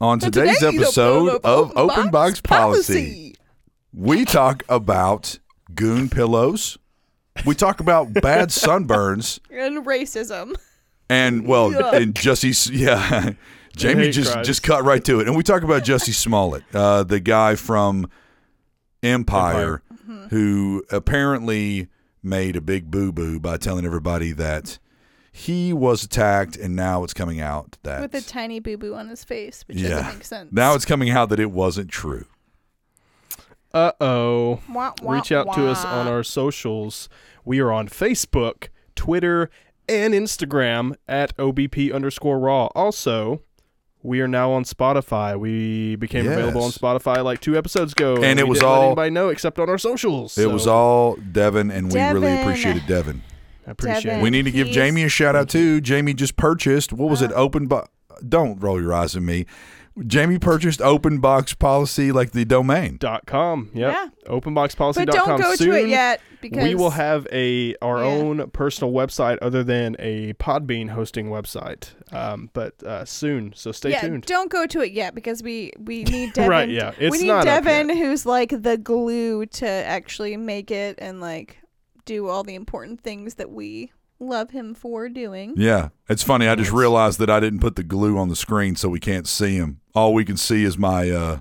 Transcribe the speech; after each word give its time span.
On 0.00 0.18
today's, 0.18 0.62
episode 0.62 1.40
of 1.42 1.72
Open 1.76 2.10
Box 2.10 2.40
Policy, 2.42 3.34
we 3.94 4.26
talk 4.26 4.62
about 4.68 5.38
goon 5.74 6.10
pillows. 6.10 6.76
We 7.46 7.54
talk 7.54 7.80
about 7.80 8.12
bad 8.12 8.48
sunburns 8.50 9.40
and 9.50 9.86
racism. 9.86 10.54
and 11.08 11.46
well, 11.46 11.70
Yuck. 11.70 11.94
and 11.94 12.14
Jussie, 12.14 12.70
yeah, 12.72 13.30
Jamie 13.76 14.10
just 14.10 14.32
crimes. 14.32 14.46
just 14.46 14.62
cut 14.62 14.84
right 14.84 15.02
to 15.06 15.20
it, 15.20 15.28
and 15.28 15.36
we 15.36 15.42
talk 15.42 15.62
about 15.62 15.82
Jesse 15.82 16.12
Smollett, 16.12 16.64
uh, 16.74 17.02
the 17.02 17.20
guy 17.20 17.54
from 17.54 18.08
Empire, 19.02 19.82
Mm-hmm. 20.06 20.26
who 20.28 20.84
apparently 20.92 21.88
made 22.22 22.54
a 22.54 22.60
big 22.60 22.92
boo 22.92 23.10
boo 23.10 23.40
by 23.40 23.56
telling 23.56 23.84
everybody 23.84 24.30
that 24.32 24.78
he 25.36 25.70
was 25.74 26.02
attacked, 26.02 26.56
and 26.56 26.74
now 26.74 27.04
it's 27.04 27.12
coming 27.12 27.42
out 27.42 27.76
that 27.82 28.00
With 28.00 28.14
a 28.14 28.22
tiny 28.22 28.58
boo 28.58 28.78
boo 28.78 28.94
on 28.94 29.08
his 29.08 29.22
face, 29.22 29.64
which 29.68 29.76
yeah, 29.76 29.90
doesn't 29.90 30.14
make 30.14 30.24
sense. 30.24 30.50
now 30.50 30.74
it's 30.74 30.86
coming 30.86 31.10
out 31.10 31.28
that 31.28 31.38
it 31.38 31.50
wasn't 31.50 31.90
true. 31.90 32.24
Uh 33.74 33.92
oh. 34.00 34.60
Wah, 34.72 34.94
wah, 35.02 35.12
Reach 35.12 35.32
out 35.32 35.52
to 35.54 35.68
us 35.68 35.84
on 35.84 36.06
our 36.08 36.22
socials. 36.22 37.10
We 37.44 37.60
are 37.60 37.70
on 37.70 37.86
Facebook, 37.88 38.68
Twitter, 38.94 39.50
and 39.86 40.14
Instagram 40.14 40.94
at 41.06 41.36
OBP 41.36 41.92
underscore 41.92 42.38
raw. 42.38 42.66
Also, 42.74 43.42
we 44.02 44.22
are 44.22 44.28
now 44.28 44.52
on 44.52 44.64
Spotify. 44.64 45.38
We 45.38 45.96
became 45.96 46.26
available 46.26 46.62
on 46.64 46.70
Spotify 46.70 47.22
like 47.22 47.42
two 47.42 47.58
episodes 47.58 47.92
ago. 47.92 48.22
And 48.22 48.40
it 48.40 48.44
we 48.44 48.50
was 48.50 48.60
didn't 48.60 48.70
let 48.70 48.78
all- 48.78 48.86
anybody 48.86 49.10
know 49.10 49.28
except 49.28 49.58
on 49.58 49.68
our 49.68 49.76
socials. 49.78 50.38
It 50.38 50.44
so 50.44 50.48
was 50.48 50.66
all 50.66 51.16
Devin, 51.16 51.70
and 51.70 51.92
we 51.92 52.00
really 52.00 52.40
appreciated 52.40 52.86
Devin. 52.86 53.22
I 53.66 53.72
appreciate 53.72 54.04
Devin. 54.04 54.20
it. 54.20 54.22
We 54.22 54.30
need 54.30 54.44
to 54.44 54.50
give 54.50 54.68
Please. 54.68 54.74
Jamie 54.74 55.02
a 55.04 55.08
shout 55.08 55.34
out 55.36 55.48
too. 55.48 55.80
Jamie 55.80 56.14
just 56.14 56.36
purchased 56.36 56.92
what 56.92 57.08
was 57.10 57.22
it? 57.22 57.32
Uh. 57.32 57.36
Open 57.36 57.66
box. 57.66 57.88
Don't 58.26 58.58
roll 58.60 58.80
your 58.80 58.94
eyes 58.94 59.14
at 59.16 59.22
me. 59.22 59.44
Jamie 60.06 60.38
purchased 60.38 60.82
Open 60.82 61.20
Box 61.20 61.54
Policy 61.54 62.12
like 62.12 62.32
the 62.32 62.44
domain. 62.44 62.98
Dot 62.98 63.24
com. 63.24 63.70
Yep. 63.72 63.94
Yeah. 63.94 64.08
Openboxpolicy.com. 64.30 65.06
But 65.06 65.12
don't 65.14 65.40
go 65.40 65.54
Soon, 65.54 65.70
to 65.70 65.78
it 65.78 65.88
yet 65.88 66.20
because 66.42 66.64
we 66.64 66.74
will 66.74 66.90
have 66.90 67.26
a 67.32 67.74
our 67.80 68.00
Yeah. 68.04 68.10
own 68.10 68.50
personal 68.50 68.92
website 68.92 69.38
other 69.40 69.64
than 69.64 69.96
a 69.98 70.34
Podbean 70.34 70.90
hosting 70.90 71.28
website. 71.28 71.94
Um, 72.12 72.50
but 72.52 72.82
uh, 72.82 73.06
soon, 73.06 73.54
so 73.56 73.72
stay 73.72 73.92
yeah, 73.92 74.02
tuned. 74.02 74.24
don't 74.26 74.50
go 74.50 74.66
to 74.66 74.82
it 74.82 74.92
yet 74.92 75.14
because 75.14 75.42
we 75.42 75.72
we 75.78 76.04
need 76.04 76.34
Devin. 76.34 76.50
Right, 76.50 76.68
yeah, 76.68 76.92
it's 76.98 77.12
we 77.12 77.22
need 77.22 77.28
not 77.28 77.44
Devin 77.46 77.88
who's 77.88 78.26
like 78.26 78.50
the 78.50 78.76
glue 78.76 79.46
to 79.46 79.66
actually 79.66 80.36
make 80.36 80.70
it 80.70 80.96
and 80.98 81.22
like 81.22 81.56
do 82.06 82.28
all 82.28 82.42
the 82.42 82.54
important 82.54 83.02
things 83.02 83.34
that 83.34 83.50
we 83.50 83.92
love 84.18 84.50
him 84.50 84.72
for 84.74 85.10
doing. 85.10 85.52
Yeah, 85.56 85.90
it's 86.08 86.22
funny. 86.22 86.48
I 86.48 86.54
just 86.54 86.72
realized 86.72 87.18
that 87.18 87.28
I 87.28 87.38
didn't 87.40 87.58
put 87.60 87.76
the 87.76 87.82
glue 87.82 88.16
on 88.16 88.30
the 88.30 88.36
screen, 88.36 88.74
so 88.76 88.88
we 88.88 88.98
can't 89.00 89.28
see 89.28 89.56
him. 89.56 89.80
All 89.94 90.14
we 90.14 90.24
can 90.24 90.38
see 90.38 90.64
is 90.64 90.78
my 90.78 91.10
uh, 91.10 91.40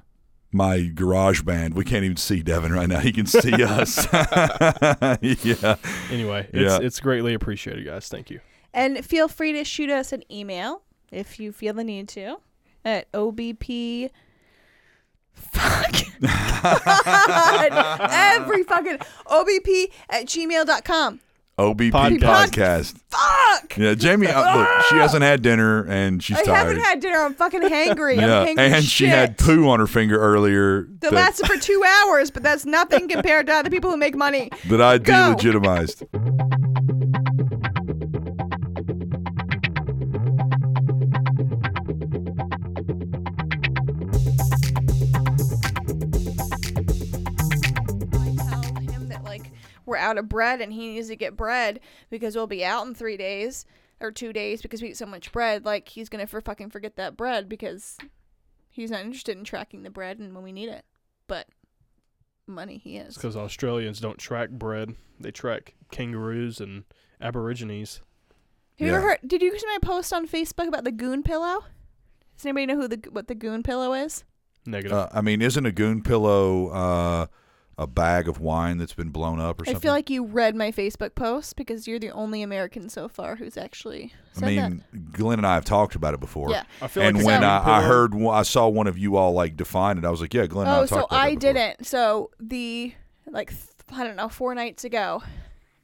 my 0.52 0.80
GarageBand. 0.94 1.74
We 1.76 1.86
can't 1.86 2.04
even 2.04 2.18
see 2.18 2.44
Devin 2.44 2.74
right 2.74 2.90
now. 2.90 3.00
He 3.00 3.14
can 3.14 3.26
see 3.26 3.54
us. 3.64 4.06
yeah. 5.22 5.76
Anyway, 6.12 6.50
it's 6.52 6.74
Yeah. 6.74 6.80
it's 6.86 7.00
greatly 7.00 7.34
appreciated, 7.34 7.86
guys. 7.86 8.10
Thank 8.10 8.30
you. 8.30 8.42
And 8.74 9.06
feel 9.06 9.28
free 9.30 9.54
to 9.54 9.64
shoot 9.64 9.90
us 9.90 10.12
an 10.12 10.24
email 10.30 10.82
if 11.12 11.40
you 11.40 11.54
feel 11.54 11.74
the 11.74 11.84
need 11.86 12.10
to 12.10 12.38
at 12.84 13.10
OBP. 13.14 14.10
Fuck. 15.36 15.96
God. 16.22 18.10
Every 18.12 18.64
fucking 18.64 18.98
OBP 19.28 19.92
at 20.10 20.26
gmail.com. 20.26 21.20
OBP 21.58 21.92
Podcast. 21.92 22.20
podcast. 22.20 22.98
Fuck. 23.10 23.78
Yeah, 23.78 23.94
Jamie. 23.94 24.28
Uh, 24.28 24.58
look, 24.58 24.68
she 24.90 24.96
hasn't 24.96 25.24
had 25.24 25.42
dinner 25.42 25.86
and 25.90 26.22
she's 26.22 26.38
I 26.38 26.44
tired. 26.44 26.56
haven't 26.58 26.80
had 26.84 27.00
dinner. 27.00 27.20
I'm 27.20 27.34
fucking 27.34 27.62
hangry. 27.62 28.18
yeah, 28.18 28.42
I'm 28.42 28.58
hangry. 28.58 28.60
and 28.74 28.84
she 28.84 29.06
had 29.06 29.38
poo 29.38 29.70
on 29.70 29.80
her 29.80 29.88
finger 29.88 30.20
earlier 30.20 30.82
That 30.82 31.00
that, 31.00 31.14
lasted 31.14 31.48
for 31.48 31.56
two 31.56 31.82
hours, 32.04 32.30
but 32.30 32.44
that's 32.44 32.66
nothing 32.66 33.08
compared 33.08 33.48
to 33.48 33.54
other 33.54 33.70
people 33.70 33.90
who 33.90 33.96
make 33.96 34.16
money. 34.18 34.50
that 34.70 34.82
I 34.82 34.98
Go. 34.98 35.14
delegitimized. 35.38 36.04
We're 49.86 49.98
out 49.98 50.18
of 50.18 50.30
bread 50.30 50.62
and 50.62 50.74
he 50.74 50.94
needs 50.94 51.08
to 51.10 51.16
get 51.16 51.36
bread 51.36 51.80
because 52.10 52.36
we'll 52.36 52.48
be 52.48 52.66
out 52.66 52.86
in 52.88 52.96
three 52.96 53.18
days 53.18 53.66
or 54.02 54.12
two 54.12 54.34
days 54.34 54.62
because 54.62 54.82
we 54.82 54.90
eat 54.90 54.98
so 54.98 55.06
much 55.06 55.32
bread. 55.32 55.66
Like 55.66 55.90
he's 55.90 56.10
gonna 56.10 56.28
for 56.28 56.42
fucking 56.42 56.70
forget 56.70 56.96
that 56.98 57.18
bread 57.18 57.48
because 57.50 57.98
he's 58.70 58.92
not 58.92 59.02
interested 59.02 59.38
in 59.38 59.44
tracking 59.44 59.84
the 59.84 59.90
bread 59.90 60.20
and 60.20 60.34
when 60.34 60.44
we 60.44 60.52
need 60.52 60.70
it. 60.70 60.86
But 61.28 61.48
money 62.48 62.78
he 62.78 62.98
is. 62.98 63.16
Because 63.16 63.36
Australians 63.36 64.00
don't 64.00 64.18
track 64.18 64.50
bread; 64.50 64.96
they 65.20 65.32
track 65.32 65.76
kangaroos 65.92 66.60
and 66.60 66.84
aborigines. 67.22 68.02
Have 68.78 68.88
you 68.88 68.94
ever 68.94 69.02
heard? 69.02 69.20
Did 69.26 69.42
you 69.42 69.58
see 69.58 69.66
my 69.68 69.80
post 69.82 70.12
on 70.12 70.28
Facebook 70.28 70.68
about 70.68 70.84
the 70.84 70.92
goon 70.92 71.24
pillow? 71.24 71.64
Does 72.36 72.46
anybody 72.46 72.66
know 72.66 72.76
who 72.76 72.88
the 72.88 73.10
what 73.12 73.28
the 73.28 73.36
goon 73.36 73.64
pillow 73.64 73.94
is? 73.94 74.26
Negative. 74.66 74.98
Uh, 74.98 75.10
I 75.14 75.22
mean, 75.22 75.42
isn't 75.42 75.66
a 75.66 75.72
goon 75.72 76.02
pillow 76.02 76.68
uh, 76.70 77.28
a 77.78 77.86
bag 77.86 78.30
of 78.30 78.40
wine 78.40 78.78
that's 78.78 78.94
been 78.94 79.10
blown 79.10 79.40
up 79.40 79.60
or 79.60 79.70
I 79.70 79.74
feel 79.74 79.92
like 79.92 80.10
you 80.10 80.26
read 80.26 80.56
my 80.56 80.72
Facebook 80.72 81.14
post 81.14 81.58
because 81.58 81.88
you're 81.88 82.00
the 82.00 82.10
only 82.12 82.42
American 82.42 82.88
so 82.88 83.10
far 83.10 83.36
who's 83.36 83.58
actually 83.58 84.14
I 84.38 84.40
said 84.40 84.46
mean, 84.48 84.84
Glenn 85.12 85.40
and 85.40 85.46
I 85.48 85.56
have 85.56 85.66
talked 85.66 85.94
about 85.96 86.14
it 86.14 86.22
before. 86.22 86.52
Yeah. 86.52 86.64
I 86.82 86.88
feel 86.88 87.04
And 87.04 87.18
like 87.18 87.24
a 87.24 87.26
when 87.28 87.44
I, 87.44 87.80
I 87.80 87.82
heard, 87.84 88.16
I 88.16 88.44
saw 88.44 88.70
one 88.70 88.88
of 88.88 88.98
you 88.98 89.18
all 89.18 89.34
like 89.34 89.58
define 89.58 89.98
it. 89.98 90.06
I 90.06 90.10
was 90.10 90.22
like, 90.22 90.34
"Yeah, 90.34 90.46
Glenn." 90.46 90.68
and 90.68 90.74
I 90.74 90.78
Oh, 90.78 90.80
have 90.82 90.90
so 90.90 90.96
about 91.00 91.12
I 91.12 91.32
that 91.32 91.40
didn't. 91.42 91.86
So 91.86 92.32
the 92.40 92.94
like 93.28 93.50
th- 93.50 93.62
I 93.92 94.04
don't 94.06 94.16
know, 94.16 94.30
four 94.30 94.56
nights 94.56 94.84
ago, 94.86 95.22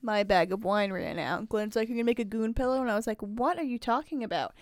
my 0.02 0.24
bag 0.24 0.52
of 0.54 0.64
wine 0.64 0.94
ran 0.94 1.20
out. 1.20 1.50
Glenn's 1.50 1.76
like, 1.76 1.90
"You're 1.90 1.98
gonna 1.98 2.06
make 2.06 2.20
a 2.20 2.24
goon 2.24 2.54
pillow," 2.54 2.82
and 2.82 2.90
I 2.90 2.96
was 2.96 3.06
like, 3.08 3.20
"What 3.22 3.58
are 3.60 3.64
you 3.64 3.78
talking 3.78 4.24
about?" 4.24 4.54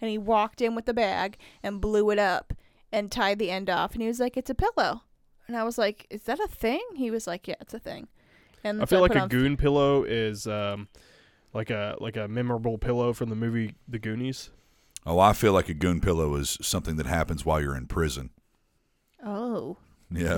And 0.00 0.08
he 0.10 0.16
walked 0.18 0.60
in 0.60 0.74
with 0.76 0.86
the 0.86 0.94
bag 0.94 1.38
and 1.62 1.80
blew 1.80 2.10
it 2.10 2.18
up 2.20 2.54
and 2.92 3.10
tied 3.10 3.38
the 3.40 3.50
end 3.50 3.68
off, 3.68 3.92
and 3.94 4.00
he 4.02 4.06
was 4.08 4.20
like, 4.20 4.36
"It's 4.36 4.48
a 4.50 4.54
pillow," 4.54 5.02
and 5.48 5.56
I 5.56 5.64
was 5.64 5.76
like, 5.78 6.06
"Is 6.10 6.22
that 6.24 6.38
a 6.38 6.46
thing?" 6.48 6.82
He 6.96 7.10
was 7.10 7.26
like, 7.26 7.48
"Yeah, 7.48 7.56
it's 7.60 7.74
a 7.74 7.78
thing." 7.78 8.06
And 8.64 8.78
I 8.80 8.84
so 8.84 8.86
feel 8.86 9.00
like 9.00 9.14
a 9.14 9.20
on- 9.20 9.28
goon 9.28 9.56
pillow 9.56 10.04
is 10.04 10.46
um, 10.46 10.88
like 11.54 11.70
a 11.70 11.96
like 12.00 12.16
a 12.16 12.28
memorable 12.28 12.78
pillow 12.78 13.12
from 13.12 13.28
the 13.30 13.36
movie 13.36 13.74
The 13.88 13.98
Goonies. 13.98 14.50
Oh, 15.06 15.18
I 15.18 15.32
feel 15.32 15.52
like 15.52 15.68
a 15.68 15.74
goon 15.74 16.00
pillow 16.00 16.34
is 16.34 16.58
something 16.60 16.96
that 16.96 17.06
happens 17.06 17.44
while 17.44 17.60
you're 17.60 17.76
in 17.76 17.86
prison. 17.86 18.30
Oh, 19.24 19.76
Yeah, 20.10 20.34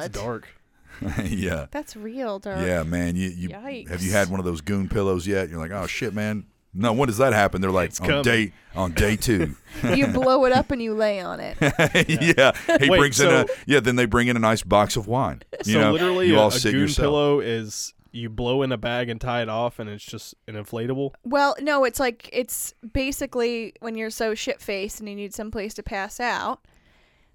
That's 0.00 0.08
dark. 0.18 0.48
yeah, 1.24 1.66
That's 1.72 1.96
real, 1.96 2.38
dark. 2.38 2.60
yeah, 2.64 2.84
man. 2.84 3.16
You, 3.16 3.28
you 3.28 3.48
Yikes. 3.48 3.88
have 3.88 4.02
you 4.02 4.12
had 4.12 4.30
one 4.30 4.38
of 4.38 4.46
those 4.46 4.60
goon 4.60 4.88
pillows 4.88 5.26
yet? 5.26 5.48
You're 5.50 5.58
like, 5.58 5.72
"Oh 5.72 5.86
shit, 5.88 6.14
man." 6.14 6.46
No, 6.74 6.92
when 6.92 7.06
does 7.06 7.18
that 7.18 7.32
happen? 7.32 7.60
They're 7.60 7.70
like 7.70 7.90
It's 7.90 8.00
on 8.00 8.06
coming. 8.08 8.22
day 8.22 8.52
on 8.74 8.92
day 8.92 9.14
two. 9.16 9.54
you 9.94 10.08
blow 10.08 10.44
it 10.44 10.52
up 10.52 10.70
and 10.72 10.82
you 10.82 10.94
lay 10.94 11.20
on 11.20 11.38
it. 11.40 11.56
yeah, 12.36 12.52
he 12.80 12.90
Wait, 12.90 12.98
brings 12.98 13.20
in 13.20 13.28
a 13.28 13.46
so- 13.46 13.54
yeah. 13.66 13.80
Then 13.80 13.96
they 13.96 14.06
bring 14.06 14.28
in 14.28 14.36
a 14.36 14.40
nice 14.40 14.62
box 14.62 14.96
of 14.96 15.06
wine. 15.06 15.42
You 15.64 15.74
so 15.74 15.80
know, 15.80 15.92
literally, 15.92 16.28
you 16.28 16.36
a, 16.36 16.40
all 16.40 16.48
a 16.48 16.52
sit 16.52 16.72
goon 16.72 16.80
yourself. 16.82 17.04
pillow 17.04 17.40
is 17.40 17.94
you 18.10 18.28
blow 18.30 18.62
in 18.62 18.70
a 18.72 18.76
bag 18.76 19.08
and 19.08 19.20
tie 19.20 19.42
it 19.42 19.48
off, 19.48 19.78
and 19.78 19.88
it's 19.90 20.04
just 20.04 20.34
an 20.48 20.54
inflatable. 20.54 21.12
Well, 21.24 21.54
no, 21.60 21.84
it's 21.84 22.00
like 22.00 22.28
it's 22.32 22.74
basically 22.92 23.72
when 23.80 23.94
you're 23.96 24.10
so 24.10 24.34
shit 24.34 24.60
faced 24.60 25.00
and 25.00 25.08
you 25.08 25.14
need 25.14 25.34
some 25.34 25.50
place 25.50 25.74
to 25.74 25.82
pass 25.82 26.18
out. 26.20 26.60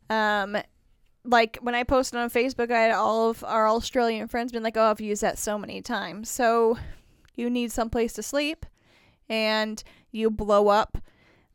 Um, 0.09 0.57
like 1.25 1.57
when 1.61 1.75
I 1.75 1.83
posted 1.83 2.19
on 2.19 2.29
Facebook, 2.29 2.71
I 2.71 2.79
had 2.81 2.91
all 2.91 3.29
of 3.29 3.43
our 3.43 3.67
Australian 3.67 4.27
friends 4.27 4.51
been 4.51 4.63
like, 4.63 4.77
"Oh, 4.77 4.89
I've 4.91 5.01
used 5.01 5.21
that 5.21 5.37
so 5.37 5.57
many 5.57 5.81
times." 5.81 6.29
So 6.29 6.77
you 7.35 7.49
need 7.49 7.71
some 7.71 7.89
place 7.89 8.13
to 8.13 8.23
sleep, 8.23 8.65
and 9.29 9.81
you 10.11 10.29
blow 10.31 10.67
up 10.69 10.97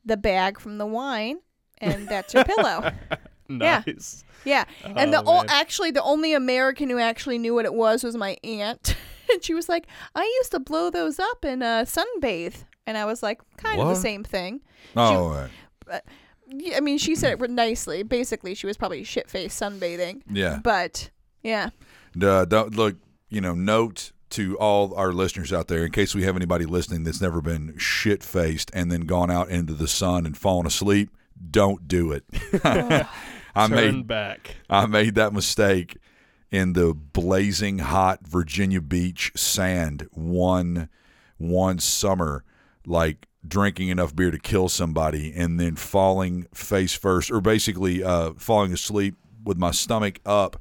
the 0.04 0.16
bag 0.16 0.58
from 0.60 0.78
the 0.78 0.86
wine, 0.86 1.38
and 1.78 2.08
that's 2.08 2.32
your 2.34 2.44
pillow. 2.44 2.90
Yeah. 3.46 3.82
Nice. 3.86 4.24
Yeah, 4.46 4.64
and 4.82 5.12
the 5.12 5.18
Oh, 5.26 5.40
o- 5.40 5.44
actually 5.48 5.90
the 5.90 6.02
only 6.02 6.32
American 6.32 6.88
who 6.88 6.98
actually 6.98 7.36
knew 7.36 7.52
what 7.52 7.66
it 7.66 7.74
was 7.74 8.02
was 8.02 8.16
my 8.16 8.38
aunt, 8.42 8.96
and 9.30 9.44
she 9.44 9.52
was 9.52 9.68
like, 9.68 9.86
"I 10.14 10.22
used 10.40 10.50
to 10.52 10.58
blow 10.60 10.88
those 10.88 11.18
up 11.18 11.44
and 11.44 11.62
uh, 11.62 11.84
sunbathe," 11.84 12.64
and 12.86 12.96
I 12.96 13.04
was 13.04 13.22
like, 13.22 13.42
"Kind 13.58 13.82
of 13.82 13.88
the 13.88 13.96
same 13.96 14.24
thing." 14.24 14.62
Oh, 14.96 15.02
all 15.02 15.28
right. 15.28 16.00
Yeah, 16.48 16.78
I 16.78 16.80
mean, 16.80 16.96
she 16.96 17.14
said 17.14 17.38
it 17.42 17.50
nicely. 17.50 18.02
Basically, 18.02 18.54
she 18.54 18.66
was 18.66 18.78
probably 18.78 19.04
shit 19.04 19.28
faced 19.28 19.60
sunbathing, 19.60 20.22
yeah. 20.30 20.58
but 20.64 21.10
yeah, 21.42 21.68
Uh, 22.20 22.46
don't, 22.46 22.74
look, 22.74 22.96
you 23.28 23.42
know, 23.42 23.52
note 23.54 24.12
to 24.34 24.58
all 24.58 24.94
our 24.94 25.12
listeners 25.12 25.52
out 25.52 25.68
there, 25.68 25.84
in 25.84 25.92
case 25.92 26.14
we 26.14 26.24
have 26.24 26.34
anybody 26.34 26.64
listening 26.64 27.04
that's 27.04 27.20
never 27.20 27.40
been 27.40 27.76
shit 27.78 28.22
faced 28.22 28.70
and 28.74 28.90
then 28.90 29.02
gone 29.02 29.30
out 29.30 29.48
into 29.48 29.74
the 29.74 29.86
sun 29.86 30.26
and 30.26 30.36
fallen 30.36 30.66
asleep, 30.66 31.10
don't 31.50 31.86
do 31.86 32.10
it. 32.12 32.24
I 33.54 33.68
Turn 33.68 33.70
made 33.70 34.06
back. 34.08 34.56
I 34.68 34.86
made 34.86 35.14
that 35.14 35.32
mistake 35.32 35.98
in 36.50 36.72
the 36.72 36.94
blazing 36.94 37.78
hot 37.78 38.26
Virginia 38.26 38.80
Beach 38.80 39.30
sand 39.36 40.08
one 40.10 40.88
one 41.36 41.78
summer, 41.78 42.44
like 42.84 43.26
drinking 43.46 43.88
enough 43.88 44.16
beer 44.16 44.30
to 44.32 44.38
kill 44.38 44.68
somebody 44.68 45.32
and 45.32 45.60
then 45.60 45.76
falling 45.76 46.46
face 46.52 46.94
first 46.94 47.30
or 47.30 47.40
basically 47.40 48.02
uh, 48.02 48.32
falling 48.36 48.72
asleep 48.72 49.14
with 49.44 49.58
my 49.58 49.70
stomach 49.70 50.18
up 50.26 50.56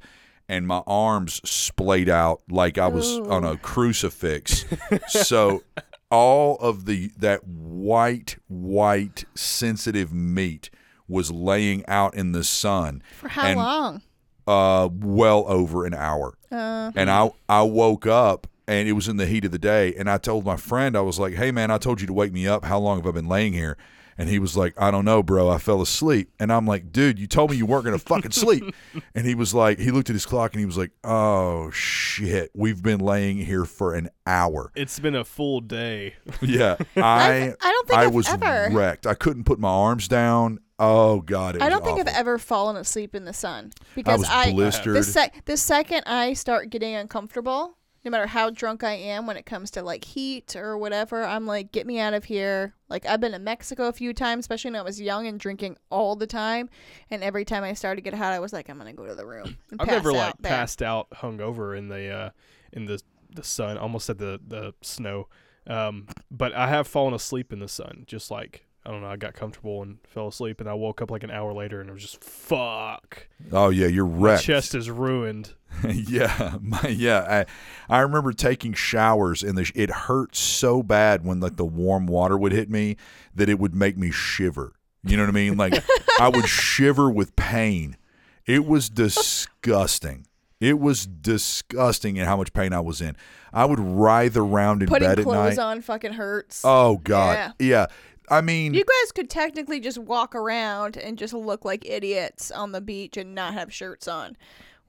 and 0.49 0.67
my 0.67 0.83
arms 0.87 1.41
splayed 1.49 2.09
out 2.09 2.41
like 2.49 2.77
I 2.77 2.87
was 2.87 3.17
Ooh. 3.17 3.29
on 3.31 3.43
a 3.43 3.57
crucifix. 3.57 4.65
so 5.07 5.63
all 6.11 6.57
of 6.57 6.85
the 6.85 7.11
that 7.17 7.47
white 7.47 8.37
white 8.47 9.25
sensitive 9.35 10.13
meat 10.13 10.69
was 11.07 11.31
laying 11.31 11.83
out 11.87 12.13
in 12.15 12.31
the 12.33 12.43
sun 12.43 13.01
For 13.19 13.29
how 13.29 13.47
And- 13.47 13.57
long? 13.59 14.01
uh 14.45 14.89
well 14.91 15.45
over 15.47 15.85
an 15.85 15.93
hour 15.93 16.37
Uh, 16.51 16.91
and 16.95 17.09
I 17.09 17.31
I 17.47 17.61
woke 17.63 18.05
up 18.05 18.45
and 18.67 18.87
it 18.87 18.93
was 18.93 19.07
in 19.07 19.17
the 19.17 19.25
heat 19.25 19.45
of 19.45 19.51
the 19.51 19.59
day 19.59 19.93
and 19.95 20.09
I 20.09 20.17
told 20.17 20.45
my 20.45 20.57
friend 20.57 20.95
I 20.95 21.01
was 21.01 21.19
like, 21.19 21.33
"Hey 21.33 21.51
man, 21.51 21.71
I 21.71 21.77
told 21.77 22.01
you 22.01 22.07
to 22.07 22.13
wake 22.13 22.31
me 22.33 22.47
up. 22.47 22.65
How 22.65 22.79
long 22.79 22.97
have 22.97 23.07
I 23.07 23.11
been 23.11 23.27
laying 23.27 23.53
here?" 23.53 23.77
And 24.15 24.29
he 24.29 24.37
was 24.37 24.55
like, 24.55 24.79
"I 24.79 24.91
don't 24.91 25.05
know, 25.05 25.23
bro. 25.23 25.49
I 25.49 25.57
fell 25.57 25.81
asleep." 25.81 26.31
And 26.39 26.53
I'm 26.53 26.67
like, 26.67 26.91
"Dude, 26.91 27.17
you 27.17 27.25
told 27.25 27.49
me 27.49 27.57
you 27.57 27.65
weren't 27.65 27.83
going 27.85 27.97
to 27.97 28.05
fucking 28.05 28.29
sleep." 28.31 28.63
and 29.15 29.25
he 29.25 29.33
was 29.33 29.55
like, 29.55 29.79
he 29.79 29.89
looked 29.89 30.09
at 30.09 30.13
his 30.13 30.25
clock 30.27 30.53
and 30.53 30.59
he 30.59 30.65
was 30.67 30.77
like, 30.77 30.91
"Oh 31.03 31.71
shit. 31.71 32.51
We've 32.53 32.81
been 32.83 32.99
laying 32.99 33.37
here 33.37 33.65
for 33.65 33.95
an 33.95 34.09
hour." 34.27 34.71
It's 34.75 34.99
been 34.99 35.15
a 35.15 35.23
full 35.23 35.61
day. 35.61 36.13
Yeah. 36.41 36.75
I 36.95 37.55
I 37.59 37.71
don't 37.71 37.87
think 37.87 37.99
I 37.99 38.03
I've 38.03 38.13
was 38.13 38.29
ever. 38.29 38.69
wrecked. 38.71 39.07
I 39.07 39.15
couldn't 39.15 39.45
put 39.45 39.57
my 39.59 39.69
arms 39.69 40.07
down. 40.07 40.59
Oh 40.79 41.21
god, 41.21 41.55
it 41.55 41.61
I 41.61 41.69
don't 41.69 41.83
think 41.83 41.99
I've 41.99 42.07
ever 42.07 42.37
fallen 42.37 42.75
asleep 42.75 43.15
in 43.15 43.25
the 43.25 43.31
sun 43.33 43.71
I 43.79 43.85
because 43.95 44.19
was 44.19 44.29
I, 44.29 44.51
blistered. 44.51 44.95
the 44.95 45.03
sec 45.03 45.45
the 45.45 45.55
second 45.55 46.03
I 46.07 46.33
start 46.33 46.71
getting 46.71 46.95
uncomfortable, 46.95 47.77
no 48.05 48.11
matter 48.11 48.27
how 48.27 48.49
drunk 48.49 48.83
I 48.83 48.93
am 48.93 49.25
when 49.25 49.37
it 49.37 49.45
comes 49.45 49.71
to 49.71 49.81
like 49.81 50.03
heat 50.03 50.55
or 50.55 50.77
whatever, 50.77 51.23
I'm 51.23 51.47
like, 51.47 51.71
get 51.71 51.87
me 51.87 51.99
out 51.99 52.13
of 52.13 52.25
here. 52.25 52.73
Like 52.89 53.05
I've 53.05 53.21
been 53.21 53.31
to 53.31 53.39
Mexico 53.39 53.87
a 53.87 53.93
few 53.93 54.13
times, 54.13 54.43
especially 54.43 54.71
when 54.71 54.79
I 54.79 54.83
was 54.83 54.99
young 54.99 55.25
and 55.27 55.39
drinking 55.39 55.77
all 55.89 56.15
the 56.15 56.27
time, 56.27 56.69
and 57.09 57.23
every 57.23 57.45
time 57.45 57.63
I 57.63 57.73
started 57.73 58.03
to 58.03 58.09
get 58.09 58.17
hot, 58.17 58.33
I 58.33 58.39
was 58.39 58.53
like, 58.53 58.69
I'm 58.69 58.77
gonna 58.77 58.93
go 58.93 59.05
to 59.05 59.15
the 59.15 59.25
room. 59.25 59.57
And 59.71 59.81
I've 59.81 59.87
pass 59.87 59.95
never 59.95 60.09
out 60.11 60.15
like 60.15 60.37
there. 60.39 60.51
passed 60.51 60.81
out 60.81 61.09
hungover 61.11 61.77
in 61.77 61.87
the 61.87 62.09
uh 62.09 62.29
in 62.71 62.85
the 62.85 63.01
the 63.33 63.43
sun, 63.43 63.77
almost 63.77 64.09
at 64.09 64.17
the 64.17 64.39
the 64.45 64.73
snow. 64.81 65.27
Um, 65.65 66.07
but 66.29 66.53
I 66.53 66.67
have 66.67 66.87
fallen 66.87 67.13
asleep 67.13 67.53
in 67.53 67.59
the 67.59 67.69
sun, 67.69 68.03
just 68.05 68.29
like 68.29 68.67
I 68.85 68.91
don't 68.91 69.01
know. 69.01 69.07
I 69.07 69.15
got 69.15 69.33
comfortable 69.33 69.81
and 69.81 69.97
fell 70.07 70.27
asleep, 70.27 70.59
and 70.59 70.69
I 70.69 70.73
woke 70.73 71.01
up 71.01 71.09
like 71.09 71.23
an 71.23 71.31
hour 71.31 71.53
later, 71.53 71.79
and 71.79 71.89
it 71.89 71.93
was 71.93 72.01
just 72.01 72.21
fuck. 72.23 73.27
oh 73.51 73.69
yeah, 73.69 73.87
you're 73.87 74.05
My 74.05 74.17
wrecked. 74.31 74.43
chest 74.43 74.75
is 74.75 74.89
ruined. 74.89 75.53
yeah, 75.89 76.57
my, 76.61 76.87
yeah. 76.89 77.45
I, 77.89 77.95
I 77.97 78.01
remember 78.01 78.33
taking 78.33 78.73
showers 78.73 79.41
and 79.41 79.57
the, 79.57 79.71
it 79.73 79.89
hurt 79.89 80.35
so 80.35 80.83
bad 80.83 81.25
when 81.25 81.39
like 81.39 81.55
the 81.55 81.65
warm 81.65 82.05
water 82.07 82.37
would 82.37 82.51
hit 82.51 82.69
me 82.69 82.97
that 83.33 83.49
it 83.49 83.57
would 83.57 83.73
make 83.73 83.97
me 83.97 84.11
shiver. 84.11 84.73
You 85.03 85.17
know 85.17 85.23
what 85.23 85.29
I 85.29 85.33
mean? 85.33 85.57
Like 85.57 85.83
I 86.19 86.29
would 86.29 86.45
shiver 86.49 87.09
with 87.09 87.35
pain. 87.35 87.97
It 88.45 88.65
was 88.65 88.89
disgusting. 88.89 90.27
It 90.59 90.79
was 90.79 91.05
disgusting 91.05 92.17
in 92.17 92.25
how 92.25 92.37
much 92.37 92.53
pain 92.53 92.71
I 92.71 92.79
was 92.79 93.01
in. 93.01 93.17
I 93.51 93.65
would 93.65 93.79
writhe 93.79 94.37
around 94.37 94.81
in 94.81 94.87
Putting 94.87 95.07
bed 95.07 95.19
at 95.19 95.25
night. 95.25 95.25
Putting 95.25 95.41
clothes 95.41 95.57
on 95.59 95.81
fucking 95.81 96.13
hurts. 96.13 96.61
Oh 96.63 96.97
God, 97.03 97.53
Yeah. 97.59 97.67
yeah. 97.67 97.85
I 98.33 98.41
mean, 98.41 98.73
You 98.73 98.83
guys 98.83 99.11
could 99.11 99.29
technically 99.29 99.79
just 99.79 99.97
walk 99.97 100.35
around 100.35 100.97
and 100.97 101.17
just 101.17 101.33
look 101.33 101.63
like 101.65 101.85
idiots 101.85 102.51
on 102.51 102.71
the 102.71 102.81
beach 102.81 103.17
and 103.17 103.33
not 103.35 103.53
have 103.53 103.73
shirts 103.73 104.07
on. 104.07 104.35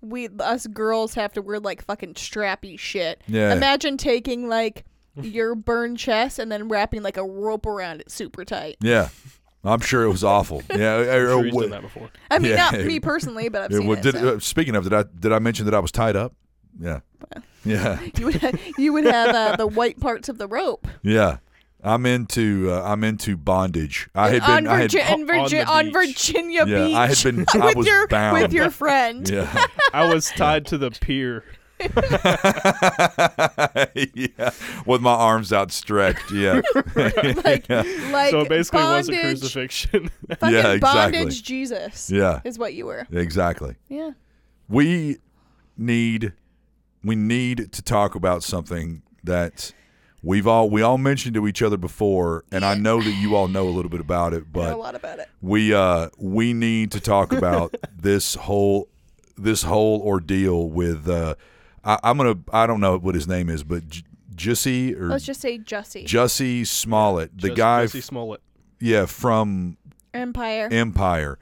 We 0.01 0.29
us 0.39 0.67
girls 0.67 1.15
have 1.15 1.33
to 1.35 1.43
wear 1.43 1.59
like 1.61 1.83
fucking 1.85 2.15
strappy 2.15 2.79
shit. 2.79 3.23
Yeah. 3.27 3.53
Imagine 3.55 3.97
taking 3.97 4.49
like 4.49 4.85
your 5.21 5.55
burned 5.55 5.99
chest 5.99 6.39
and 6.39 6.51
then 6.53 6.69
wrapping 6.69 7.03
like 7.03 7.17
a 7.17 7.25
rope 7.25 7.67
around 7.67 8.01
it 8.01 8.11
super 8.11 8.45
tight. 8.45 8.77
yeah. 8.81 9.09
I'm 9.67 9.81
sure 9.81 10.03
it 10.05 10.11
was 10.11 10.23
awful. 10.23 10.63
Yeah. 10.77 10.97
I'm 10.97 11.09
or- 11.09 11.27
sure 11.29 11.45
he's 11.45 11.55
done 11.57 11.71
that 11.71 11.81
before. 11.83 12.11
I 12.31 12.39
mean, 12.39 12.51
Yeah. 12.51 12.57
not 12.71 12.75
me 12.85 13.01
personally, 13.01 13.49
but 13.49 13.63
I've 13.63 13.71
Yeah, 13.71 13.79
seen 13.79 13.87
well, 13.87 13.97
it. 13.99 14.03
did, 14.03 14.15
so. 14.15 14.37
uh, 14.37 14.39
speaking 14.41 14.77
of, 14.77 14.85
did 14.85 14.93
I 14.93 15.05
did 15.19 15.33
I 15.33 15.39
mention 15.39 15.65
that 15.65 15.75
I 15.75 15.79
was 15.79 15.91
tied 15.91 16.17
up? 16.17 16.35
Yeah, 16.79 17.01
yeah, 17.65 18.01
you 18.19 18.27
would 18.27 18.35
have, 18.35 18.61
you 18.77 18.93
would 18.93 19.05
have 19.05 19.35
uh, 19.35 19.57
the 19.57 19.67
white 19.67 20.01
parts 20.01 20.29
of 20.29 20.37
the 20.39 20.47
rope. 20.49 20.87
yeah. 21.03 21.39
I'm 21.85 22.07
into 22.07 22.71
uh, 22.73 22.83
I'm 22.83 23.05
into 23.05 23.37
bondage. 23.37 24.09
I 24.15 24.31
had 24.31 24.43
on, 24.43 24.65
been 24.65 24.73
I 24.73 24.81
had 24.81 24.91
Virgi- 24.91 25.67
on 25.67 25.87
on. 25.87 25.93
Virginia 25.93 26.65
Yeah, 26.67 26.87
Beach. 26.87 26.97
I 26.97 27.07
had 27.09 27.23
been- 27.23 27.45
I 27.63 27.67
with 27.67 27.77
was 27.77 27.87
your 27.87 28.07
bound. 28.09 28.43
with 28.43 28.53
your 28.53 28.71
friend. 28.71 29.29
yeah 29.29 29.67
I 29.93 30.13
was 30.13 30.31
tied 30.31 30.67
to 30.67 30.79
the 30.79 30.91
pier. 30.91 31.45
yeah 33.95 34.51
with 34.87 35.01
my 35.03 35.13
arms 35.13 35.53
outstretched. 35.53 36.31
Yeah, 36.33 36.63
like, 37.45 37.69
yeah. 37.69 37.83
like 38.13 38.31
so 38.31 38.41
it 38.41 38.49
basically 38.49 38.83
was 38.83 39.09
a 39.09 39.13
bondage, 39.13 39.41
crucifixion. 39.41 40.11
Fucking 40.29 40.55
Yeah, 40.55 40.73
exactly. 40.73 41.19
bondage 41.19 41.43
Jesus 41.43 42.11
yeah, 42.11 42.41
is 42.45 42.59
what 42.59 42.75
you 42.75 42.87
were. 42.87 43.07
exactly. 43.13 43.77
Yeah. 43.89 44.13
We 44.69 45.19
need 45.77 46.33
we 47.03 47.17
need 47.17 47.73
to 47.73 47.83
talk 47.83 48.15
about 48.15 48.43
something 48.43 49.03
that 49.25 49.73
we've 50.25 50.47
all 50.47 50.71
we 50.71 50.83
all 50.83 50.99
mentioned 50.99 51.35
to 51.35 51.47
each 51.47 51.63
other 51.63 51.77
before, 51.77 52.45
and 52.51 52.65
I 52.65 52.75
know 52.75 53.01
that 53.01 53.13
you 53.13 53.37
all 53.37 53.49
know 53.49 53.69
a 53.69 53.71
little 53.71 53.91
bit 53.91 54.01
about 54.01 54.33
it, 54.33 54.37
I 54.37 54.41
know 54.41 54.47
but 54.53 54.73
a 54.73 54.77
lot 54.77 54.95
about 54.95 55.19
it. 55.19 55.29
we 55.43 55.73
uh 55.75 56.09
we 56.19 56.53
need 56.53 56.91
to 56.93 57.01
talk 57.01 57.33
about 57.33 57.75
this 57.97 58.35
whole 58.35 58.89
this 59.37 59.63
whole 59.63 60.01
ordeal 60.03 60.69
with 60.69 61.09
uh 61.09 61.35
I, 61.85 61.99
I'm 62.03 62.17
gonna 62.17 62.39
I 62.53 62.67
don't 62.67 62.81
know 62.81 62.99
what 62.99 63.15
his 63.15 63.29
name 63.29 63.49
is, 63.51 63.63
but 63.63 63.87
J- 63.89 64.03
Jussie 64.35 64.99
or 64.99 65.09
Let's 65.09 65.25
just 65.25 65.41
say 65.41 65.59
Jussie. 65.59 66.05
Jussie 66.07 66.67
Smollett, 66.67 67.31
the 67.37 67.49
Just 67.49 67.57
guy, 67.57 67.83
Jesse 67.85 67.99
f- 67.99 68.05
Smollett. 68.05 68.41
yeah, 68.81 69.07
from 69.07 69.77
Empire. 70.13 70.69
Empire. 70.73 71.39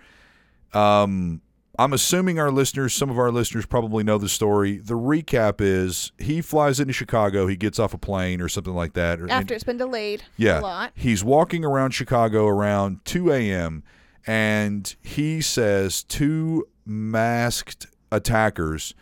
Um, 0.75 1.40
I'm 1.82 1.93
assuming 1.93 2.38
our 2.38 2.50
listeners, 2.52 2.94
some 2.94 3.11
of 3.11 3.19
our 3.19 3.32
listeners 3.32 3.67
probably 3.67 4.05
know 4.05 4.17
the 4.17 4.29
story. 4.29 4.79
The 4.79 4.94
recap 4.94 5.61
is 5.61 6.12
he 6.17 6.40
flies 6.40 6.79
into 6.79 6.93
Chicago, 6.93 7.49
he 7.49 7.56
gets 7.56 7.79
off 7.81 7.93
a 7.93 7.99
plane 7.99 8.40
or 8.40 8.49
something 8.49 8.73
like 8.75 8.93
that. 8.93 9.20
or- 9.20 9.29
After 9.29 9.52
it's 9.52 9.64
been 9.64 9.79
delayed 9.79 10.23
yeah. 10.37 10.61
a 10.61 10.62
lot. 10.62 10.93
He's 10.94 11.25
walking 11.25 11.64
around 11.64 11.90
Chicago 11.90 12.46
around 12.46 13.05
2 13.05 13.32
a.m. 13.32 13.82
and 14.26 14.94
he 15.02 15.40
says 15.40 16.05
two 16.05 16.69
masked 16.87 17.88
attackers 18.12 18.94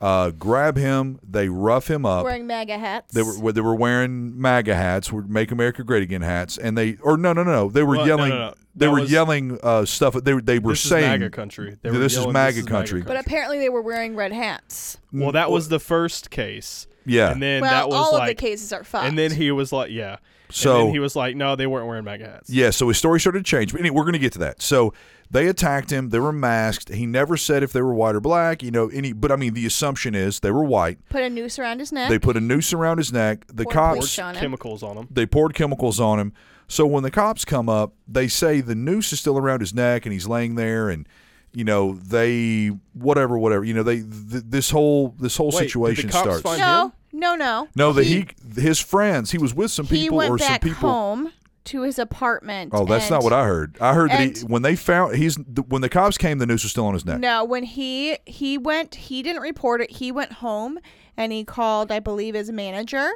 uh, 0.00 0.30
grab 0.30 0.76
him, 0.76 1.18
they 1.28 1.48
rough 1.48 1.88
him 1.90 2.06
up. 2.06 2.24
Wearing 2.24 2.46
MAGA 2.46 2.78
hats. 2.78 3.12
They 3.12 3.22
were 3.22 3.52
they 3.52 3.60
were 3.60 3.74
wearing 3.74 4.40
MAGA 4.40 4.74
hats, 4.74 5.10
were 5.12 5.22
Make 5.22 5.50
America 5.50 5.82
Great 5.82 6.02
Again 6.04 6.22
hats, 6.22 6.56
and 6.58 6.78
they 6.78 6.96
or 7.02 7.16
no 7.16 7.32
no 7.32 7.42
no 7.42 7.50
no 7.52 7.68
they 7.68 7.82
were 7.82 7.96
Well, 7.96 8.06
yelling 8.06 8.28
no, 8.30 8.38
no. 8.38 8.54
they 8.76 8.86
That 8.86 8.92
were 8.92 9.00
was- 9.00 9.10
yelling 9.10 9.58
uh, 9.62 9.84
stuff 9.84 10.14
they 10.14 10.34
were 10.34 10.42
they 10.42 10.58
were 10.60 10.72
This 10.72 10.82
saying 10.82 11.04
is 11.14 11.20
MAGA 11.20 11.30
country. 11.30 11.76
They 11.82 11.90
were 11.90 11.98
This 11.98 12.12
is 12.12 12.18
yelling, 12.20 12.32
MAGA 12.34 12.62
country. 12.64 13.02
but 13.02 13.16
apparently 13.18 13.58
they 13.58 13.68
were 13.70 13.82
wearing 13.82 14.14
red 14.14 14.32
hats. 14.32 14.98
well, 15.12 15.32
that 15.32 15.50
was 15.50 15.68
the 15.68 15.80
first 15.80 16.30
case, 16.30 16.86
yeah 17.04 17.32
and 17.32 17.42
then 17.42 17.62
well, 17.62 17.70
that 17.70 17.88
was 17.88 17.96
all 17.96 18.12
like, 18.12 18.30
of 18.32 18.36
the 18.36 18.40
cases 18.40 18.72
are 18.72 18.84
fucked. 18.84 19.06
and 19.08 19.18
then 19.18 19.32
he 19.32 19.50
was 19.50 19.72
like, 19.72 19.90
yeah. 19.90 20.18
so 20.50 20.76
and 20.78 20.86
then 20.86 20.92
he 20.94 20.98
was 21.00 21.16
like, 21.16 21.34
no, 21.34 21.56
they 21.56 21.66
weren't 21.66 21.88
wearing 21.88 22.04
MAGA 22.04 22.24
hats. 22.24 22.50
yeah 22.50 22.70
so 22.70 22.86
his 22.86 22.98
story 22.98 23.18
started 23.18 23.40
to 23.40 23.50
change 23.50 23.72
but 23.72 23.80
anyway 23.80 23.96
we're 23.96 24.04
gonna 24.04 24.18
get 24.18 24.32
to 24.34 24.38
that 24.38 24.62
so 24.62 24.94
they 25.30 25.46
attacked 25.46 25.90
him 25.90 26.08
they 26.10 26.18
were 26.18 26.32
masked 26.32 26.88
he 26.88 27.04
never 27.06 27.36
said 27.36 27.62
if 27.62 27.72
they 27.72 27.82
were 27.82 27.92
white 27.94 28.14
or 28.14 28.20
black 28.20 28.62
you 28.62 28.70
know 28.70 28.88
any 28.88 29.12
but 29.12 29.30
I 29.30 29.36
mean 29.36 29.54
the 29.54 29.66
assumption 29.66 30.14
is 30.14 30.40
they 30.40 30.50
were 30.50 30.64
white 30.64 30.98
put 31.10 31.22
a 31.22 31.30
noose 31.30 31.58
around 31.58 31.80
his 31.80 31.92
neck. 31.92 32.08
they 32.10 32.18
put 32.18 32.36
a 32.36 32.40
noose 32.40 32.72
around 32.72 32.98
his 32.98 33.12
neck 33.12 33.44
the 33.48 33.64
Poured 33.64 33.74
cops 33.74 33.98
bleach 33.98 34.18
on 34.18 34.34
him. 34.34 34.40
chemicals 34.40 34.82
on 34.82 34.96
them. 34.96 35.08
they 35.10 35.26
poured 35.26 35.54
chemicals 35.54 36.00
on 36.00 36.18
him. 36.18 36.32
So 36.70 36.86
when 36.86 37.02
the 37.02 37.10
cops 37.10 37.46
come 37.46 37.70
up, 37.70 37.94
they 38.06 38.28
say 38.28 38.60
the 38.60 38.74
noose 38.74 39.10
is 39.14 39.20
still 39.20 39.38
around 39.38 39.60
his 39.60 39.72
neck 39.72 40.04
and 40.04 40.12
he's 40.12 40.26
laying 40.28 40.54
there, 40.54 40.90
and 40.90 41.08
you 41.54 41.64
know 41.64 41.94
they 41.94 42.66
whatever, 42.92 43.38
whatever. 43.38 43.64
You 43.64 43.72
know 43.72 43.82
they 43.82 44.00
th- 44.00 44.44
this 44.46 44.68
whole 44.70 45.14
this 45.18 45.34
whole 45.38 45.46
Wait, 45.46 45.52
did 45.52 45.60
the 45.60 45.68
situation 45.70 46.10
cops 46.10 46.22
starts. 46.24 46.42
find- 46.42 46.58
no, 46.60 46.92
no, 47.12 47.36
no. 47.36 47.68
no, 47.74 47.92
that 47.94 48.04
he 48.04 48.26
his 48.54 48.78
friends, 48.78 49.30
he 49.30 49.38
was 49.38 49.54
with 49.54 49.70
some 49.70 49.86
he 49.86 50.02
people 50.02 50.18
went 50.18 50.30
or 50.30 50.38
some 50.38 50.58
people. 50.58 50.90
home 50.90 51.32
to 51.68 51.82
his 51.82 51.98
apartment. 51.98 52.72
Oh, 52.74 52.84
that's 52.84 53.10
not 53.10 53.22
what 53.22 53.32
I 53.32 53.44
heard. 53.46 53.76
I 53.80 53.94
heard 53.94 54.10
that 54.10 54.36
he, 54.38 54.44
when 54.44 54.62
they 54.62 54.76
found 54.76 55.16
he's 55.16 55.36
when 55.68 55.82
the 55.82 55.88
cops 55.88 56.18
came, 56.18 56.38
the 56.38 56.46
noose 56.46 56.62
was 56.64 56.72
still 56.72 56.86
on 56.86 56.94
his 56.94 57.04
neck. 57.04 57.18
No, 57.20 57.44
when 57.44 57.62
he 57.62 58.16
he 58.26 58.58
went, 58.58 58.94
he 58.94 59.22
didn't 59.22 59.42
report 59.42 59.80
it. 59.80 59.90
He 59.90 60.10
went 60.12 60.32
home 60.32 60.78
and 61.16 61.32
he 61.32 61.44
called, 61.44 61.90
I 61.90 62.00
believe, 62.00 62.34
his 62.34 62.50
manager, 62.50 63.10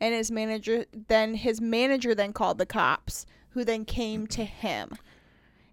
and 0.00 0.14
his 0.14 0.30
manager 0.30 0.84
then 1.08 1.34
his 1.34 1.60
manager 1.60 2.14
then 2.14 2.32
called 2.32 2.58
the 2.58 2.66
cops, 2.66 3.26
who 3.50 3.64
then 3.64 3.84
came 3.84 4.26
to 4.28 4.44
him. 4.44 4.90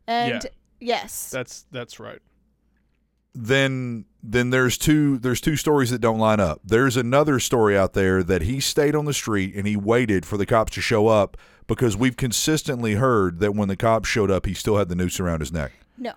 And 0.07 0.43
Yeah. 0.43 0.49
yes, 0.79 1.29
That's 1.31 1.65
that's 1.71 1.99
right. 1.99 2.19
then 3.33 4.05
then 4.23 4.49
there's 4.49 4.77
two 4.77 5.17
there's 5.19 5.41
two 5.41 5.55
stories 5.55 5.89
that 5.91 5.99
don't 5.99 6.19
line 6.19 6.39
up. 6.39 6.61
There's 6.63 6.97
another 6.97 7.39
story 7.39 7.77
out 7.77 7.93
there 7.93 8.23
that 8.23 8.43
he 8.43 8.59
stayed 8.59 8.95
on 8.95 9.05
the 9.05 9.13
street 9.13 9.53
and 9.55 9.67
he 9.67 9.75
waited 9.75 10.25
for 10.25 10.37
the 10.37 10.45
cops 10.45 10.73
to 10.73 10.81
show 10.81 11.07
up 11.07 11.37
because 11.67 11.97
we've 11.97 12.17
consistently 12.17 12.95
heard 12.95 13.39
that 13.39 13.55
when 13.55 13.67
the 13.67 13.77
cops 13.77 14.07
showed 14.07 14.31
up, 14.31 14.45
he 14.45 14.53
still 14.53 14.77
had 14.77 14.89
the 14.89 14.95
noose 14.95 15.19
around 15.19 15.39
his 15.39 15.51
neck. 15.51 15.71
no, 15.97 16.13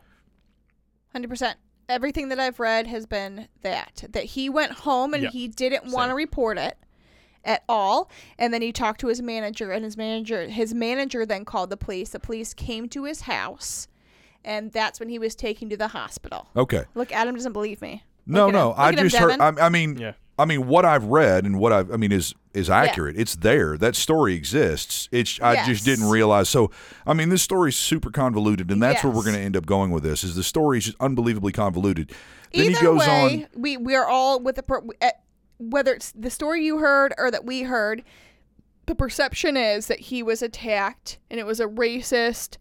hundred 1.12 1.28
percent. 1.28 1.59
Everything 1.88 2.28
that 2.28 2.38
I've 2.38 2.61
read 2.61 2.87
has 2.87 3.07
been 3.07 3.49
that 3.62 4.05
that 4.11 4.25
he 4.25 4.50
went 4.50 4.73
home 4.73 5.14
and 5.14 5.23
Yeah, 5.23 5.31
he 5.31 5.49
didn't 5.49 5.90
want 5.90 6.11
to 6.11 6.14
report 6.14 6.59
it, 6.59 6.76
at 7.45 7.64
all. 7.69 8.11
And 8.38 8.52
then 8.52 8.62
he 8.62 8.73
talked 8.73 9.00
to 9.00 9.09
his 9.09 9.23
manager, 9.23 9.73
and 9.73 9.85
his 9.85 9.97
manager 9.97 10.49
his 10.49 10.75
manager 10.75 11.26
then 11.26 11.45
called 11.45 11.71
the 11.71 11.76
police. 11.76 12.11
The 12.11 12.21
police 12.21 12.55
came 12.55 12.88
to 12.90 13.05
his 13.05 13.23
house, 13.23 13.88
and 14.45 14.71
that's 14.73 15.00
when 15.00 15.09
he 15.09 15.19
was 15.19 15.35
taken 15.35 15.69
to 15.71 15.76
the 15.76 15.88
hospital. 15.88 16.49
Okay. 16.55 16.85
Look, 16.95 17.11
Adam 17.12 17.35
doesn't 17.35 17.52
believe 17.52 17.81
me. 17.81 18.05
No, 18.26 18.50
no. 18.50 18.73
him. 18.73 18.75
I 18.76 18.90
Look 18.90 19.00
him, 19.00 19.09
just 19.09 19.17
heard. 19.17 19.40
I, 19.40 19.67
I 19.67 19.69
mean, 19.71 19.97
Yeah. 19.97 20.12
I 20.38 20.45
mean, 20.45 20.66
what 20.68 20.85
I've 20.85 21.04
read 21.04 21.45
and 21.45 21.59
what 21.59 21.73
I've, 21.73 21.90
I 21.92 21.97
mean, 21.97 22.12
is 22.12 22.35
is 22.54 22.71
accurate. 22.71 23.16
It's 23.18 23.35
there. 23.37 23.76
That 23.76 23.97
story 23.97 24.35
exists. 24.35 25.09
It's. 25.12 25.40
I 25.40 25.64
just 25.66 25.85
didn't 25.85 26.09
realize. 26.09 26.49
So, 26.49 26.71
I 27.07 27.12
mean, 27.14 27.28
this 27.28 27.42
story's 27.42 27.76
super 27.76 28.11
convoluted, 28.11 28.71
and 28.71 28.83
that's 28.83 29.02
where 29.04 29.12
we're 29.12 29.25
going 29.25 29.37
to 29.37 29.40
end 29.42 29.57
up 29.57 29.66
going 29.66 29.90
with 29.90 30.02
this. 30.02 30.23
Is 30.25 30.35
the 30.37 30.42
story 30.45 30.78
is 30.78 30.85
just 30.87 30.97
unbelievably 31.00 31.52
convoluted. 31.52 32.12
Then 32.52 32.66
Either 32.71 32.78
he 32.78 32.85
goes 32.85 33.00
way, 33.00 33.47
on. 33.54 33.61
we 33.61 33.76
we're 33.76 34.07
all 34.07 34.40
with 34.40 34.57
the 34.57 34.62
per- 34.62 34.83
eh, 35.00 35.11
whether 35.59 35.92
it's 35.92 36.12
the 36.12 36.30
story 36.30 36.64
you 36.64 36.78
heard 36.78 37.12
or 37.18 37.30
that 37.30 37.45
we 37.45 37.62
heard. 37.62 38.02
The 38.87 38.95
perception 38.95 39.57
is 39.59 39.87
that 39.88 40.00
he 40.00 40.23
was 40.23 40.40
attacked 40.40 41.18
and 41.30 41.38
it 41.38 41.45
was 41.45 41.61
a 41.61 41.66
racist 41.66 42.57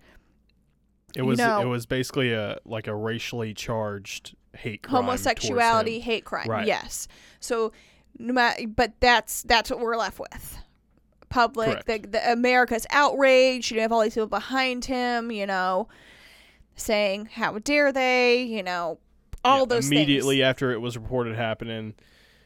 It 1.16 1.22
was 1.22 1.38
know- 1.40 1.62
it 1.62 1.66
was 1.68 1.86
basically 1.86 2.34
a 2.34 2.58
like 2.66 2.88
a 2.88 2.94
racially 2.96 3.54
charged 3.54 4.36
hate 4.58 4.84
crime 4.84 5.04
homosexuality 5.06 6.00
hate 6.00 6.26
crime. 6.26 6.48
Right. 6.50 6.68
Yes. 6.68 7.08
So, 7.40 7.72
no 8.18 8.34
ma- 8.34 8.54
but 8.68 8.94
that's 9.00 9.44
that's 9.44 9.70
what 9.70 9.80
we're 9.80 9.98
left 9.98 10.20
with. 10.20 10.58
Public, 11.30 11.86
the, 11.86 12.00
the 12.00 12.32
America's 12.32 12.88
outraged. 12.90 13.72
You 13.72 13.82
have 13.82 13.92
all 13.92 14.02
these 14.02 14.14
people 14.14 14.28
behind 14.28 14.86
him. 14.86 15.32
You 15.32 15.46
know, 15.46 15.88
saying 16.76 17.28
how 17.34 17.58
dare 17.60 17.92
they? 17.92 18.44
You 18.44 18.64
know, 18.64 19.00
all 19.44 19.60
Yeah, 19.60 19.66
those 19.66 19.88
immediately 19.88 20.38
things. 20.38 20.46
after 20.46 20.72
it 20.72 20.80
was 20.80 20.98
reported 20.98 21.36
happening. 21.36 21.96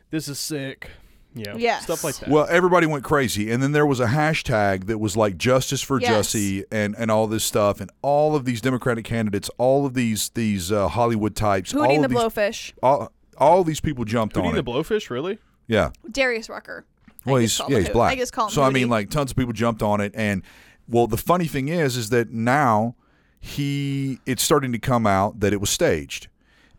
This 0.10 0.28
is 0.28 0.40
sick. 0.40 0.90
Yeah, 1.34 1.56
Yes. 1.56 1.84
stuff 1.84 2.04
like 2.04 2.16
that. 2.18 2.30
Well, 2.30 2.46
everybody 2.50 2.86
went 2.88 3.04
crazy, 3.04 3.52
and 3.52 3.64
then 3.64 3.72
there 3.72 3.86
was 3.86 4.00
a 4.02 4.08
hashtag 4.08 4.88
that 4.88 4.98
was 4.98 5.16
like 5.16 5.38
"Justice 5.38 5.82
for 5.82 6.00
Yes. 6.02 6.28
Jussie" 6.34 6.64
and 6.72 6.94
and 6.98 7.10
all 7.10 7.28
this 7.28 7.44
stuff, 7.46 7.80
and 7.80 7.90
all 8.02 8.36
of 8.36 8.44
these 8.46 8.60
Democratic 8.60 9.06
candidates, 9.06 9.50
all 9.58 9.86
of 9.86 9.94
these 9.94 10.30
these 10.36 10.72
uh, 10.72 10.90
Hollywood 10.90 11.36
types, 11.36 11.72
Hootie 11.72 11.88
all 11.96 12.02
the 12.02 12.08
these, 12.10 12.18
Blowfish, 12.18 12.74
all, 12.84 13.12
all 13.38 13.64
these 13.64 13.80
people 13.80 14.04
jumped 14.04 14.36
Hootie 14.36 14.46
on 14.48 14.54
the 14.54 14.60
it. 14.60 14.66
Blowfish, 14.66 15.10
really? 15.10 15.38
yeah. 15.68 15.92
Darius 16.12 16.50
Rucker. 16.50 16.86
I 17.26 17.32
Well, 17.32 17.42
just 17.42 17.62
he's 17.62 17.70
yeah, 17.70 17.80
he's 17.80 17.90
black. 17.90 18.12
I 18.12 18.16
just 18.16 18.34
call 18.34 18.48
him 18.48 18.52
so 18.52 18.64
I 18.64 18.70
mean, 18.72 18.90
like 18.90 19.10
tons 19.10 19.32
of 19.32 19.38
people 19.38 19.54
jumped 19.54 19.82
on 19.82 20.02
it, 20.02 20.12
and 20.16 20.44
well, 20.90 21.08
the 21.08 21.18
funny 21.18 21.46
thing 21.46 21.70
is, 21.70 21.96
is 21.96 22.10
that 22.10 22.32
now 22.32 22.96
he 23.40 24.20
it's 24.26 24.44
starting 24.44 24.72
to 24.74 24.80
come 24.80 25.08
out 25.08 25.40
that 25.40 25.54
it 25.54 25.62
was 25.62 25.70
staged, 25.70 26.28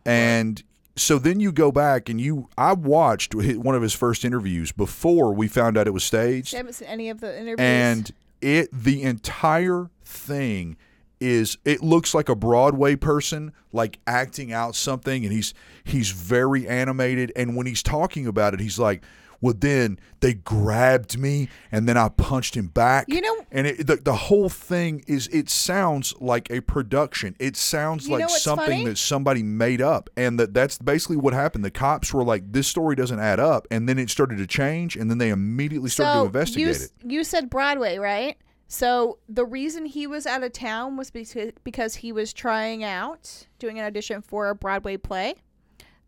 and 0.05 0.61
so 0.95 1.17
then 1.17 1.39
you 1.39 1.51
go 1.51 1.71
back 1.71 2.09
and 2.09 2.19
you 2.21 2.49
I 2.57 2.73
watched 2.73 3.33
one 3.35 3.75
of 3.75 3.81
his 3.81 3.93
first 3.93 4.23
interviews 4.23 4.71
before 4.71 5.33
we 5.33 5.47
found 5.47 5.77
out 5.77 5.87
it 5.87 5.91
was 5.93 6.03
staged, 6.03 6.53
I 6.53 6.57
haven't 6.57 6.73
seen 6.73 6.87
any 6.87 7.09
of 7.09 7.19
the 7.19 7.31
interviews. 7.35 7.59
and 7.59 8.11
it 8.41 8.69
the 8.71 9.03
entire 9.03 9.89
thing 10.03 10.77
is 11.19 11.57
it 11.63 11.81
looks 11.81 12.13
like 12.13 12.27
a 12.27 12.35
Broadway 12.35 12.95
person 12.95 13.53
like 13.71 13.97
acting 14.05 14.51
out 14.51 14.75
something 14.75 15.23
and 15.23 15.33
he's 15.33 15.53
he's 15.83 16.11
very 16.11 16.67
animated 16.67 17.31
and 17.35 17.55
when 17.55 17.65
he's 17.65 17.81
talking 17.81 18.27
about 18.27 18.53
it 18.53 18.59
he's 18.59 18.77
like 18.77 19.03
well 19.43 19.53
then 19.55 19.99
they 20.21 20.33
grabbed 20.33 21.19
me 21.19 21.49
and 21.71 21.87
then 21.87 21.97
I 21.97 22.09
punched 22.09 22.55
him 22.55 22.67
back 22.67 23.05
You 23.07 23.21
know- 23.21 23.45
and 23.51 23.67
it, 23.67 23.85
the, 23.85 23.97
the 23.97 24.15
whole 24.15 24.49
thing 24.49 25.03
is 25.05 25.27
it 25.27 25.49
sounds 25.49 26.15
like 26.19 26.49
a 26.49 26.61
production 26.61 27.35
it 27.39 27.55
sounds 27.55 28.07
like 28.09 28.29
something 28.29 28.65
funny? 28.65 28.85
that 28.85 28.97
somebody 28.97 29.43
made 29.43 29.81
up 29.81 30.09
and 30.17 30.39
that 30.39 30.53
that's 30.53 30.77
basically 30.79 31.17
what 31.17 31.33
happened 31.33 31.63
the 31.63 31.71
cops 31.71 32.13
were 32.13 32.23
like 32.23 32.51
this 32.51 32.67
story 32.67 32.95
doesn't 32.95 33.19
add 33.19 33.39
up 33.39 33.67
and 33.69 33.87
then 33.87 33.99
it 33.99 34.09
started 34.09 34.37
to 34.37 34.47
change 34.47 34.95
and 34.95 35.09
then 35.11 35.17
they 35.19 35.29
immediately 35.29 35.89
started 35.89 36.21
to 36.21 36.25
investigate 36.25 36.65
you, 36.65 36.71
it 36.71 36.91
You 37.05 37.23
said 37.23 37.49
Broadway, 37.49 37.97
right? 37.97 38.37
So 38.67 39.19
the 39.29 39.45
reason 39.45 39.85
he 39.85 40.07
was 40.07 40.25
out 40.25 40.41
of 40.41 40.51
town 40.53 40.97
was 40.97 41.11
because 41.11 41.51
because 41.63 41.95
he 41.95 42.11
was 42.11 42.33
trying 42.33 42.83
out, 42.83 43.45
doing 43.59 43.77
an 43.77 43.85
audition 43.85 44.21
for 44.21 44.49
a 44.49 44.55
Broadway 44.55 44.97
play. 44.97 45.35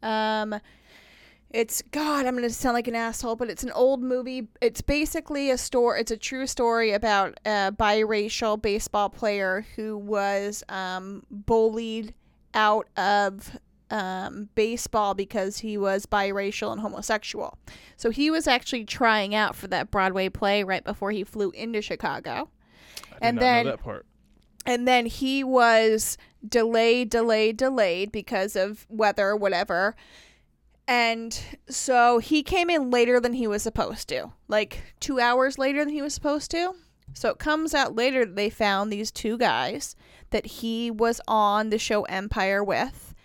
Um, 0.01 0.55
it's 1.49 1.81
God, 1.91 2.25
I'm 2.25 2.35
gonna 2.35 2.49
sound 2.49 2.73
like 2.73 2.87
an 2.87 2.95
asshole, 2.95 3.35
but 3.35 3.49
it's 3.49 3.63
an 3.63 3.71
old 3.71 4.01
movie. 4.01 4.47
It's 4.61 4.81
basically 4.81 5.49
a 5.49 5.57
story. 5.57 6.01
It's 6.01 6.11
a 6.11 6.17
true 6.17 6.47
story 6.47 6.91
about 6.91 7.39
a 7.45 7.71
biracial 7.71 8.61
baseball 8.61 9.09
player 9.09 9.65
who 9.75 9.97
was 9.97 10.63
um, 10.69 11.23
bullied 11.29 12.13
out 12.53 12.87
of 12.97 13.57
um, 13.91 14.49
baseball 14.55 15.13
because 15.13 15.59
he 15.59 15.77
was 15.77 16.05
biracial 16.05 16.71
and 16.71 16.81
homosexual. 16.81 17.57
So 17.97 18.09
he 18.09 18.29
was 18.29 18.47
actually 18.47 18.85
trying 18.85 19.35
out 19.35 19.55
for 19.55 19.67
that 19.67 19.91
Broadway 19.91 20.29
play 20.29 20.63
right 20.63 20.83
before 20.83 21.11
he 21.11 21.23
flew 21.23 21.51
into 21.51 21.81
Chicago. 21.81 22.49
And 23.21 23.39
then- 23.39 23.65
that 23.65 23.81
part. 23.81 24.05
And 24.67 24.87
then 24.87 25.05
he 25.05 25.43
was 25.43 26.17
delayed, 26.47 27.11
delayed, 27.11 27.55
delayed 27.55 28.11
because 28.11 28.55
of 28.55 28.87
weather, 28.89 29.35
whatever. 29.35 29.95
And 30.87 31.39
so 31.67 32.19
he 32.19 32.43
came 32.43 32.69
in 32.69 32.91
later 32.91 33.19
than 33.19 33.33
he 33.33 33.47
was 33.47 33.63
supposed 33.63 34.07
to, 34.09 34.31
like 34.47 34.81
two 34.99 35.19
hours 35.19 35.57
later 35.57 35.79
than 35.83 35.93
he 35.93 36.01
was 36.01 36.13
supposed 36.13 36.51
to. 36.51 36.73
So 37.13 37.29
it 37.29 37.39
comes 37.39 37.73
out 37.73 37.95
later 37.95 38.25
that 38.25 38.35
they 38.35 38.49
found 38.49 38.91
these 38.91 39.11
two 39.11 39.37
guys 39.37 39.95
that 40.31 40.45
he 40.45 40.91
was 40.91 41.21
on 41.27 41.69
the 41.69 41.79
show 41.79 42.03
Empire 42.03 42.63
with. 42.63 43.15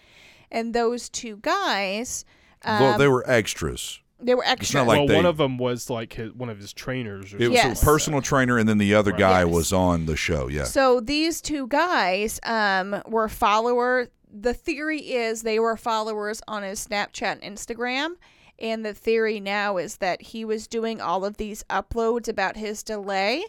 And 0.51 0.75
those 0.75 1.09
two 1.09 1.37
guys, 1.43 2.25
um, 2.65 2.81
well 2.81 2.99
they 2.99 3.09
were 3.09 3.29
extras 3.29 4.01
they 4.23 4.35
were 4.35 4.45
extras. 4.45 4.75
not 4.75 4.87
like 4.87 4.99
well, 4.99 5.07
they- 5.07 5.17
one 5.17 5.25
of 5.25 5.39
them 5.39 5.57
was 5.57 5.89
like 5.89 6.13
his, 6.13 6.31
one 6.35 6.51
of 6.51 6.59
his 6.59 6.75
trainers. 6.75 7.33
Or 7.33 7.39
It 7.39 7.49
was 7.49 7.55
Yes. 7.55 7.83
a 7.83 7.85
personal 7.87 8.21
trainer, 8.21 8.59
and 8.59 8.69
then 8.69 8.77
the 8.77 8.95
other 8.95 9.13
Right. 9.13 9.19
guy 9.21 9.45
Yes. 9.45 9.55
was 9.55 9.73
on 9.73 10.05
the 10.05 10.15
show. 10.15 10.47
Yeah. 10.49 10.65
So 10.65 11.01
these 11.01 11.41
two 11.41 11.67
guys 11.69 12.39
um, 12.43 13.03
were 13.09 13.29
follower. 13.31 14.09
The 14.33 14.55
theory 14.55 15.01
is 15.01 15.43
they 15.43 15.59
were 15.59 15.77
followers 15.77 16.41
on 16.47 16.63
his 16.63 16.87
Snapchat 16.87 17.41
and 17.43 17.57
Instagram, 17.57 18.17
and 18.59 18.85
the 18.85 18.95
theory 18.95 19.41
now 19.41 19.77
is 19.77 19.97
that 19.97 20.23
he 20.23 20.45
was 20.45 20.67
doing 20.67 21.01
all 21.01 21.25
of 21.25 21.37
these 21.37 21.65
uploads 21.65 22.29
about 22.29 22.57
his 22.57 22.83
delay, 22.83 23.43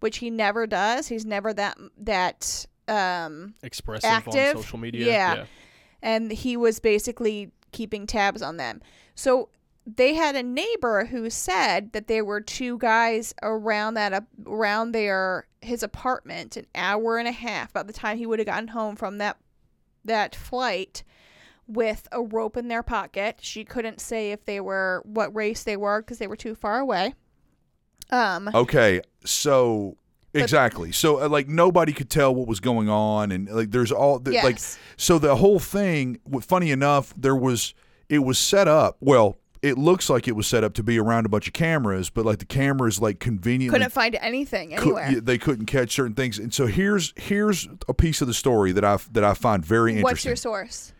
which 0.00 0.18
he 0.18 0.30
never 0.30 0.66
does. 0.66 1.08
He's 1.08 1.24
never 1.24 1.52
that 1.54 1.78
that 1.98 2.66
um, 2.88 3.54
expressive 3.62 4.08
active, 4.08 4.56
on 4.56 4.62
social 4.62 4.78
media. 4.78 5.06
yeah. 5.06 5.44
and 6.02 6.30
he 6.30 6.56
was 6.56 6.80
basically 6.80 7.50
keeping 7.72 8.06
tabs 8.06 8.42
on 8.42 8.56
them. 8.56 8.82
So 9.14 9.48
they 9.86 10.14
had 10.14 10.34
a 10.34 10.42
neighbor 10.42 11.04
who 11.04 11.30
said 11.30 11.92
that 11.92 12.08
there 12.08 12.24
were 12.24 12.40
two 12.40 12.78
guys 12.78 13.32
around 13.42 13.94
that 13.94 14.26
around 14.44 14.92
their 14.92 15.46
his 15.60 15.82
apartment 15.82 16.56
an 16.56 16.66
hour 16.74 17.18
and 17.18 17.28
a 17.28 17.32
half 17.32 17.72
by 17.72 17.82
the 17.82 17.92
time 17.92 18.18
he 18.18 18.26
would 18.26 18.38
have 18.38 18.46
gotten 18.46 18.68
home 18.68 18.96
from 18.96 19.18
that 19.18 19.36
that 20.06 20.34
flight 20.34 21.02
with 21.66 22.08
a 22.12 22.22
rope 22.22 22.56
in 22.56 22.68
their 22.68 22.82
pocket. 22.82 23.38
She 23.40 23.64
couldn't 23.64 24.00
say 24.00 24.32
if 24.32 24.44
they 24.44 24.60
were 24.60 25.02
what 25.04 25.34
race 25.34 25.64
they 25.64 25.76
were 25.76 26.00
because 26.00 26.18
they 26.18 26.26
were 26.26 26.36
too 26.36 26.54
far 26.54 26.78
away. 26.78 27.14
Um 28.10 28.48
Okay, 28.54 29.00
so 29.24 29.96
exactly. 30.32 30.92
So 30.92 31.22
uh, 31.22 31.28
like 31.28 31.48
nobody 31.48 31.92
could 31.92 32.10
tell 32.10 32.34
what 32.34 32.46
was 32.46 32.60
going 32.60 32.88
on, 32.88 33.32
and 33.32 33.48
like 33.48 33.70
there's 33.70 33.92
all 33.92 34.18
the, 34.18 34.32
like 34.32 34.58
so 34.96 35.18
the 35.18 35.36
whole 35.36 35.58
thing. 35.58 36.20
Funny 36.42 36.70
enough, 36.70 37.12
there 37.16 37.36
was 37.36 37.74
it 38.08 38.20
was 38.20 38.38
set 38.38 38.68
up. 38.68 38.96
Well, 39.00 39.36
it 39.66 39.78
looks 39.78 40.08
like 40.08 40.28
it 40.28 40.36
was 40.36 40.46
set 40.46 40.64
up 40.64 40.74
to 40.74 40.82
be 40.82 40.98
around 40.98 41.26
a 41.26 41.28
bunch 41.28 41.46
of 41.46 41.52
cameras, 41.52 42.10
but 42.10 42.24
like 42.24 42.38
the 42.38 42.44
cameras 42.44 43.00
like 43.00 43.18
conveniently 43.18 43.78
couldn't 43.78 43.92
find 43.92 44.14
anything 44.16 44.74
anywhere. 44.74 45.20
they 45.20 45.38
couldn't 45.38 45.66
catch 45.66 45.92
certain 45.92 46.14
things. 46.14 46.38
And 46.38 46.52
so 46.54 46.66
here's 46.66 47.12
here's 47.16 47.68
a 47.88 47.94
piece 47.94 48.20
of 48.20 48.28
the 48.28 48.34
story 48.34 48.72
that 48.72 48.84
I 48.84 48.98
that 49.12 49.24
I 49.24 49.34
find 49.34 49.64
very 49.64 49.92
interesting. 49.92 50.04
What's 50.04 50.24
your 50.24 50.36
source? 50.36 50.92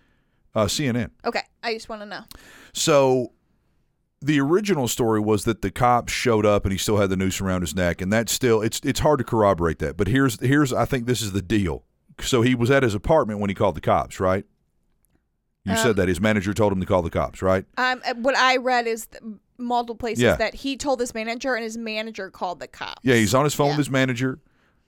uh, 0.56 0.64
CNN. 0.64 1.10
Okay, 1.24 1.42
I 1.62 1.74
just 1.74 1.88
want 1.88 2.02
to 2.02 2.06
know. 2.06 2.22
So 2.72 3.32
the 4.22 4.40
original 4.40 4.88
story 4.88 5.20
was 5.20 5.44
that 5.44 5.60
the 5.60 5.70
cops 5.70 6.12
showed 6.12 6.46
up 6.46 6.64
and 6.64 6.72
he 6.72 6.78
still 6.78 6.96
had 6.96 7.10
the 7.10 7.16
noose 7.16 7.40
around 7.40 7.60
his 7.60 7.74
neck, 7.74 8.00
and 8.00 8.12
that's 8.12 8.32
still 8.32 8.62
it's 8.62 8.80
it's 8.82 9.00
hard 9.00 9.18
to 9.18 9.24
corroborate 9.24 9.78
that. 9.80 9.96
But 9.96 10.08
here's 10.08 10.40
here's 10.40 10.72
I 10.72 10.86
think 10.86 11.06
this 11.06 11.20
is 11.22 11.32
the 11.32 11.42
deal. 11.42 11.84
So 12.20 12.40
he 12.40 12.54
was 12.54 12.70
at 12.70 12.82
his 12.82 12.94
apartment 12.94 13.40
when 13.40 13.50
he 13.50 13.54
called 13.54 13.76
the 13.76 13.82
cops, 13.82 14.18
right? 14.18 14.46
You 15.66 15.72
Um, 15.72 15.78
said 15.78 15.96
that 15.96 16.06
his 16.08 16.20
manager 16.20 16.54
told 16.54 16.72
him 16.72 16.80
to 16.80 16.86
call 16.86 17.02
the 17.02 17.10
cops, 17.10 17.42
right? 17.42 17.64
Um, 17.76 18.00
uh, 18.08 18.14
what 18.14 18.36
I 18.36 18.56
read 18.56 18.86
is 18.86 19.06
th- 19.06 19.22
multiple 19.58 19.96
places 19.96 20.22
Yeah. 20.22 20.36
that 20.36 20.54
he 20.54 20.76
told 20.76 21.00
his 21.00 21.12
manager 21.12 21.54
and 21.54 21.64
his 21.64 21.76
manager 21.76 22.30
called 22.30 22.60
the 22.60 22.68
cops. 22.68 23.00
Yeah, 23.02 23.16
he's 23.16 23.34
on 23.34 23.42
his 23.44 23.52
phone 23.54 23.66
Yeah. 23.68 23.72
with 23.72 23.78
his 23.78 23.90
manager 23.90 24.38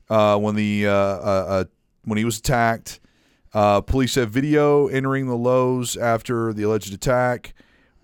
uh, 0.09 0.39
when 0.39 0.55
the 0.55 0.87
uh, 0.87 0.93
uh, 0.93 1.45
uh, 1.49 1.65
when 2.05 2.17
he 2.17 2.25
was 2.25 2.39
attacked. 2.39 3.01
Uh, 3.53 3.81
police 3.81 4.15
have 4.15 4.31
video 4.31 4.87
entering 4.89 5.27
the 5.27 5.35
Lowe's 5.37 5.97
after 5.97 6.53
the 6.53 6.63
alleged 6.63 6.93
attack 6.95 7.55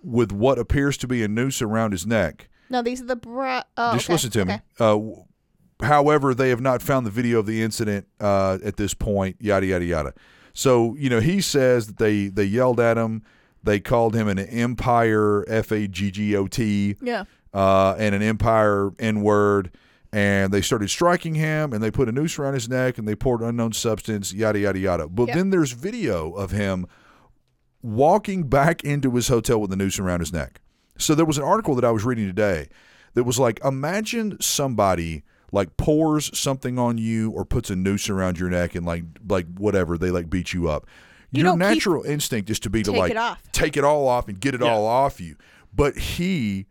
with 0.02 0.33
what 0.33 0.59
appears 0.59 0.97
to 0.97 1.07
be 1.07 1.23
a 1.23 1.28
noose 1.28 1.62
around 1.62 1.93
his 1.93 2.07
neck. 2.07 2.49
No, 2.71 2.83
these 2.83 3.00
are 3.02 3.07
the 3.07 3.14
bra. 3.16 3.62
Oh, 3.76 3.93
Just 3.95 4.07
okay, 4.07 4.14
listen 4.14 4.31
to 4.31 4.45
me. 4.47 4.54
okay. 4.54 4.62
Uh, 4.81 5.85
however, 5.87 6.35
they 6.35 6.49
have 6.49 6.61
not 6.61 6.83
found 6.83 7.07
the 7.07 7.11
video 7.11 7.38
of 7.38 7.47
the 7.47 7.62
incident 7.62 8.07
uh, 8.21 8.59
at 8.64 8.76
this 8.78 8.95
point. 8.95 9.37
Yada 9.38 9.66
yada 9.66 9.85
yada. 9.85 10.14
So 10.54 10.94
you 10.96 11.11
know, 11.11 11.20
he 11.20 11.40
says 11.42 11.88
that 11.88 11.99
they 11.99 12.28
they 12.28 12.44
yelled 12.44 12.80
at 12.80 12.96
him. 12.96 13.23
They 13.62 13.80
called 13.80 14.14
him 14.14 14.28
an 14.28 14.38
empire 14.38 15.44
f 15.49 15.70
a 15.73 15.87
g 15.88 16.11
g 16.11 16.34
o 16.37 16.46
t. 16.46 16.96
Yeah. 17.02 17.25
uh, 17.52 17.94
and 17.99 18.14
an 18.14 18.23
Empire 18.23 18.90
N 18.99 19.23
word. 19.23 19.70
And 20.12 20.52
they 20.52 20.61
started 20.61 20.90
striking 20.90 21.34
him, 21.34 21.73
and 21.73 21.82
they 21.82 21.90
put 21.90 22.08
a 22.08 22.12
noose 22.12 22.38
around 22.38 22.54
his 22.54 22.68
neck, 22.68 22.99
and 22.99 23.08
they 23.08 23.16
poured 23.16 23.40
unknown 23.40 23.73
substance, 23.73 24.32
yada 24.32 24.61
yada 24.61 24.78
yada. 24.78 25.08
But 25.08 25.26
then 25.34 25.50
there's 25.50 25.73
video 25.73 26.30
of 26.32 26.52
him 26.52 26.87
walking 27.82 28.44
back 28.49 28.84
into 28.84 29.11
his 29.11 29.26
hotel 29.28 29.61
with 29.61 29.70
the 29.70 29.76
noose 29.76 29.99
around 29.99 30.20
his 30.20 30.32
neck. 30.32 30.61
So 30.99 31.14
there 31.16 31.25
was 31.25 31.37
an 31.37 31.42
article 31.44 31.75
that 31.75 31.84
I 31.84 31.90
was 31.90 32.04
reading 32.04 32.26
today 32.26 32.68
that 33.14 33.25
was 33.25 33.38
like, 33.40 33.58
imagine 33.64 34.40
somebody 34.40 35.25
like 35.54 35.76
pours 35.78 36.37
something 36.38 36.78
on 36.78 36.99
you 36.99 37.30
or 37.30 37.44
puts 37.44 37.70
a 37.70 37.76
noose 37.76 38.11
around 38.11 38.38
your 38.38 38.50
neck 38.50 38.75
and 38.75 38.84
like 38.84 39.04
like 39.28 39.46
whatever 39.56 39.96
they 39.96 40.11
like 40.11 40.28
beat 40.28 40.52
you 40.52 40.68
up. 40.68 40.87
You 41.30 41.42
your 41.42 41.52
don't 41.52 41.58
keep- 41.61 41.68
natural 41.68 42.02
instinct 42.04 42.50
is 42.50 42.61
to 42.61 42.70
be 42.70 42.82
to 42.82 42.92
like 42.92 43.11
it 43.12 43.16
off. 43.16 43.40
take 43.52 43.76
it 43.76 43.84
all 43.84 44.06
off 44.08 44.28
and 44.28 44.38
get 44.38 44.54
it 44.54 44.61
Yeah. 44.61 44.73
all 44.73 44.87
off 44.87 45.20
you. 45.20 45.37
But 45.75 45.96
he 45.96 46.66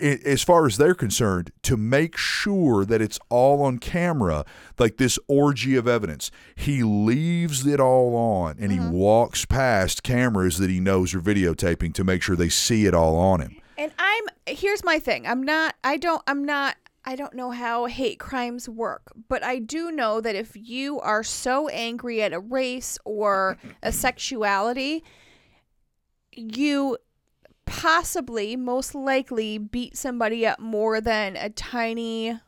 as 0.00 0.42
far 0.42 0.66
as 0.66 0.76
they're 0.76 0.94
concerned, 0.94 1.52
to 1.62 1.76
make 1.76 2.16
sure 2.16 2.84
that 2.84 3.00
it's 3.00 3.18
all 3.28 3.62
on 3.62 3.78
camera, 3.78 4.44
like 4.78 4.96
this 4.96 5.18
orgy 5.28 5.76
of 5.76 5.86
evidence, 5.86 6.30
he 6.56 6.82
leaves 6.82 7.64
it 7.66 7.78
all 7.80 8.14
on 8.16 8.56
and 8.58 8.72
Mm-hmm. 8.72 8.90
he 8.90 8.94
walks 8.94 9.44
past 9.44 10.02
cameras 10.02 10.58
that 10.58 10.68
he 10.68 10.80
knows 10.80 11.14
are 11.14 11.20
videotaping 11.20 11.94
to 11.94 12.02
make 12.04 12.22
sure 12.22 12.34
they 12.34 12.48
see 12.48 12.86
it 12.86 12.92
all 12.94 13.16
on 13.16 13.40
him. 13.40 13.56
And 13.78 13.92
I'm 13.98 14.24
here's 14.46 14.84
my 14.84 14.98
thing. 14.98 15.26
I'm 15.26 15.42
not 15.42 15.76
I 15.84 15.96
don't 15.96 16.22
I'm 16.26 16.44
not 16.44 16.74
I 17.04 17.16
don't 17.16 17.34
know 17.34 17.50
how 17.50 17.86
hate 17.86 18.18
crimes 18.20 18.68
work, 18.68 19.12
but 19.28 19.42
I 19.42 19.58
do 19.58 19.90
know 19.90 20.20
that 20.20 20.36
if 20.36 20.52
you 20.54 21.00
are 21.00 21.24
so 21.24 21.68
angry 21.68 22.22
at 22.22 22.32
a 22.32 22.38
race 22.38 22.96
or 23.04 23.58
a 23.82 23.90
sexuality, 23.90 25.02
you 26.30 26.98
possibly 27.66 28.54
most 28.54 28.94
likely 28.94 29.58
beat 29.58 29.96
somebody 29.96 30.46
up 30.46 30.60
more 30.60 31.00
than 31.00 31.36
a 31.36 31.50
tiny 31.50 32.38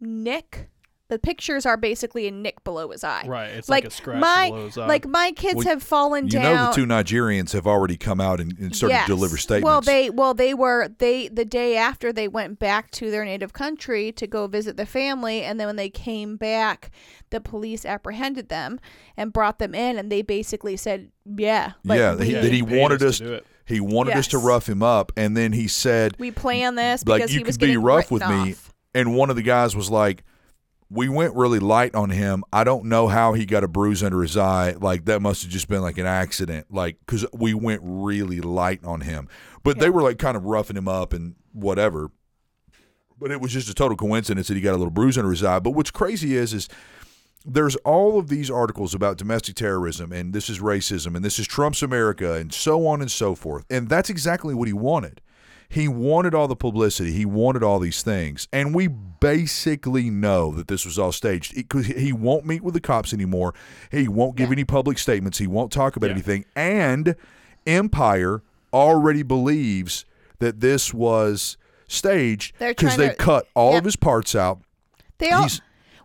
nick. 0.00 0.68
The 1.10 1.18
pictures 1.18 1.66
are 1.66 1.76
basically 1.76 2.26
a 2.26 2.30
nick 2.30 2.64
below 2.64 2.90
his 2.90 3.04
eye. 3.04 3.24
Right. 3.26 3.50
It's 3.50 3.68
Like, 3.68 3.84
like, 3.84 3.92
a 3.92 3.94
scratch 3.94 4.20
my 4.20 4.48
below 4.48 4.64
his 4.66 4.78
eye. 4.78 4.86
like 4.86 5.06
my 5.06 5.32
kids 5.32 5.56
Well, 5.56 5.66
have 5.66 5.82
fallen 5.82 6.24
You 6.26 6.30
down. 6.30 6.54
know 6.54 6.66
the 6.68 6.72
two 6.76 6.86
Nigerians 6.86 7.52
have 7.52 7.66
already 7.66 7.96
come 7.96 8.20
out 8.20 8.40
and, 8.40 8.56
and 8.58 8.74
started 8.74 8.94
Yes. 8.94 9.06
to 9.06 9.14
deliver 9.16 9.36
statements. 9.36 9.64
Well, 9.64 9.80
they 9.82 10.08
well 10.08 10.34
they 10.34 10.54
were 10.54 10.88
they 10.98 11.28
the 11.28 11.44
day 11.44 11.76
after 11.76 12.12
they 12.12 12.28
went 12.28 12.58
back 12.58 12.90
to 12.92 13.10
their 13.10 13.24
native 13.24 13.52
country 13.52 14.12
to 14.12 14.26
go 14.26 14.46
visit 14.46 14.76
the 14.76 14.86
family, 14.86 15.42
and 15.42 15.58
then 15.60 15.66
when 15.66 15.76
they 15.76 15.90
came 15.90 16.36
back, 16.36 16.90
the 17.30 17.40
police 17.40 17.84
apprehended 17.84 18.48
them 18.48 18.78
and 19.16 19.32
brought 19.32 19.58
them 19.58 19.74
in, 19.74 19.98
and 19.98 20.10
they 20.10 20.22
basically 20.22 20.76
said, 20.76 21.10
"Yeah, 21.26 21.72
like, 21.84 21.98
yeah, 21.98 22.14
we, 22.14 22.26
Yeah, 22.26 22.40
that 22.40 22.50
he 22.52 22.56
he 22.58 22.62
wanted 22.62 23.02
us 23.02 23.08
us. 23.14 23.18
to 23.18 23.24
do 23.24 23.32
it. 23.34 23.46
He 23.66 23.80
wanted 23.80 24.14
us 24.16 24.26
to 24.28 24.38
rough 24.38 24.68
him 24.68 24.82
up, 24.82 25.12
and 25.16 25.36
then 25.36 25.52
he 25.52 25.68
said, 25.68 26.14
we 26.18 26.30
planned 26.30 26.78
this 26.78 27.06
like 27.06 27.20
because 27.22 27.32
you 27.34 27.40
he 27.40 27.44
was 27.44 27.56
could 27.56 27.66
be 27.66 27.76
rough 27.76 28.10
with 28.10 28.22
written 28.22 28.44
me 28.44 28.50
off." 28.52 28.72
and 28.94 29.14
one 29.14 29.28
of 29.30 29.36
the 29.36 29.42
guys 29.42 29.74
was 29.76 29.90
like 29.90 30.24
we 30.90 31.08
went 31.08 31.34
really 31.36 31.60
light 31.60 31.94
on 31.94 32.10
him. 32.10 32.42
I 32.52 32.64
don't 32.64 32.86
know 32.86 33.06
how 33.06 33.32
he 33.32 33.46
got 33.46 33.62
a 33.62 33.68
bruise 33.68 34.02
under 34.02 34.22
his 34.22 34.36
eye. 34.36 34.72
Like 34.72 35.04
that 35.04 35.22
must 35.22 35.42
have 35.42 35.50
just 35.50 35.68
been 35.68 35.82
like 35.82 35.98
an 35.98 36.06
accident. 36.06 36.66
Like 36.68 36.98
because 37.06 37.24
we 37.32 37.54
went 37.54 37.80
really 37.84 38.40
light 38.40 38.84
on 38.84 39.02
him. 39.02 39.28
But 39.62 39.78
they 39.78 39.88
were 39.88 40.02
like 40.02 40.18
kind 40.18 40.36
of 40.36 40.44
roughing 40.44 40.76
him 40.76 40.88
up 40.88 41.12
and 41.12 41.36
whatever. 41.52 42.10
But 43.18 43.30
it 43.30 43.40
was 43.40 43.52
just 43.52 43.68
a 43.68 43.74
total 43.74 43.96
coincidence 43.96 44.48
that 44.48 44.54
he 44.54 44.60
got 44.60 44.72
a 44.72 44.78
little 44.78 44.90
bruise 44.90 45.16
under 45.16 45.30
his 45.30 45.44
eye. 45.44 45.60
But 45.60 45.70
what's 45.72 45.92
crazy 45.92 46.36
is 46.36 46.52
is 46.52 46.68
there's 47.46 47.76
all 47.76 48.18
of 48.18 48.28
these 48.28 48.50
articles 48.50 48.94
about 48.94 49.16
domestic 49.16 49.54
terrorism 49.54 50.12
and 50.12 50.32
this 50.34 50.50
is 50.50 50.58
racism 50.58 51.14
and 51.14 51.24
this 51.24 51.38
is 51.38 51.46
Trump's 51.46 51.82
America 51.82 52.34
and 52.34 52.52
so 52.52 52.86
on 52.86 53.00
and 53.00 53.10
so 53.10 53.36
forth. 53.36 53.64
And 53.70 53.88
that's 53.88 54.10
exactly 54.10 54.54
what 54.54 54.66
he 54.66 54.74
wanted. 54.74 55.20
He 55.72 55.86
wanted 55.86 56.34
all 56.34 56.48
the 56.48 56.56
publicity. 56.56 57.12
He 57.12 57.24
wanted 57.24 57.62
all 57.62 57.78
these 57.78 58.02
things. 58.02 58.48
And 58.52 58.74
we 58.74 58.88
basically 58.88 60.10
know 60.10 60.50
that 60.56 60.66
this 60.66 60.84
was 60.84 60.98
all 60.98 61.12
staged 61.12 61.54
because 61.54 61.86
he 61.86 62.12
won't 62.12 62.44
meet 62.44 62.62
with 62.62 62.74
the 62.74 62.80
cops 62.80 63.12
anymore. 63.14 63.54
He 63.92 64.08
won't 64.08 64.34
give 64.34 64.48
Yeah. 64.48 64.54
any 64.54 64.64
public 64.64 64.98
statements. 64.98 65.38
He 65.38 65.46
won't 65.46 65.70
talk 65.70 65.94
about 65.94 66.08
Yeah. 66.08 66.14
anything. 66.14 66.44
And 66.56 67.14
Empire 67.66 68.42
already 68.72 69.22
believes 69.22 70.04
that 70.40 70.60
this 70.60 70.92
was 70.92 71.56
staged 71.86 72.52
because 72.58 72.96
they 72.96 73.10
to- 73.10 73.14
cut 73.14 73.46
all 73.54 73.72
yeah. 73.72 73.78
of 73.78 73.84
his 73.84 73.96
parts 73.96 74.34
out. 74.34 74.60
They 75.18 75.30
all 75.30 75.42
He's- 75.42 75.60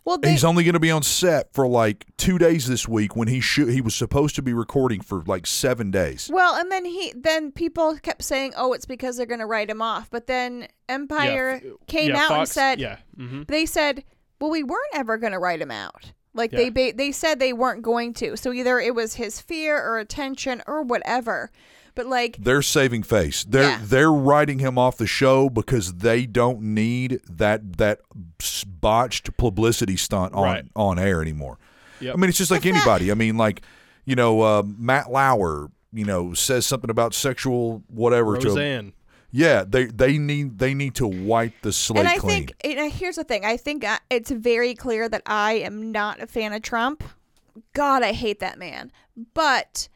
well 0.06 0.18
they 0.18 0.32
He's 0.32 0.44
only 0.46 0.64
going 0.64 0.74
to 0.74 0.80
be 0.80 0.92
on 0.92 1.04
set 1.04 1.54
for 1.54 1.68
like 1.68 2.06
two 2.18 2.38
days 2.38 2.68
this 2.68 2.88
week 2.88 3.16
when 3.16 3.28
he 3.28 3.42
should 3.42 3.70
he 3.70 3.82
was 3.82 3.94
supposed 3.96 4.36
to 4.36 4.42
be 4.42 4.54
recording 4.54 5.02
for 5.02 5.24
like 5.26 5.46
seven 5.46 5.92
days. 5.92 6.30
well, 6.32 6.56
and 6.56 6.72
then 6.72 6.86
he 6.86 7.12
then 7.16 7.52
people 7.52 7.98
kept 7.98 8.24
saying, 8.24 8.54
"Oh, 8.56 8.72
it's 8.74 8.86
because 8.86 9.18
they're 9.18 9.26
going 9.26 9.40
to 9.42 9.46
write 9.46 9.70
him 9.70 9.82
off," 9.82 10.10
but 10.10 10.28
then 10.28 10.68
Empire 10.88 11.62
Yeah, 11.64 11.72
came 11.88 12.12
yeah, 12.12 12.24
out 12.24 12.32
and 12.40 12.48
said, 12.48 12.80
"Yeah, 12.80 12.98
hmm 13.18 13.44
they 13.48 13.66
said, 13.66 14.04
"Well, 14.40 14.52
we 14.52 14.64
weren't 14.64 14.94
ever 14.94 15.18
going 15.18 15.34
to 15.34 15.40
write 15.40 15.62
him 15.62 15.72
out." 15.72 16.12
Like 16.34 16.52
Yeah. 16.52 16.58
they 16.58 16.70
ba- 16.70 16.94
they 16.96 17.12
said 17.12 17.40
they 17.40 17.54
weren't 17.54 17.82
going 17.82 18.14
to. 18.16 18.36
So 18.38 18.52
either 18.54 18.80
it 18.80 18.94
was 18.94 19.16
his 19.16 19.40
fear 19.42 19.78
or 19.82 19.98
attention 20.00 20.62
or 20.68 20.82
whatever. 20.84 21.50
But 21.96 22.08
like 22.08 22.38
They're 22.40 22.62
saving 22.62 23.04
face. 23.04 23.44
They're 23.46 23.64
Yeah. 23.64 23.80
they're 23.82 24.12
writing 24.12 24.60
him 24.60 24.78
off 24.78 24.98
the 24.98 25.08
show 25.08 25.50
because 25.50 25.96
they 25.96 26.26
don't 26.26 26.62
need 26.62 27.22
that 27.30 27.78
that 27.78 28.00
botched 28.82 29.36
publicity 29.38 29.96
stunt 29.98 30.34
on 30.34 30.44
Right. 30.44 30.66
on 30.76 31.00
air 31.00 31.22
anymore. 31.22 31.58
Yep. 32.02 32.16
I 32.16 32.18
mean, 32.18 32.30
it's 32.30 32.38
just 32.38 32.52
like 32.52 32.66
anybody. 32.66 33.12
I 33.12 33.14
mean, 33.16 33.38
like 33.38 33.62
you 34.06 34.16
know, 34.16 34.42
uh, 34.42 34.64
Matt 34.66 35.12
Lauer. 35.12 35.70
You 35.94 36.04
know, 36.04 36.34
says 36.34 36.66
something 36.68 36.90
about 36.90 37.14
sexual 37.14 37.82
whatever 37.88 38.38
to 38.38 38.50
Roseanne. 38.50 38.92
yeah. 39.32 39.64
They 39.66 39.86
they 39.86 40.18
need 40.18 40.60
they 40.60 40.74
need 40.74 40.94
to 40.96 41.08
wipe 41.08 41.54
the 41.62 41.72
slate 41.72 42.00
and 42.00 42.08
I 42.10 42.18
clean. 42.18 42.48
think 42.48 42.54
and 42.66 42.92
here's 42.92 43.16
the 43.16 43.24
thing. 43.24 43.46
I 43.46 43.56
think 43.56 43.86
uh, 43.86 44.00
it's 44.10 44.30
very 44.30 44.76
clear 44.76 45.08
that 45.08 45.22
I 45.26 45.54
am 45.54 45.94
not 45.94 46.20
a 46.22 46.28
fan 46.28 46.52
of 46.52 46.62
Trump. 46.64 47.02
God, 47.72 48.04
I 48.04 48.12
hate 48.12 48.42
that 48.42 48.60
man. 48.60 48.92
But 49.34 49.88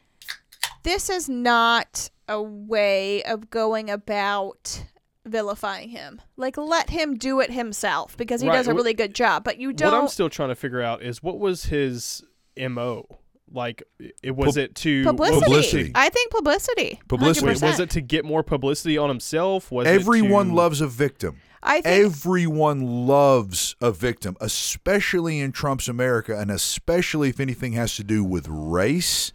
this 0.89 1.07
is 1.09 1.29
not 1.29 2.09
a 2.27 2.41
way 2.41 3.21
of 3.23 3.51
going 3.51 3.91
about 3.91 4.83
vilifying 5.23 5.89
him. 5.89 6.19
Like 6.35 6.57
let 6.57 6.89
him 6.89 7.15
do 7.15 7.39
it 7.41 7.51
himself 7.51 8.17
because 8.17 8.41
he 8.41 8.47
Right, 8.47 8.55
does 8.55 8.67
a 8.67 8.73
really 8.73 8.95
good 8.95 9.13
job. 9.13 9.43
But 9.43 9.59
you 9.59 9.71
don't. 9.71 9.91
What 9.93 10.01
I'm 10.01 10.07
still 10.07 10.29
trying 10.31 10.49
to 10.49 10.55
figure 10.55 10.81
out 10.81 11.03
is 11.03 11.21
what 11.21 11.37
was 11.39 11.65
his 11.65 12.23
mo. 12.57 13.05
Like, 13.51 13.81
it 14.21 14.35
was 14.35 14.55
Pub- 14.55 14.57
it 14.57 14.75
to 14.75 15.03
publicity. 15.03 15.41
Publicity. 15.41 15.91
I 15.95 16.09
think 16.09 16.29
publicity. 16.31 16.99
Publicity. 17.07 17.47
Wait, 17.47 17.57
100%. 17.57 17.61
was 17.63 17.79
it 17.79 17.89
to 17.91 18.01
get 18.01 18.23
more 18.23 18.43
publicity 18.43 18.95
on 18.95 19.09
himself? 19.09 19.71
Was 19.71 19.87
it 19.87 19.91
Everyone 19.91 20.49
to- 20.49 20.53
loves 20.55 20.81
a 20.81 20.87
victim. 20.87 21.37
I 21.63 21.81
think 21.81 22.05
Everyone 22.05 23.07
loves 23.07 23.75
a 23.81 23.91
victim, 23.91 24.37
especially 24.39 25.39
in 25.39 25.51
Trump's 25.51 25.87
America, 25.87 26.37
and 26.39 26.49
especially 26.51 27.29
if 27.29 27.39
anything 27.39 27.73
has 27.73 27.95
to 27.95 28.03
do 28.03 28.23
with 28.23 28.47
race 28.47 29.33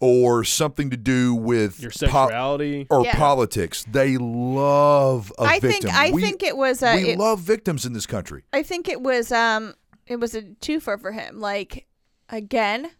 or 0.00 0.44
something 0.44 0.90
to 0.90 0.96
do 0.96 1.34
with 1.34 1.80
your 1.80 1.90
po- 1.90 1.96
sexuality. 1.96 2.86
or 2.90 3.04
Yeah. 3.04 3.16
politics. 3.16 3.84
They 3.90 4.16
love 4.16 5.32
a 5.38 5.42
I 5.42 5.60
victim. 5.60 5.70
think 5.90 5.94
I 5.94 6.10
we, 6.10 6.22
think 6.22 6.42
it 6.42 6.56
was 6.56 6.82
a 6.82 6.94
we 6.96 7.10
it- 7.10 7.18
love 7.18 7.40
victims 7.40 7.84
in 7.84 7.92
this 7.92 8.06
country. 8.06 8.44
I 8.52 8.62
think 8.62 8.88
it 8.88 9.00
was 9.00 9.32
um 9.32 9.74
it 10.06 10.16
was 10.16 10.34
a 10.34 10.42
twofer 10.42 11.00
for 11.00 11.12
him. 11.12 11.40
Like 11.40 11.86
again, 12.28 12.90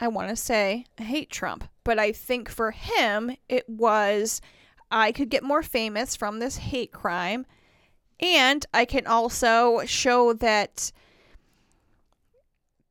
I 0.00 0.08
want 0.08 0.28
to 0.28 0.36
say 0.36 0.84
I 0.98 1.04
hate 1.04 1.30
Trump, 1.30 1.64
but 1.84 1.98
I 1.98 2.12
think 2.12 2.48
for 2.48 2.70
him 2.72 3.36
it 3.48 3.68
was 3.68 4.40
I 4.90 5.12
could 5.12 5.30
get 5.30 5.42
more 5.42 5.62
famous 5.62 6.16
from 6.16 6.38
this 6.38 6.56
hate 6.58 6.92
crime 6.92 7.46
and 8.20 8.64
I 8.74 8.84
can 8.84 9.06
also 9.06 9.82
show 9.86 10.32
that 10.34 10.92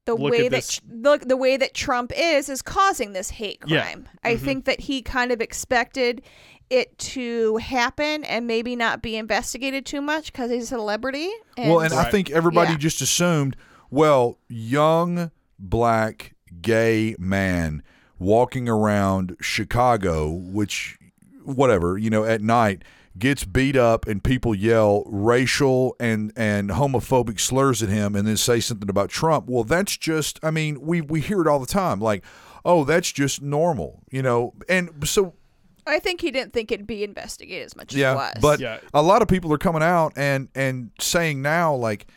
the 0.05 0.15
Look 0.15 0.31
way 0.31 0.43
that 0.43 0.51
this- 0.51 0.81
look 0.89 1.21
the 1.27 1.37
way 1.37 1.57
that 1.57 1.73
Trump 1.73 2.11
is 2.15 2.49
is 2.49 2.61
causing 2.61 3.13
this 3.13 3.29
hate 3.31 3.59
Yeah. 3.65 3.83
crime. 3.83 4.09
I 4.23 4.35
mm-hmm. 4.35 4.45
think 4.45 4.65
that 4.65 4.81
he 4.81 5.01
kind 5.01 5.31
of 5.31 5.41
expected 5.41 6.21
it 6.69 6.97
to 6.97 7.57
happen 7.57 8.23
and 8.23 8.47
maybe 8.47 8.75
not 8.75 9.01
be 9.01 9.17
investigated 9.17 9.85
too 9.85 10.01
much 10.01 10.31
because 10.31 10.49
he's 10.49 10.63
a 10.63 10.67
celebrity. 10.67 11.29
And 11.57 11.69
well, 11.69 11.81
and 11.81 11.93
I 11.93 12.09
think 12.09 12.31
everybody 12.31 12.71
Yeah. 12.71 12.77
just 12.77 13.01
assumed, 13.01 13.57
well, 13.89 14.37
young 14.47 15.31
black 15.59 16.33
gay 16.61 17.15
man 17.19 17.83
walking 18.17 18.69
around 18.69 19.35
Chicago, 19.41 20.29
which 20.29 20.97
whatever, 21.43 21.97
you 21.97 22.09
know, 22.09 22.23
at 22.23 22.41
night 22.41 22.83
gets 23.17 23.43
beat 23.43 23.75
up 23.75 24.07
and 24.07 24.23
people 24.23 24.55
yell 24.55 25.03
racial 25.05 25.95
and 25.99 26.31
and 26.35 26.69
homophobic 26.69 27.39
slurs 27.39 27.83
at 27.83 27.89
him 27.89 28.15
and 28.15 28.27
then 28.27 28.37
say 28.37 28.59
something 28.59 28.89
about 28.89 29.09
Trump. 29.09 29.47
Well, 29.49 29.63
that's 29.63 29.97
just 29.97 30.39
I 30.43 30.51
mean, 30.51 30.81
we 30.81 31.01
we 31.01 31.21
hear 31.21 31.41
it 31.41 31.47
all 31.47 31.59
the 31.59 31.65
time 31.65 31.99
like, 31.99 32.23
"Oh, 32.63 32.83
that's 32.83 33.11
just 33.11 33.41
normal." 33.41 34.03
You 34.11 34.21
know, 34.21 34.53
and 34.69 34.89
so 35.07 35.33
I 35.85 35.99
think 35.99 36.21
he 36.21 36.31
didn't 36.31 36.53
think 36.53 36.71
it'd 36.71 36.87
be 36.87 37.03
investigated 37.03 37.65
as 37.65 37.75
much 37.75 37.91
as 37.93 37.97
it 37.97 38.01
yeah, 38.01 38.15
was. 38.15 38.33
but 38.41 38.59
Yeah. 38.59 38.79
a 38.93 39.01
lot 39.01 39.21
of 39.21 39.27
people 39.27 39.51
are 39.53 39.57
coming 39.57 39.83
out 39.83 40.13
and 40.15 40.47
and 40.55 40.91
saying 40.99 41.41
now 41.41 41.73
like 41.75 42.07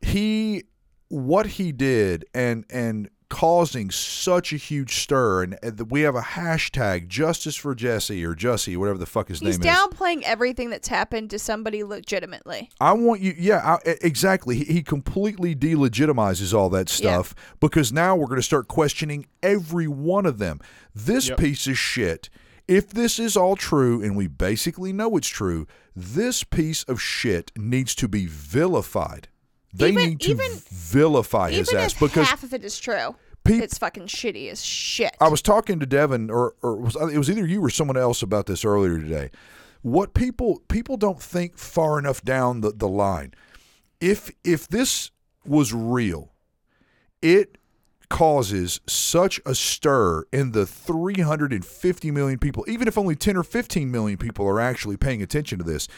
he 0.00 0.64
what 1.08 1.46
he 1.46 1.72
did 1.72 2.26
and 2.34 2.64
and 2.70 3.08
causing 3.30 3.90
such 3.90 4.52
a 4.52 4.56
huge 4.56 4.96
stir, 4.96 5.42
and, 5.42 5.54
uh, 5.54 5.58
and 5.62 5.90
we 5.90 6.00
have 6.02 6.14
a 6.14 6.20
hashtag 6.20 7.08
Justice 7.08 7.56
for 7.56 7.74
Jesse 7.74 8.24
or 8.24 8.34
Jussie, 8.34 8.76
whatever 8.76 8.98
the 8.98 9.06
fuck 9.06 9.28
his 9.28 9.40
He's 9.40 9.58
name 9.58 9.68
is. 9.70 9.78
He's 9.78 9.86
downplaying 9.88 10.22
everything 10.22 10.70
that's 10.70 10.88
happened 10.88 11.30
to 11.30 11.38
somebody 11.38 11.84
legitimately. 11.84 12.70
I 12.80 12.92
want 12.92 13.20
you, 13.20 13.34
yeah, 13.36 13.78
I, 13.84 13.96
exactly. 14.02 14.56
He, 14.56 14.64
he 14.64 14.82
completely 14.82 15.54
delegitimizes 15.54 16.54
all 16.54 16.70
that 16.70 16.88
stuff 16.88 17.34
because 17.60 17.92
now 17.92 18.16
we're 18.16 18.26
going 18.26 18.36
to 18.40 18.42
start 18.42 18.68
questioning 18.68 19.26
every 19.42 19.88
one 19.88 20.26
of 20.26 20.38
them. 20.38 20.60
This 20.94 21.28
Yep. 21.28 21.38
piece 21.38 21.66
of 21.66 21.76
shit, 21.78 22.30
if 22.66 22.88
this 22.90 23.18
is 23.18 23.36
all 23.36 23.56
true, 23.56 24.02
and 24.02 24.16
we 24.16 24.26
basically 24.26 24.92
know 24.92 25.16
it's 25.16 25.28
true, 25.28 25.66
this 25.94 26.44
piece 26.44 26.82
of 26.84 27.00
shit 27.00 27.50
needs 27.56 27.94
to 27.96 28.08
be 28.08 28.26
vilified. 28.26 29.28
They 29.74 29.90
Even- 29.90 30.08
need 30.10 30.20
to 30.20 30.30
even- 30.30 30.52
vilify 30.70 31.50
his 31.50 31.72
ass 31.72 31.94
because 31.94 32.28
half 32.28 32.42
of 32.42 32.54
it 32.54 32.64
is 32.64 32.78
true, 32.78 33.14
it's 33.44 33.78
fucking 33.78 34.06
shitty 34.06 34.50
as 34.50 34.64
shit. 34.64 35.16
I 35.20 35.28
was 35.28 35.42
talking 35.42 35.78
to 35.80 35.86
Devin, 35.86 36.30
or 36.30 36.54
or 36.62 36.76
was 36.76 36.96
it 36.96 37.18
was 37.18 37.30
either 37.30 37.46
you 37.46 37.62
or 37.64 37.70
someone 37.70 37.96
else 37.96 38.22
about 38.22 38.46
this 38.46 38.64
earlier 38.64 38.98
today. 38.98 39.30
What 39.82 40.14
people 40.14 40.62
people 40.68 40.96
don't 40.96 41.22
think 41.22 41.58
far 41.58 41.98
enough 41.98 42.22
down 42.22 42.62
the, 42.62 42.72
the 42.72 42.88
line. 42.88 43.34
If 44.00 44.30
if 44.44 44.66
this 44.68 45.10
was 45.44 45.72
real, 45.74 46.32
it 47.22 47.57
causes 48.08 48.80
such 48.86 49.40
a 49.44 49.54
stir 49.54 50.24
in 50.32 50.52
the 50.52 50.66
350 50.66 52.10
million 52.10 52.38
people, 52.38 52.64
even 52.68 52.88
if 52.88 52.96
only 52.98 53.14
10 53.14 53.36
or 53.36 53.42
15 53.42 53.90
million 53.90 54.16
people 54.18 54.46
are 54.46 54.60
actually 54.60 54.96
paying 54.96 55.22
attention 55.22 55.58
to 55.58 55.64
this, 55.64 55.88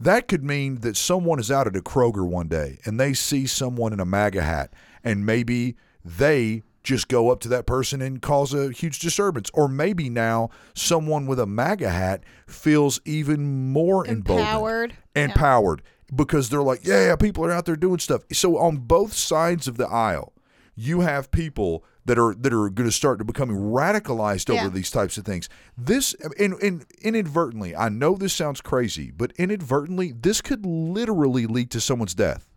that 0.00 0.28
could 0.28 0.44
mean 0.44 0.76
that 0.80 0.96
someone 0.96 1.38
is 1.38 1.50
out 1.50 1.66
at 1.66 1.76
a 1.76 1.80
Kroger 1.80 2.26
one 2.26 2.48
day 2.48 2.78
and 2.84 2.98
they 2.98 3.12
see 3.12 3.46
someone 3.46 3.92
in 3.92 4.00
a 4.00 4.04
MAGA 4.04 4.42
hat 4.42 4.72
and 5.04 5.26
maybe 5.26 5.76
they 6.04 6.62
just 6.84 7.08
go 7.08 7.30
up 7.30 7.40
to 7.40 7.48
that 7.48 7.66
person 7.66 8.00
and 8.00 8.22
cause 8.22 8.54
a 8.54 8.70
huge 8.70 8.98
disturbance. 9.00 9.50
Or 9.52 9.68
maybe 9.68 10.08
now 10.08 10.48
someone 10.74 11.26
with 11.26 11.38
a 11.38 11.46
MAGA 11.46 11.90
hat 11.90 12.22
feels 12.46 13.00
even 13.04 13.72
more 13.72 14.06
Empowered. 14.06 14.94
and 15.14 15.30
Yeah. 15.30 15.36
powered 15.36 15.82
because 16.14 16.48
they're 16.48 16.62
like, 16.62 16.86
yeah, 16.86 17.14
people 17.16 17.44
are 17.44 17.50
out 17.52 17.66
there 17.66 17.76
doing 17.76 17.98
stuff. 17.98 18.22
So 18.32 18.56
on 18.56 18.78
both 18.78 19.12
sides 19.12 19.68
of 19.68 19.76
the 19.76 19.86
aisle, 19.86 20.32
you 20.80 21.00
have 21.00 21.30
people 21.32 21.84
that 22.04 22.18
are 22.18 22.34
that 22.34 22.52
are 22.54 22.70
going 22.70 22.88
to 22.88 22.94
start 22.94 23.18
to 23.18 23.24
becoming 23.24 23.56
radicalized 23.56 24.48
over 24.48 24.62
Yeah. 24.64 24.68
these 24.68 24.90
types 24.92 25.18
of 25.18 25.24
things. 25.24 25.48
This 25.76 26.14
and, 26.38 26.54
and 26.62 26.86
inadvertently, 27.02 27.74
I 27.74 27.88
know 27.88 28.14
this 28.14 28.32
sounds 28.32 28.60
crazy, 28.60 29.10
but 29.10 29.32
inadvertently, 29.32 30.12
this 30.12 30.40
could 30.40 30.64
literally 30.64 31.46
lead 31.46 31.70
to 31.72 31.80
someone's 31.80 32.14
death. 32.14 32.48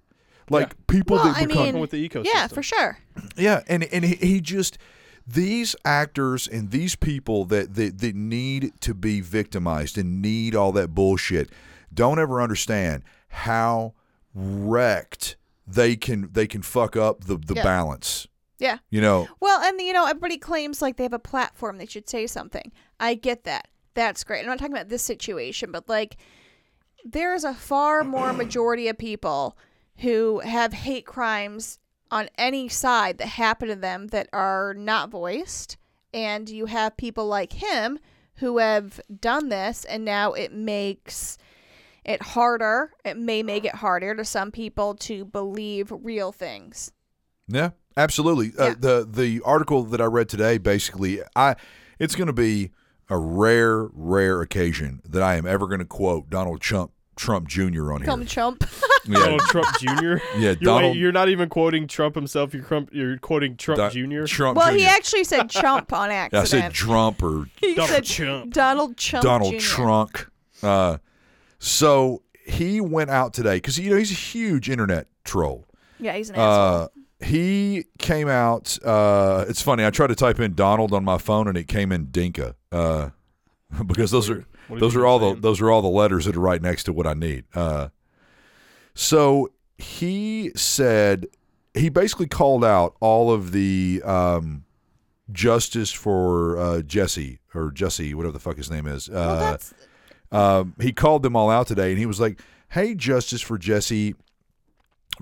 Like 0.49 0.67
Yeah. 0.69 0.73
people 0.87 1.15
Well, 1.17 1.25
that 1.25 1.37
I 1.37 1.45
become 1.47 1.63
mean, 1.63 1.79
with 1.79 1.89
the 1.91 2.07
ecosystem. 2.07 2.27
yeah, 2.33 2.47
for 2.47 2.61
sure. 2.61 2.99
yeah, 3.35 3.61
and 3.67 3.83
and 3.85 4.05
he, 4.05 4.15
he 4.15 4.39
just 4.41 4.77
these 5.25 5.75
actors 5.83 6.47
and 6.47 6.71
these 6.71 6.95
people 6.95 7.45
that, 7.45 7.73
that 7.75 7.99
that 7.99 8.15
need 8.15 8.71
to 8.81 8.93
be 8.93 9.19
victimized 9.21 9.97
and 9.97 10.21
need 10.21 10.55
all 10.55 10.71
that 10.73 10.93
bullshit 10.93 11.49
don't 11.93 12.19
ever 12.19 12.41
understand 12.41 13.03
how 13.29 13.93
wrecked 14.33 15.35
they 15.67 15.95
can 15.95 16.29
they 16.31 16.47
can 16.47 16.61
fuck 16.61 16.95
up 16.95 17.25
the 17.25 17.37
the 17.37 17.55
Yeah. 17.55 17.63
balance. 17.63 18.27
Yeah. 18.59 18.77
You 18.91 19.01
know, 19.01 19.27
Well, 19.39 19.59
and 19.61 19.81
you 19.81 19.91
know, 19.91 20.05
everybody 20.05 20.37
claims 20.37 20.81
like 20.81 20.97
they 20.97 21.03
have 21.03 21.13
a 21.13 21.19
platform, 21.19 21.77
they 21.77 21.87
should 21.87 22.07
say 22.07 22.27
something. 22.27 22.71
I 22.99 23.15
get 23.15 23.43
that. 23.45 23.67
That's 23.95 24.23
great. 24.23 24.41
I'm 24.41 24.45
not 24.47 24.59
talking 24.59 24.73
about 24.75 24.89
this 24.89 25.01
situation, 25.03 25.71
but 25.71 25.89
like 25.89 26.17
there's 27.03 27.43
a 27.43 27.53
far 27.55 28.03
more 28.03 28.33
majority 28.33 28.87
of 28.87 28.97
people 28.97 29.57
who 29.97 30.39
have 30.39 30.73
hate 30.73 31.05
crimes 31.05 31.79
on 32.11 32.29
any 32.37 32.67
side 32.69 33.17
that 33.17 33.27
happen 33.29 33.67
to 33.69 33.75
them 33.75 34.07
that 34.07 34.27
are 34.31 34.73
not 34.75 35.09
voiced. 35.09 35.77
And 36.13 36.49
you 36.49 36.65
have 36.67 36.97
people 36.97 37.25
like 37.25 37.53
him 37.53 37.97
who 38.35 38.57
have 38.57 38.99
done 39.19 39.49
this, 39.49 39.85
and 39.85 40.03
now 40.05 40.33
it 40.33 40.51
makes 40.53 41.37
it 42.05 42.21
harder. 42.21 42.91
It 43.05 43.17
may 43.17 43.43
make 43.43 43.65
it 43.65 43.75
harder 43.75 44.15
to 44.15 44.25
some 44.25 44.51
people 44.51 44.95
to 44.95 45.25
believe 45.25 45.91
real 45.91 46.31
things. 46.31 46.91
Yeah, 47.47 47.71
absolutely. 47.97 48.51
Uh, 48.57 48.75
the 48.79 49.07
the 49.09 49.41
article 49.45 49.83
that 49.83 50.01
I 50.01 50.05
read 50.05 50.29
today, 50.29 50.57
basically, 50.57 51.21
I 51.35 51.55
it's 51.99 52.15
going 52.15 52.27
to 52.27 52.33
be 52.33 52.71
a 53.09 53.17
rare, 53.17 53.89
rare 53.93 54.41
occasion 54.41 55.01
that 55.07 55.21
I 55.21 55.35
am 55.35 55.45
ever 55.45 55.67
going 55.67 55.79
to 55.79 55.85
quote 55.85 56.29
Donald 56.29 56.61
Trump 56.61 56.91
Trump 57.17 57.47
Jr. 57.47 57.91
on 57.93 58.01
Call 58.03 58.15
here. 58.15 58.17
me 58.17 58.25
chump. 58.25 58.63
Yeah, 59.03 59.17
Donald 59.17 59.41
Trump 59.41 59.67
Jr. 59.79 59.87
yeah, 59.87 60.19
You're, 60.37 60.55
Donald 60.57 60.91
wait, 60.93 60.99
you're 60.99 61.11
not 61.11 61.27
even 61.27 61.49
quoting 61.49 61.87
Trump 61.87 62.13
himself. 62.13 62.53
You're, 62.53 62.61
Trump, 62.61 62.89
you're 62.93 63.17
quoting 63.17 63.57
Trump 63.57 63.77
Don- 63.79 63.89
Jr. 63.91 64.25
Trump 64.25 64.57
Well, 64.59 64.71
Jr. 64.71 64.77
he 64.77 64.85
actually 64.85 65.23
said 65.23 65.49
chump 65.49 65.91
on 65.91 66.11
accident. 66.11 66.43
I 66.43 66.45
said 66.45 66.71
Trump 66.73 67.23
or 67.23 67.47
he 67.59 67.73
Donald 67.73 67.89
said 67.89 68.03
Chump. 68.03 68.53
Donald 68.53 68.97
Trump. 68.97 69.23
Donald 69.23 69.53
Jr. 69.53 69.59
Trunk. 69.59 70.27
Uh, 70.61 70.97
so 71.63 72.23
he 72.43 72.81
went 72.81 73.11
out 73.11 73.33
today 73.35 73.57
because 73.57 73.77
you 73.77 73.91
know 73.91 73.95
he's 73.97 74.11
a 74.11 74.15
huge 74.15 74.67
internet 74.67 75.05
troll. 75.23 75.67
Yeah, 75.99 76.13
he's 76.13 76.31
an 76.31 76.35
Uh, 76.37 76.39
asshole. 76.39 76.91
he 77.23 77.85
came 77.99 78.27
out. 78.27 78.79
Uh, 78.83 79.45
it's 79.47 79.61
funny. 79.61 79.85
I 79.85 79.91
tried 79.91 80.07
to 80.07 80.15
type 80.15 80.39
in 80.39 80.55
Donald 80.55 80.91
on 80.91 81.05
my 81.05 81.19
phone 81.19 81.47
and 81.47 81.55
it 81.55 81.67
came 81.67 81.91
in 81.91 82.05
Dinka. 82.05 82.55
Uh, 82.71 83.09
because 83.85 84.09
those 84.09 84.27
are 84.29 84.43
those 84.69 84.95
are 84.95 84.99
been 85.01 85.05
all 85.07 85.19
the 85.19 85.39
those 85.39 85.61
are 85.61 85.69
all 85.69 85.83
the 85.83 85.87
letters 85.87 86.25
that 86.25 86.35
are 86.35 86.39
right 86.39 86.61
next 86.61 86.85
to 86.85 86.93
what 86.93 87.05
I 87.05 87.13
need. 87.13 87.43
Uh, 87.53 87.89
so 88.95 89.51
he 89.77 90.51
said 90.55 91.27
he 91.75 91.89
basically 91.89 92.27
called 92.27 92.65
out 92.65 92.95
all 92.99 93.31
of 93.31 93.51
the 93.51 94.01
um, 94.03 94.65
justice 95.31 95.91
for 95.91 96.57
uh, 96.57 96.81
Jesse 96.81 97.39
or 97.53 97.69
Jesse, 97.71 98.13
whatever 98.15 98.33
the 98.33 98.39
fuck 98.39 98.57
his 98.57 98.69
name 98.71 98.87
is. 98.87 99.07
Uh, 99.09 99.13
well, 99.13 99.59
um, 100.31 100.75
he 100.79 100.91
called 100.91 101.23
them 101.23 101.35
all 101.35 101.49
out 101.49 101.67
today 101.67 101.89
and 101.89 101.99
he 101.99 102.05
was 102.05 102.19
like, 102.19 102.39
Hey, 102.69 102.95
Justice 102.95 103.41
for 103.41 103.57
Jesse 103.57 104.15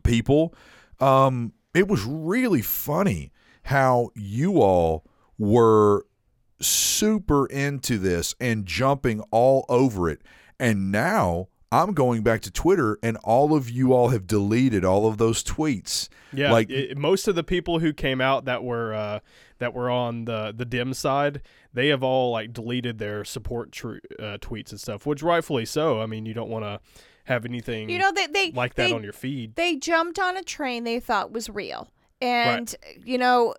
people, 0.04 0.54
um, 1.00 1.54
it 1.74 1.88
was 1.88 2.04
really 2.04 2.62
funny 2.62 3.32
how 3.64 4.10
you 4.16 4.62
all 4.62 5.04
were 5.38 6.06
super 6.62 7.46
into 7.48 7.98
this 7.98 8.36
and 8.40 8.66
jumping 8.66 9.22
all 9.32 9.66
over 9.70 10.10
it. 10.10 10.22
And 10.60 10.92
now 10.92 11.48
I'm 11.72 11.94
going 11.94 12.22
back 12.24 12.42
to 12.42 12.52
Twitter 12.52 12.98
and 13.02 13.16
all 13.18 13.56
of 13.56 13.70
you 13.70 13.94
all 13.94 14.10
have 14.10 14.28
deleted 14.28 14.84
all 14.84 15.08
of 15.08 15.18
those 15.18 15.44
tweets. 15.44 16.10
Yeah, 16.34 16.52
like 16.52 16.70
it- 16.70 16.98
most 16.98 17.28
of 17.28 17.36
the 17.36 17.44
people 17.44 17.80
who 17.80 17.94
came 17.94 18.20
out 18.22 18.46
that 18.46 18.64
were 18.64 18.94
uh, 18.94 19.20
that 19.60 19.74
were 19.74 19.90
on 19.90 20.26
the 20.26 20.54
the 20.56 20.66
Dem 20.66 20.94
side, 20.94 21.42
they 21.74 21.88
have 21.90 22.04
all 22.04 22.32
like 22.32 22.52
deleted 22.52 22.98
their 22.98 23.24
support 23.24 23.72
tr- 23.72 23.98
uh, 24.18 24.38
tweets 24.40 24.72
and 24.72 24.80
stuff, 24.80 25.06
which 25.06 25.22
rightfully 25.22 25.66
so. 25.66 26.02
I 26.02 26.06
mean, 26.06 26.26
you 26.26 26.34
don't 26.34 26.50
want 26.50 26.66
to 26.66 26.80
have 27.26 27.46
anything 27.46 27.90
you 27.90 28.00
know 28.00 28.12
they 28.12 28.26
they 28.26 28.52
like 28.52 28.74
that 28.74 28.88
they, 28.88 28.94
on 28.94 29.04
your 29.04 29.14
feed. 29.14 29.56
they 29.56 29.76
jumped 29.76 30.18
on 30.18 30.36
a 30.36 30.42
train 30.42 30.84
they 30.84 31.00
thought 31.00 31.32
was 31.32 31.48
real, 31.48 31.92
and 32.22 32.76
you 33.06 33.18
know, 33.18 33.54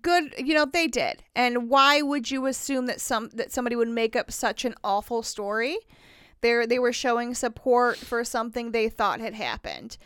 good. 0.00 0.34
You 0.38 0.54
know 0.54 0.64
they 0.64 0.86
did. 0.86 1.22
And 1.34 1.68
why 1.68 2.02
would 2.02 2.30
you 2.30 2.46
assume 2.46 2.86
that 2.86 3.00
some 3.00 3.30
that 3.34 3.52
somebody 3.52 3.76
would 3.76 3.88
make 3.88 4.14
up 4.14 4.30
such 4.30 4.64
an 4.64 4.74
awful 4.84 5.22
story? 5.22 5.76
They 6.40 6.66
they 6.66 6.78
were 6.78 6.92
showing 6.92 7.34
support 7.34 7.96
for 7.96 8.24
something 8.24 8.70
they 8.70 8.88
thought 8.88 9.20
had 9.20 9.34
happened. 9.34 9.96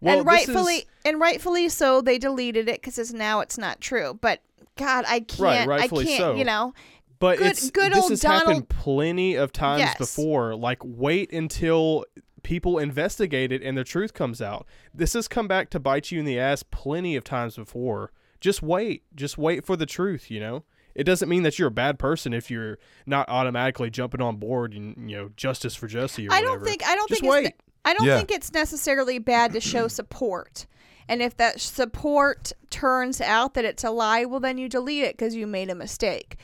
Well, 0.00 0.18
and 0.18 0.26
rightfully 0.26 0.74
is- 0.76 0.84
and 1.04 1.20
rightfully 1.20 1.68
so 1.68 2.00
they 2.00 2.18
deleted 2.18 2.68
it 2.68 2.80
because 2.82 3.12
now 3.12 3.40
it's 3.40 3.58
not 3.58 3.80
true 3.80 4.18
but 4.20 4.40
god 4.76 5.04
i 5.08 5.20
can't 5.20 5.68
rightfully 5.68 6.04
i 6.04 6.06
can't 6.08 6.18
so. 6.20 6.34
you 6.36 6.44
know 6.44 6.72
But 7.18 7.38
Good- 7.38 7.46
it's 7.48 7.70
good 7.70 7.92
this 7.92 7.98
old 8.02 8.10
has 8.10 8.20
Donald- 8.20 8.46
happened 8.48 8.68
plenty 8.68 9.34
of 9.34 9.50
times 9.52 9.80
Yes. 9.80 9.98
before. 9.98 10.54
Like 10.54 10.78
wait 10.84 11.32
until 11.32 12.04
people 12.44 12.78
investigate 12.78 13.50
it 13.50 13.60
and 13.62 13.76
the 13.76 13.82
truth 13.82 14.14
comes 14.14 14.40
out. 14.40 14.66
This 14.94 15.14
has 15.14 15.26
come 15.26 15.48
back 15.48 15.68
to 15.70 15.80
bite 15.80 16.12
you 16.12 16.20
in 16.20 16.24
the 16.24 16.38
ass 16.38 16.62
plenty 16.62 17.16
of 17.16 17.24
times 17.24 17.56
before. 17.56 18.12
Just 18.40 18.62
wait. 18.62 19.02
Just 19.16 19.36
wait 19.36 19.64
for 19.66 19.74
the 19.76 19.84
truth, 19.84 20.30
you 20.30 20.38
know? 20.38 20.62
It 20.94 21.02
doesn't 21.04 21.28
mean 21.28 21.42
that 21.42 21.58
you're 21.58 21.68
a 21.68 21.72
bad 21.72 21.98
person 21.98 22.32
if 22.32 22.50
you're 22.52 22.78
not 23.04 23.28
automatically 23.28 23.90
jumping 23.90 24.22
on 24.22 24.36
board 24.36 24.72
and 24.74 25.10
you 25.10 25.16
know 25.16 25.30
justice 25.36 25.74
for 25.74 25.88
Jesse 25.88 26.28
or 26.28 26.32
i 26.32 26.40
don't 26.40 26.62
think 26.64 26.86
i 26.86 26.94
don't 26.94 27.08
Just 27.08 27.20
think 27.20 27.32
wait. 27.32 27.46
it's 27.46 27.56
i 27.88 27.94
don't 27.94 28.06
Yeah. 28.06 28.16
think 28.16 28.30
it's 28.30 28.52
necessarily 28.52 29.18
bad 29.18 29.52
to 29.52 29.60
show 29.60 29.88
support 29.88 30.66
and 31.08 31.22
if 31.22 31.36
that 31.38 31.58
support 31.60 32.52
turns 32.70 33.20
out 33.20 33.54
that 33.54 33.64
it's 33.64 33.82
a 33.84 33.90
lie 33.90 34.24
well 34.24 34.40
then 34.40 34.58
you 34.58 34.68
delete 34.68 35.04
it 35.04 35.16
because 35.16 35.34
you 35.34 35.46
made 35.46 35.70
a 35.70 35.74
mistake 35.74 36.36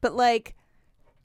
but 0.00 0.14
like 0.14 0.54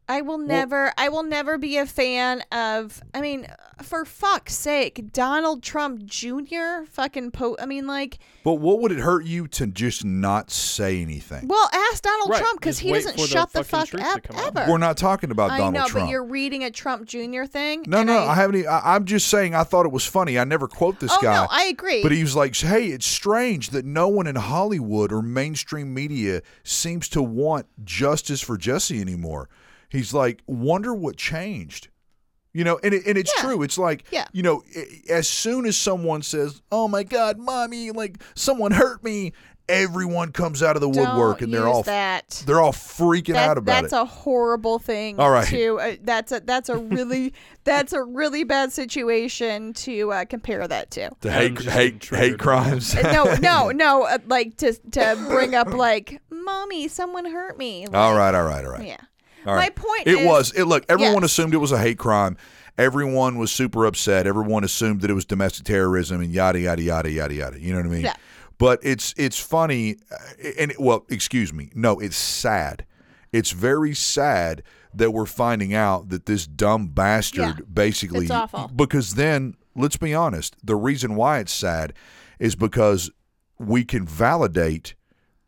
I 0.08 0.22
will 0.22 0.38
never 0.38 0.94
I 0.98 1.10
will 1.10 1.24
never 1.24 1.58
be 1.58 1.78
a 1.78 1.86
fan 1.86 2.42
of 2.52 3.02
I 3.14 3.22
mean 3.22 3.48
for 3.82 4.06
fuck's 4.06 4.54
sake 4.56 5.12
Donald 5.12 5.64
Trump 5.64 6.06
Jr. 6.06 6.86
fucking 6.90 7.32
po 7.32 7.58
I 7.60 7.66
mean 7.66 7.88
like 7.88 8.20
But 8.44 8.56
what 8.56 8.80
would 8.82 8.92
it 8.92 9.00
hurt 9.00 9.26
you 9.26 9.48
to 9.50 9.66
just 9.68 10.06
not 10.06 10.52
say 10.52 11.02
anything? 11.02 11.48
well 11.48 11.70
ask 11.74 12.04
Donald 12.04 12.30
Right, 12.30 12.40
Trump 12.40 12.62
cuz 12.62 12.78
he 12.80 12.92
wait 12.92 13.00
doesn't 13.00 13.16
for 13.16 13.22
the 13.22 13.28
shut 13.28 13.52
the, 13.54 13.64
fuck 13.64 13.94
up 14.00 14.22
ever. 14.58 14.72
We're 14.72 14.78
not 14.78 14.98
talking 14.98 15.32
about 15.32 15.50
I 15.52 15.58
Donald 15.58 15.74
know 15.74 15.88
Trump. 15.88 16.06
but 16.08 16.12
you're 16.12 16.24
reading 16.24 16.64
a 16.64 16.72
Trump 16.72 17.06
Jr. 17.08 17.46
thing. 17.46 17.84
no, 17.88 18.04
no, 18.04 18.20
I, 18.20 18.32
I, 18.32 18.36
haven't. 18.36 18.68
I, 18.68 18.96
am 18.96 19.06
just 19.06 19.28
saying. 19.28 19.56
I 19.56 19.64
thought 19.64 19.86
it 19.86 19.92
was 19.92 20.06
funny. 20.06 20.38
I 20.38 20.44
never 20.44 20.68
quote 20.68 21.00
this 21.00 21.12
Oh 21.12 21.20
guy. 21.22 21.34
no, 21.34 21.48
I 21.50 21.64
agree. 21.66 22.04
But 22.04 22.12
he 22.12 22.22
was 22.22 22.36
like, 22.36 22.56
"Hey, 22.56 22.88
it's 22.88 23.08
strange 23.08 23.72
that 23.72 23.86
no 23.86 24.08
one 24.08 24.28
in 24.28 24.36
Hollywood 24.36 25.12
or 25.12 25.22
mainstream 25.22 25.94
media 25.94 26.42
seems 26.64 27.10
to 27.10 27.22
want 27.24 27.66
justice 27.84 28.42
for 28.42 28.58
Jesse 28.58 29.02
anymore." 29.02 29.50
He's 29.96 30.14
like, 30.14 30.42
"Wonder 30.48 30.94
what 30.94 31.18
changed." 31.18 31.88
You 32.54 32.64
know, 32.64 32.80
and 32.84 32.94
it, 32.94 33.06
and 33.06 33.18
it's 33.18 33.34
Yeah. 33.38 33.44
true. 33.44 33.64
It's 33.64 33.78
like, 33.78 34.06
Yeah. 34.12 34.28
you 34.32 34.42
know, 34.42 34.64
as 35.10 35.28
soon 35.28 35.66
as 35.66 35.76
someone 35.76 36.22
says, 36.22 36.62
"Oh 36.72 36.88
my 36.88 37.04
God, 37.04 37.38
mommy, 37.38 37.92
like 37.92 38.18
someone 38.36 38.72
hurt 38.72 39.04
me," 39.04 39.34
everyone 39.68 40.32
comes 40.32 40.62
out 40.62 40.76
of 40.78 40.82
the 40.82 40.88
woodwork 40.88 41.40
Don't 41.40 41.46
and 41.46 41.54
they're 41.54 41.68
all 41.68 41.82
that. 41.84 42.44
they're 42.46 42.62
all 42.62 42.72
freaking 42.72 43.34
That- 43.34 43.50
out 43.50 43.58
about 43.58 43.72
that's 43.82 43.88
it. 43.88 43.92
That's 43.92 43.94
a 43.94 44.06
horrible 44.06 44.78
thing. 44.80 45.20
All 45.20 45.32
right. 45.32 45.48
To 45.48 45.80
uh, 45.80 45.96
that's 46.04 46.32
a 46.32 46.40
that's 46.46 46.70
a 46.70 46.78
really 46.78 47.34
that's 47.66 47.92
a 47.92 48.04
really 48.04 48.44
bad 48.44 48.72
situation 48.72 49.74
to 49.74 50.12
uh, 50.12 50.26
compare 50.26 50.66
that 50.68 50.92
to. 50.92 51.10
the 51.22 51.32
hate 51.32 51.60
hate 51.62 52.06
hate 52.06 52.38
crimes. 52.40 52.96
Uh, 52.96 53.12
no, 53.12 53.36
no, 53.42 53.72
no. 53.72 54.04
Uh, 54.04 54.20
like 54.28 54.56
to 54.58 54.74
to 54.92 55.26
bring 55.28 55.56
up 55.56 55.74
like, 55.74 56.22
mommy, 56.30 56.88
someone 56.88 57.26
hurt 57.26 57.58
me. 57.58 57.88
Like, 57.88 57.96
all 57.96 58.16
right, 58.16 58.36
all 58.36 58.44
right, 58.44 58.64
all 58.64 58.72
right. 58.72 58.88
Yeah. 58.88 58.98
All 59.46 59.54
My 59.54 59.60
right. 59.62 59.76
point 59.76 60.08
It 60.08 60.20
is, 60.20 60.28
was. 60.28 60.52
It 60.54 60.64
look. 60.66 60.86
Everyone 60.90 61.22
Yes. 61.22 61.32
assumed 61.32 61.54
it 61.54 61.58
was 61.58 61.72
a 61.72 61.80
hate 61.80 61.98
crime. 61.98 62.38
Everyone 62.78 63.38
was 63.38 63.52
super 63.52 63.86
upset. 63.86 64.28
Everyone 64.28 64.64
assumed 64.64 65.02
that 65.02 65.10
it 65.10 65.14
was 65.14 65.26
domestic 65.26 65.66
terrorism 65.66 66.20
and 66.22 66.32
yada 66.32 66.60
yada 66.60 66.82
yada 66.82 67.10
yada 67.12 67.34
yada. 67.34 67.62
You 67.62 67.72
know 67.72 67.80
what 67.80 67.86
I 67.86 67.90
mean? 67.90 68.02
Yeah. 68.06 68.14
But 68.58 68.80
it's 68.84 69.14
it's 69.18 69.40
funny, 69.40 69.98
uh, 70.12 70.50
and 70.60 70.74
well, 70.80 71.06
excuse 71.10 71.54
me. 71.54 71.72
No, 71.76 72.00
it's 72.00 72.18
sad. 72.18 72.86
It's 73.32 73.52
very 73.52 73.94
sad 73.94 74.64
that 74.94 75.12
we're 75.12 75.26
finding 75.26 75.74
out 75.74 76.08
that 76.10 76.26
this 76.26 76.48
dumb 76.48 76.88
bastard 76.88 77.40
Yeah. 77.60 77.66
basically 77.74 78.22
It's 78.26 78.32
awful. 78.32 78.70
because 78.74 79.16
then 79.16 79.56
let's 79.76 79.98
be 79.98 80.14
honest, 80.14 80.56
the 80.64 80.76
reason 80.76 81.16
why 81.16 81.40
it's 81.40 81.52
sad 81.54 81.92
is 82.40 82.56
because 82.56 83.12
we 83.60 83.84
can 83.84 84.06
validate 84.08 84.96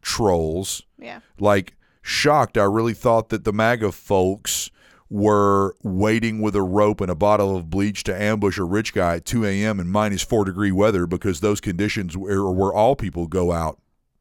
trolls 0.01 0.81
Yeah. 0.99 1.19
like 1.39 1.75
shocked. 2.07 2.57
I 2.57 2.63
really 2.63 2.93
thought 2.93 3.29
that 3.29 3.43
the 3.43 3.53
MAGA 3.53 3.91
folks 3.91 4.71
were 5.09 5.75
waiting 5.83 6.41
with 6.41 6.55
a 6.55 6.61
rope 6.61 7.01
and 7.01 7.11
a 7.11 7.15
bottle 7.15 7.55
of 7.55 7.69
bleach 7.69 8.03
to 8.03 8.21
ambush 8.21 8.57
a 8.57 8.63
rich 8.63 8.93
guy 8.93 9.17
at 9.17 9.25
2 9.25 9.45
a.m. 9.45 9.79
in 9.79 9.89
minus 9.89 10.21
four 10.23 10.45
degree 10.45 10.71
weather 10.71 11.05
because 11.05 11.39
those 11.39 11.61
conditions 11.61 12.17
were 12.17 12.51
where 12.51 12.73
all 12.73 12.95
people 12.95 13.27
go 13.27 13.51
out. 13.51 13.79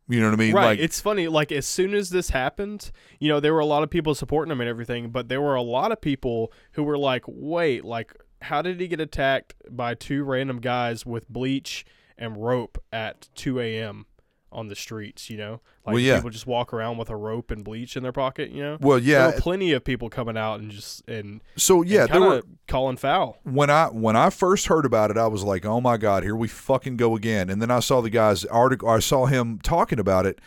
You 0.09 0.21
know 0.21 0.27
what 0.27 0.35
I 0.35 0.37
mean? 0.37 0.55
Right. 0.55 0.65
Like, 0.67 0.79
it's 0.79 1.01
funny. 1.01 1.27
Like 1.27 1.51
as 1.51 1.67
soon 1.67 1.93
as 1.95 2.11
this 2.11 2.31
happened, 2.31 2.93
you 3.19 3.29
know, 3.29 3.41
there 3.41 3.53
were 3.53 3.61
a 3.61 3.67
lot 3.67 3.83
of 3.83 3.91
people 3.91 4.15
supporting 4.15 4.53
him 4.53 4.61
and 4.61 4.71
everything, 4.71 5.11
but 5.11 5.29
there 5.29 5.41
were 5.41 5.57
a 5.57 5.63
lot 5.63 5.91
of 5.91 6.01
people 6.01 6.53
who 6.73 6.85
were 6.85 6.99
like, 6.99 7.25
"Wait, 7.27 7.85
like, 7.85 8.15
how 8.43 8.63
did 8.63 8.79
he 8.79 8.87
get 8.87 9.01
attacked 9.01 9.55
by 9.69 9.95
two 9.95 10.23
random 10.23 10.61
guys 10.61 11.05
with 11.05 11.29
bleach 11.29 11.85
and 12.17 12.37
rope 12.37 12.79
at 12.93 13.29
2 13.35 13.59
a.m. 13.59 14.07
on 14.53 14.69
the 14.69 14.75
streets?" 14.77 15.29
You 15.31 15.37
know, 15.39 15.53
like 15.85 15.95
Well, 15.95 15.99
yeah. 15.99 16.17
people 16.17 16.31
just 16.31 16.47
walk 16.47 16.73
around 16.73 16.99
with 16.99 17.11
a 17.11 17.17
rope 17.17 17.51
and 17.51 17.65
bleach 17.65 17.97
in 17.97 18.03
their 18.03 18.13
pocket. 18.13 18.51
You 18.51 18.63
know. 18.63 18.79
well, 18.81 18.99
there 18.99 19.09
yeah. 19.09 19.27
were 19.27 19.33
plenty 19.41 19.73
of 19.73 19.85
people 19.85 20.09
coming 20.11 20.37
out 20.37 20.61
and 20.61 20.71
just 20.71 21.07
and 21.09 21.43
So 21.57 21.83
yeah, 21.83 22.07
there 22.07 22.09
kind 22.09 22.25
were 22.25 22.37
of 22.39 22.47
calling 22.69 22.97
foul. 22.97 23.39
when 23.45 23.71
I 23.71 23.87
when 23.87 24.17
I 24.17 24.31
first 24.31 24.67
heard 24.67 24.85
about 24.85 25.11
it, 25.11 25.17
I 25.17 25.27
was 25.27 25.43
like, 25.43 25.65
"Oh 25.65 25.81
my 25.81 25.97
god, 25.97 26.23
here 26.23 26.37
we 26.37 26.49
fucking 26.49 26.97
go 26.97 27.15
again." 27.17 27.51
And 27.51 27.61
then 27.61 27.71
I 27.71 27.81
saw 27.81 28.01
the 28.01 28.11
guy's 28.11 28.45
article. 28.47 28.89
I 28.89 28.99
saw 29.01 29.27
him 29.27 29.59
talking 29.63 29.99
about 29.99 30.27
it, 30.27 30.41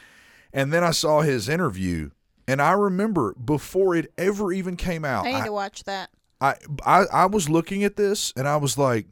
and 0.54 0.72
then 0.74 0.84
I 0.84 0.92
saw 0.92 1.22
his 1.22 1.48
interview. 1.50 2.10
And 2.48 2.64
I 2.64 2.72
remember 2.72 3.34
before 3.36 3.96
it 3.96 4.12
ever 4.18 4.52
even 4.52 4.76
came 4.76 5.06
out, 5.06 5.26
I 5.26 5.32
need 5.34 5.36
I- 5.42 5.46
to 5.46 5.52
watch 5.52 5.84
that. 5.84 6.10
I, 6.42 6.56
I 6.86 7.04
I 7.14 7.26
was 7.26 7.50
looking 7.50 7.84
at 7.84 7.98
this 7.98 8.32
and 8.38 8.48
I 8.48 8.56
was 8.56 8.78
like, 8.78 9.08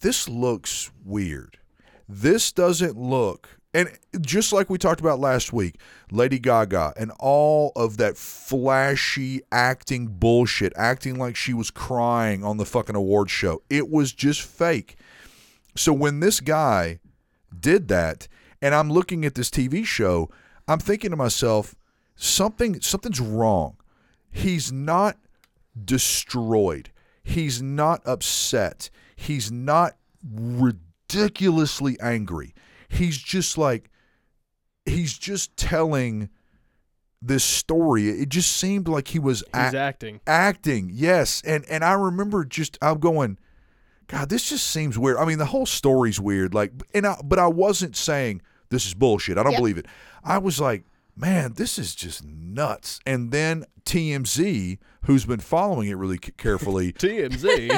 this 0.00 0.28
looks 0.28 0.90
weird. 1.04 1.58
This 2.08 2.52
doesn't 2.52 2.96
look 2.98 3.55
and 3.76 3.90
just 4.22 4.54
like 4.54 4.70
we 4.70 4.78
talked 4.78 5.00
about 5.00 5.20
last 5.20 5.52
week, 5.52 5.78
Lady 6.10 6.38
Gaga 6.38 6.94
and 6.96 7.12
all 7.20 7.72
of 7.76 7.98
that 7.98 8.16
flashy 8.16 9.42
acting 9.52 10.06
bullshit, 10.06 10.72
acting 10.76 11.18
like 11.18 11.36
she 11.36 11.52
was 11.52 11.70
crying 11.70 12.42
on 12.42 12.56
the 12.56 12.64
fucking 12.64 12.96
award 12.96 13.28
show. 13.28 13.60
It 13.68 13.90
was 13.90 14.14
just 14.14 14.40
fake. 14.40 14.96
So 15.76 15.92
when 15.92 16.20
this 16.20 16.40
guy 16.40 17.00
did 17.60 17.88
that 17.88 18.28
and 18.62 18.74
I'm 18.74 18.90
looking 18.90 19.26
at 19.26 19.34
this 19.34 19.50
TV 19.50 19.84
show, 19.84 20.30
I'm 20.66 20.78
thinking 20.78 21.10
to 21.10 21.16
myself, 21.16 21.74
something 22.14 22.80
something's 22.80 23.20
wrong. 23.20 23.76
He's 24.30 24.72
not 24.72 25.18
destroyed. 25.84 26.88
He's 27.22 27.60
not 27.60 28.00
upset. 28.06 28.88
He's 29.16 29.52
not 29.52 29.98
ridiculously 30.22 32.00
angry. 32.00 32.54
He's 32.96 33.18
just 33.18 33.56
like 33.58 33.90
he's 34.84 35.16
just 35.18 35.56
telling 35.56 36.28
this 37.22 37.44
story. 37.44 38.08
It 38.08 38.28
just 38.28 38.56
seemed 38.56 38.88
like 38.88 39.08
he 39.08 39.18
was 39.18 39.40
He's 39.54 39.74
a- 39.74 39.78
acting. 39.78 40.20
acting. 40.26 40.90
Yes, 40.92 41.42
and 41.44 41.64
and 41.68 41.84
I 41.84 41.92
remember 41.92 42.44
just 42.44 42.78
I'm 42.82 42.98
going, 42.98 43.38
God, 44.06 44.28
this 44.28 44.48
just 44.48 44.66
seems 44.68 44.98
weird. 44.98 45.16
I 45.16 45.24
mean, 45.24 45.38
the 45.38 45.46
whole 45.46 45.66
story's 45.66 46.20
weird. 46.20 46.54
Like, 46.54 46.72
and 46.94 47.06
I, 47.06 47.16
but 47.24 47.38
I 47.38 47.46
wasn't 47.48 47.96
saying 47.96 48.42
this 48.70 48.86
is 48.86 48.94
bullshit. 48.94 49.38
I 49.38 49.42
don't 49.42 49.52
Yeah. 49.52 49.58
believe 49.58 49.78
it. 49.78 49.86
I 50.22 50.38
was 50.38 50.60
like, 50.60 50.84
man, 51.16 51.54
this 51.54 51.78
is 51.78 51.94
just 51.94 52.24
nuts. 52.24 53.00
And 53.06 53.30
then 53.32 53.64
TMZ, 53.84 54.78
who's 55.04 55.24
been 55.24 55.40
following 55.40 55.88
it 55.88 55.94
really 55.94 56.18
carefully, 56.18 56.92
TMZ. 56.92 57.70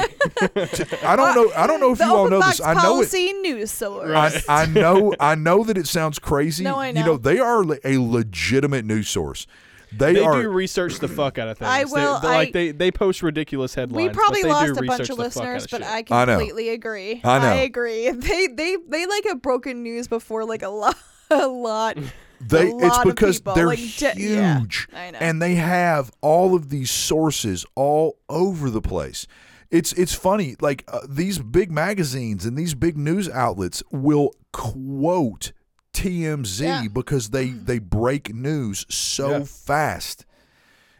I 1.03 1.15
don't 1.15 1.35
know. 1.35 1.51
I 1.55 1.67
don't 1.67 1.79
know 1.79 1.91
if 1.91 1.99
the 1.99 2.05
you 2.05 2.13
all 2.15 2.29
know 2.29 2.39
Box 2.39 2.57
this. 2.57 2.65
I 2.65 2.73
know 2.73 2.79
it. 2.79 2.83
Policy 2.83 3.33
News 3.33 3.71
source. 3.71 4.45
I, 4.47 4.63
I 4.63 4.65
know. 4.65 5.13
I 5.19 5.35
know 5.35 5.63
that 5.63 5.77
it 5.77 5.87
sounds 5.87 6.19
crazy. 6.19 6.63
No, 6.63 6.77
I 6.77 6.91
know. 6.91 6.99
You 6.99 7.05
know. 7.05 7.11
know, 7.13 7.17
they 7.17 7.39
are 7.39 7.63
a 7.83 7.97
legitimate 7.97 8.85
news 8.85 9.09
source. 9.09 9.47
They, 9.91 10.13
they 10.13 10.23
are. 10.23 10.39
do 10.43 10.49
research 10.49 10.99
the 10.99 11.07
fuck 11.07 11.39
out 11.39 11.47
of 11.47 11.57
things. 11.57 11.67
I 11.69 11.83
will- 11.85 12.19
they're 12.19 12.31
like 12.31 12.49
I- 12.49 12.51
they 12.51 12.71
they 12.71 12.91
post 12.91 13.23
ridiculous 13.23 13.73
headlines. 13.73 13.97
we 13.97 14.07
but 14.07 14.15
probably 14.15 14.43
they 14.43 14.49
do 14.49 14.53
lost 14.53 14.79
a 14.79 14.83
bunch 14.83 15.09
of 15.09 15.17
the 15.17 15.31
fuck 15.31 15.35
listeners, 15.35 15.67
but 15.67 15.81
shit. 15.81 16.11
I 16.11 16.21
I 16.21 16.25
completely 16.25 16.69
agree. 16.69 17.21
I 17.23 17.39
know. 17.39 17.45
I 17.47 17.55
agree. 17.61 18.11
They 18.11 18.47
they 18.47 18.77
they 18.87 19.05
like 19.07 19.23
have 19.25 19.41
broken 19.41 19.81
news 19.81 20.07
before 20.07 20.45
like 20.45 20.61
a 20.61 20.69
lot 20.69 20.95
a 21.31 21.47
lot. 21.47 21.97
They 22.41 22.71
a 22.71 22.75
it's 22.75 22.83
lot 22.97 23.07
of 23.07 23.15
because 23.15 23.39
people, 23.39 23.53
they're 23.55 23.67
like, 23.67 23.79
de- 23.97 24.13
yeah, 24.17 24.59
huge, 24.59 24.87
I 24.93 25.11
know. 25.11 25.17
and 25.19 25.41
they 25.41 25.55
have 25.55 26.11
all 26.21 26.55
of 26.55 26.69
these 26.69 26.89
sources 26.91 27.65
all 27.75 28.17
over 28.29 28.69
the 28.69 28.81
place. 28.81 29.27
It's 29.71 29.93
it's 29.93 30.13
funny, 30.15 30.55
like 30.61 30.83
uh, 30.87 31.01
these 31.07 31.37
big 31.39 31.71
magazines 31.71 32.45
and 32.45 32.57
these 32.57 32.73
big 32.75 32.97
news 32.97 33.29
outlets 33.29 33.83
will 33.91 34.31
quote 34.51 35.51
TMZ 35.93 36.61
Yeah. 36.61 36.87
because 36.91 37.29
they 37.29 37.49
they 37.49 37.79
break 37.79 38.33
news 38.33 38.85
so 38.89 39.29
Yeah. 39.39 39.43
fast. 39.43 40.25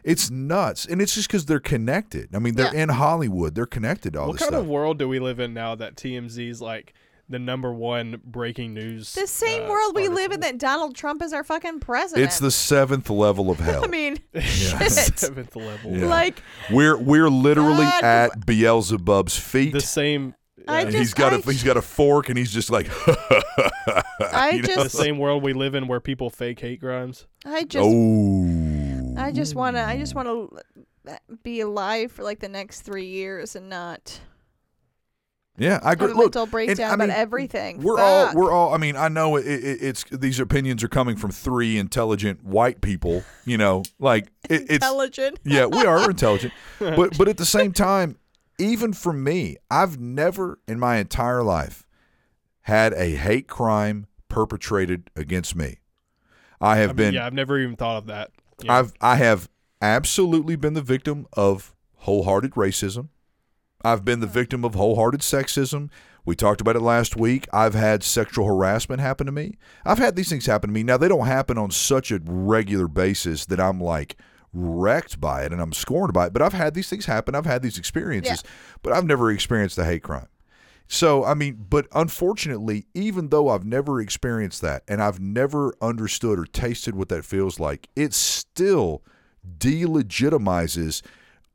It's 0.02 0.30
nuts, 0.30 0.86
and 0.86 1.02
it's 1.02 1.14
just 1.14 1.28
because 1.28 1.44
they're 1.46 1.60
connected. 1.60 2.34
I 2.34 2.38
mean, 2.38 2.54
they're 2.54 2.74
Yeah. 2.74 2.82
in 2.84 2.88
Hollywood; 2.90 3.54
they're 3.54 3.66
connected 3.66 4.14
to 4.14 4.20
all 4.20 4.26
this. 4.32 4.32
What 4.32 4.38
this 4.40 4.42
kind 4.48 4.52
stuff. 4.54 4.62
of 4.64 4.68
world 4.68 4.98
do 4.98 5.08
we 5.08 5.18
live 5.18 5.40
in 5.40 5.52
now 5.52 5.74
that 5.74 5.96
TMZ's 5.96 6.60
like 6.62 6.94
the 7.30 7.38
number 7.38 7.72
one 7.72 8.20
breaking 8.24 8.74
news? 8.74 9.14
The 9.14 9.26
same 9.26 9.64
uh, 9.64 9.68
world 9.70 9.94
we 9.94 10.08
live 10.08 10.32
in 10.32 10.40
that 10.40 10.58
Donald 10.58 10.94
Trump 10.96 11.22
is 11.22 11.32
our 11.32 11.44
fucking 11.44 11.80
president. 11.80 12.26
it's 12.26 12.38
the 12.38 12.50
seventh 12.50 13.08
level 13.08 13.50
of 13.50 13.58
hell. 13.60 13.84
I 13.84 13.86
mean, 13.86 14.18
shit. 14.40 14.92
seventh 15.18 15.56
level. 15.56 15.96
Yeah. 15.96 16.06
Like 16.06 16.42
we're 16.70 16.96
we're 16.98 17.30
literally 17.30 17.84
God. 17.84 18.04
at 18.04 18.46
Beelzebub's 18.46 19.38
feet. 19.38 19.72
The 19.72 19.80
same. 19.80 20.34
I 20.68 20.82
uh, 20.82 20.84
just- 20.86 20.96
he's 20.98 21.14
got 21.14 21.32
a 21.32 21.36
I- 21.36 21.52
he's 21.52 21.62
got 21.62 21.76
a 21.78 21.82
fork 21.82 22.28
and 22.28 22.36
he's 22.36 22.52
just 22.52 22.70
like 22.70 22.88
I 24.20 24.50
you 24.54 24.62
know? 24.62 24.82
the 24.82 24.90
same 24.90 25.18
world 25.18 25.42
we 25.42 25.52
live 25.52 25.74
in 25.74 25.86
where 25.86 26.00
people 26.00 26.28
fake 26.30 26.60
hate 26.60 26.80
crimes. 26.80 27.26
I 27.46 27.64
just 27.64 27.84
oh 27.88 29.14
I 29.16 29.32
just 29.32 29.54
want 29.54 29.76
to 29.76 29.82
I 29.86 29.96
just 29.98 30.14
want 30.14 30.28
to 30.28 31.18
be 31.42 31.60
alive 31.60 32.12
for 32.12 32.22
like 32.22 32.40
the 32.40 32.48
next 32.48 32.82
3 32.82 33.06
years 33.06 33.56
and 33.56 33.68
not 33.70 34.20
yeah 35.60 35.78
I 35.82 35.92
agree 35.92 36.08
have 36.08 36.16
a 36.16 36.18
look 36.18 36.34
mental 36.34 36.46
breakdown 36.46 36.90
I 36.90 36.94
about 36.94 37.08
mean, 37.08 37.16
everything. 37.16 37.80
we're 37.82 38.00
all 38.00 38.34
we're 38.34 38.50
all 38.52 38.74
I 38.74 38.78
mean 38.78 38.96
I 38.96 39.08
know 39.08 39.36
it, 39.36 39.46
it, 39.46 39.78
it's 39.82 40.04
these 40.10 40.40
opinions 40.40 40.82
are 40.82 40.88
coming 40.88 41.16
from 41.16 41.30
three 41.30 41.78
intelligent 41.78 42.42
white 42.44 42.80
people 42.80 43.22
you 43.44 43.58
know 43.58 43.82
like 43.98 44.28
it, 44.48 44.62
it's 44.62 44.70
intelligent. 44.74 45.38
yeah 45.44 45.66
we 45.66 45.84
are 45.84 45.98
we're 45.98 46.10
intelligent 46.10 46.52
but 46.78 47.16
but 47.16 47.28
at 47.28 47.36
the 47.36 47.46
same 47.46 47.72
time 47.72 48.16
even 48.58 48.92
for 48.92 49.12
me 49.12 49.56
I've 49.70 50.00
never 50.00 50.58
in 50.66 50.78
my 50.78 50.96
entire 50.96 51.42
life 51.42 51.86
had 52.62 52.92
a 52.94 53.10
hate 53.10 53.46
crime 53.46 54.06
perpetrated 54.28 55.10
against 55.16 55.54
me 55.54 55.78
I 56.60 56.76
have 56.76 56.90
I 56.90 56.92
mean, 56.92 56.96
been 56.96 57.14
yeah, 57.14 57.26
I've 57.26 57.32
never 57.32 57.58
even 57.58 57.76
thought 57.76 57.96
of 57.98 58.06
that. 58.06 58.30
Yeah. 58.62 58.78
I've 58.78 58.92
I 59.00 59.16
have 59.16 59.48
absolutely 59.80 60.56
been 60.56 60.74
the 60.74 60.82
victim 60.82 61.26
of 61.32 61.74
wholehearted 61.96 62.52
racism. 62.52 63.08
I've 63.82 64.04
been 64.04 64.20
the 64.20 64.26
mm-hmm. 64.26 64.34
victim 64.34 64.64
of 64.64 64.74
wholehearted 64.74 65.20
sexism. 65.20 65.90
We 66.24 66.36
talked 66.36 66.60
about 66.60 66.76
it 66.76 66.80
last 66.80 67.16
week. 67.16 67.48
I've 67.52 67.74
had 67.74 68.02
sexual 68.02 68.46
harassment 68.46 69.00
happen 69.00 69.26
to 69.26 69.32
me. 69.32 69.56
I've 69.84 69.98
had 69.98 70.16
these 70.16 70.28
things 70.28 70.46
happen 70.46 70.68
to 70.68 70.74
me. 70.74 70.82
Now, 70.82 70.96
they 70.96 71.08
don't 71.08 71.26
happen 71.26 71.56
on 71.56 71.70
such 71.70 72.12
a 72.12 72.20
regular 72.24 72.88
basis 72.88 73.46
that 73.46 73.58
I'm 73.58 73.80
like 73.80 74.16
wrecked 74.52 75.20
by 75.20 75.44
it 75.44 75.52
and 75.52 75.60
I'm 75.60 75.72
scorned 75.72 76.12
by 76.12 76.26
it, 76.26 76.32
but 76.32 76.42
I've 76.42 76.52
had 76.52 76.74
these 76.74 76.88
things 76.88 77.06
happen. 77.06 77.34
I've 77.34 77.46
had 77.46 77.62
these 77.62 77.78
experiences, 77.78 78.42
but 78.82 78.92
I've 78.92 79.06
never 79.06 79.30
experienced 79.30 79.78
a 79.78 79.84
hate 79.84 80.02
crime. 80.02 80.28
So, 80.92 81.24
I 81.24 81.34
mean, 81.34 81.66
but 81.70 81.86
unfortunately, 81.92 82.86
even 82.94 83.28
though 83.28 83.48
I've 83.48 83.64
never 83.64 84.00
experienced 84.00 84.60
that 84.62 84.82
and 84.88 85.00
I've 85.00 85.20
never 85.20 85.72
understood 85.80 86.38
or 86.38 86.44
tasted 86.46 86.96
what 86.96 87.08
that 87.10 87.24
feels 87.24 87.60
like, 87.60 87.88
it 87.94 88.12
still 88.12 89.04
delegitimizes 89.58 91.02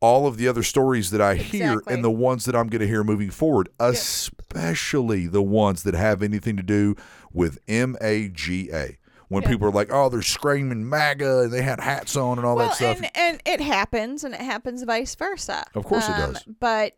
all 0.05 0.27
of 0.27 0.37
the 0.37 0.47
other 0.47 0.61
stories 0.63 1.09
that 1.11 1.21
I 1.21 1.33
hear 1.35 1.81
and 1.87 2.03
the 2.03 2.11
ones 2.11 2.45
that 2.45 2.55
I'm 2.55 2.67
going 2.67 2.81
to 2.81 2.87
hear 2.87 3.03
moving 3.03 3.31
forward, 3.31 3.69
especially 3.79 5.25
the 5.27 5.41
ones 5.41 5.81
that 5.83 5.93
have 5.95 6.21
anything 6.21 6.57
to 6.57 6.63
do 6.63 6.95
with 7.33 7.57
MAGA. 7.67 8.97
When 9.27 9.41
Yeah. 9.41 9.49
people 9.49 9.67
are 9.67 9.71
like, 9.71 9.91
oh, 9.91 10.07
they're 10.09 10.21
screaming 10.21 10.87
MAGA 10.87 11.39
and 11.41 11.51
they 11.51 11.63
had 11.63 11.79
hats 11.79 12.15
on 12.15 12.37
and 12.37 12.45
all 12.45 12.55
well, 12.55 12.67
that 12.67 12.75
stuff. 12.75 12.97
and 12.97 13.09
and 13.15 13.41
it 13.45 13.59
happens, 13.59 14.23
and 14.23 14.35
it 14.35 14.41
happens 14.41 14.83
vice 14.83 15.15
versa. 15.15 15.65
Of 15.73 15.83
course 15.83 16.07
it 16.07 16.11
Um, 16.11 16.33
does. 16.33 16.43
But 16.59 16.93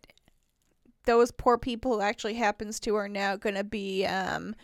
those 1.06 1.32
poor 1.32 1.58
people 1.58 1.94
who 1.96 2.02
actually 2.02 2.34
happens 2.34 2.82
to 2.82 2.96
are 2.96 3.08
now 3.08 3.38
going 3.38 3.56
to 3.56 3.64
be 3.64 4.06
um, 4.06 4.56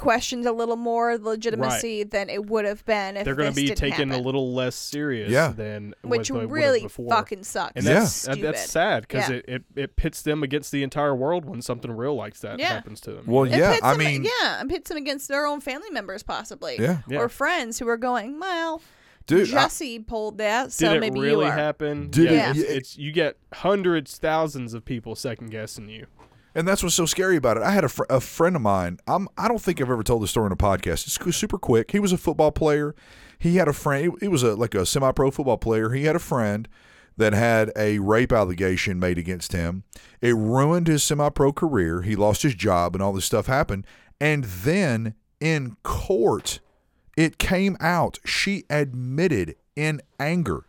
questioned 0.00 0.46
a 0.46 0.52
little 0.52 0.76
more 0.76 1.18
legitimacy 1.18 2.02
than 2.04 2.30
it 2.30 2.46
would 2.46 2.64
have 2.64 2.84
been 2.86 3.16
if 3.18 3.24
They're 3.24 3.34
going 3.34 3.50
to 3.50 3.54
be 3.54 3.66
didn't 3.66 3.78
taken 3.78 4.10
a 4.12 4.18
little 4.18 4.54
less 4.54 4.74
serious 4.74 5.30
Yeah. 5.30 5.48
than 5.48 5.94
which 6.02 6.30
what 6.30 6.40
they 6.40 6.46
really 6.46 6.82
before. 6.84 7.10
fucking 7.10 7.44
sucks. 7.44 7.72
and 7.76 7.84
Yeah. 7.84 7.94
that's 8.00 8.22
that, 8.22 8.32
Stupid. 8.32 8.44
that's 8.54 8.70
sad 8.70 9.02
because 9.06 9.28
Yeah. 9.28 9.36
it, 9.36 9.44
it, 9.48 9.62
it 9.76 9.96
pits 9.96 10.22
them 10.22 10.42
against 10.42 10.72
the 10.72 10.82
entire 10.82 11.14
world 11.14 11.44
when 11.44 11.60
something 11.62 11.90
real 11.90 12.14
like 12.14 12.38
that 12.40 12.58
Yeah. 12.58 12.68
happens 12.68 13.00
to 13.02 13.12
them. 13.12 13.24
well, 13.26 13.44
It 13.44 13.50
yeah, 13.58 13.76
I 13.82 13.90
them- 13.90 13.98
mean, 13.98 14.24
yeah, 14.24 14.60
it 14.62 14.68
pits 14.68 14.88
them 14.88 14.96
against 14.96 15.28
their 15.28 15.46
own 15.46 15.60
family 15.60 15.90
members, 15.90 16.22
possibly, 16.22 16.76
yeah, 16.80 16.98
Yeah. 17.06 17.18
or 17.18 17.28
friends 17.28 17.78
who 17.78 17.86
are 17.88 17.98
going, 17.98 18.40
well, 18.40 18.80
dude, 19.26 19.52
I- 19.52 19.64
Jussie 19.66 20.06
pulled 20.06 20.38
that, 20.38 20.72
so 20.72 20.88
Did 20.88 20.96
it 20.96 21.00
maybe 21.00 21.20
really 21.20 21.44
you 21.44 21.50
are. 21.52 21.56
happen? 21.56 22.08
Did 22.08 22.30
yeah, 22.30 22.50
it- 22.50 22.56
it's, 22.56 22.70
it's 22.70 22.98
you 22.98 23.12
get 23.12 23.36
hundreds, 23.52 24.16
thousands 24.16 24.72
of 24.72 24.84
people 24.84 25.14
second 25.14 25.50
guessing 25.50 25.88
you. 25.88 26.06
And 26.54 26.66
that's 26.66 26.82
what's 26.82 26.94
so 26.94 27.06
scary 27.06 27.36
about 27.36 27.56
it. 27.56 27.62
I 27.62 27.70
had 27.70 27.84
a, 27.84 27.88
fr- 27.88 28.04
a 28.10 28.20
friend 28.20 28.56
of 28.56 28.62
mine. 28.62 28.98
I'm, 29.06 29.28
I 29.38 29.48
don't 29.48 29.60
think 29.60 29.80
I've 29.80 29.90
ever 29.90 30.02
told 30.02 30.22
this 30.22 30.30
story 30.30 30.46
on 30.46 30.52
a 30.52 30.56
podcast. 30.56 31.06
It's 31.06 31.36
super 31.36 31.58
quick. 31.58 31.92
He 31.92 32.00
was 32.00 32.12
a 32.12 32.18
football 32.18 32.50
player. 32.50 32.94
He 33.38 33.56
had 33.56 33.68
a 33.68 33.72
friend. 33.72 34.12
He 34.20 34.28
was 34.28 34.42
a 34.42 34.54
like 34.54 34.74
a 34.74 34.84
semi-pro 34.84 35.30
football 35.30 35.58
player. 35.58 35.90
He 35.90 36.04
had 36.04 36.16
a 36.16 36.20
friend 36.20 36.68
that 37.16 37.32
had 37.32 37.70
a 37.76 37.98
rape 37.98 38.32
allegation 38.32 38.98
made 38.98 39.18
against 39.18 39.52
him. 39.52 39.84
It 40.20 40.34
ruined 40.34 40.88
his 40.88 41.02
semi-pro 41.02 41.52
career. 41.52 42.02
He 42.02 42.16
lost 42.16 42.42
his 42.42 42.54
job, 42.54 42.94
and 42.94 43.02
all 43.02 43.12
this 43.12 43.24
stuff 43.24 43.46
happened. 43.46 43.86
And 44.20 44.44
then 44.44 45.14
in 45.40 45.76
court, 45.82 46.60
it 47.16 47.38
came 47.38 47.76
out. 47.80 48.18
She 48.24 48.64
admitted 48.68 49.56
in 49.76 50.00
anger 50.18 50.64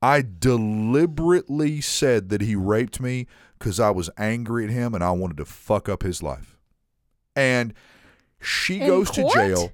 I 0.00 0.22
deliberately 0.22 1.80
said 1.80 2.28
that 2.28 2.40
he 2.40 2.54
raped 2.54 3.00
me 3.00 3.26
because 3.58 3.80
I 3.80 3.90
was 3.90 4.10
angry 4.16 4.64
at 4.64 4.70
him 4.70 4.94
and 4.94 5.02
I 5.02 5.10
wanted 5.10 5.36
to 5.38 5.44
fuck 5.44 5.88
up 5.88 6.02
his 6.02 6.22
life. 6.22 6.56
And 7.36 7.74
she 8.40 8.80
In 8.80 8.86
goes 8.86 9.10
court? 9.10 9.32
to 9.32 9.38
jail. 9.38 9.72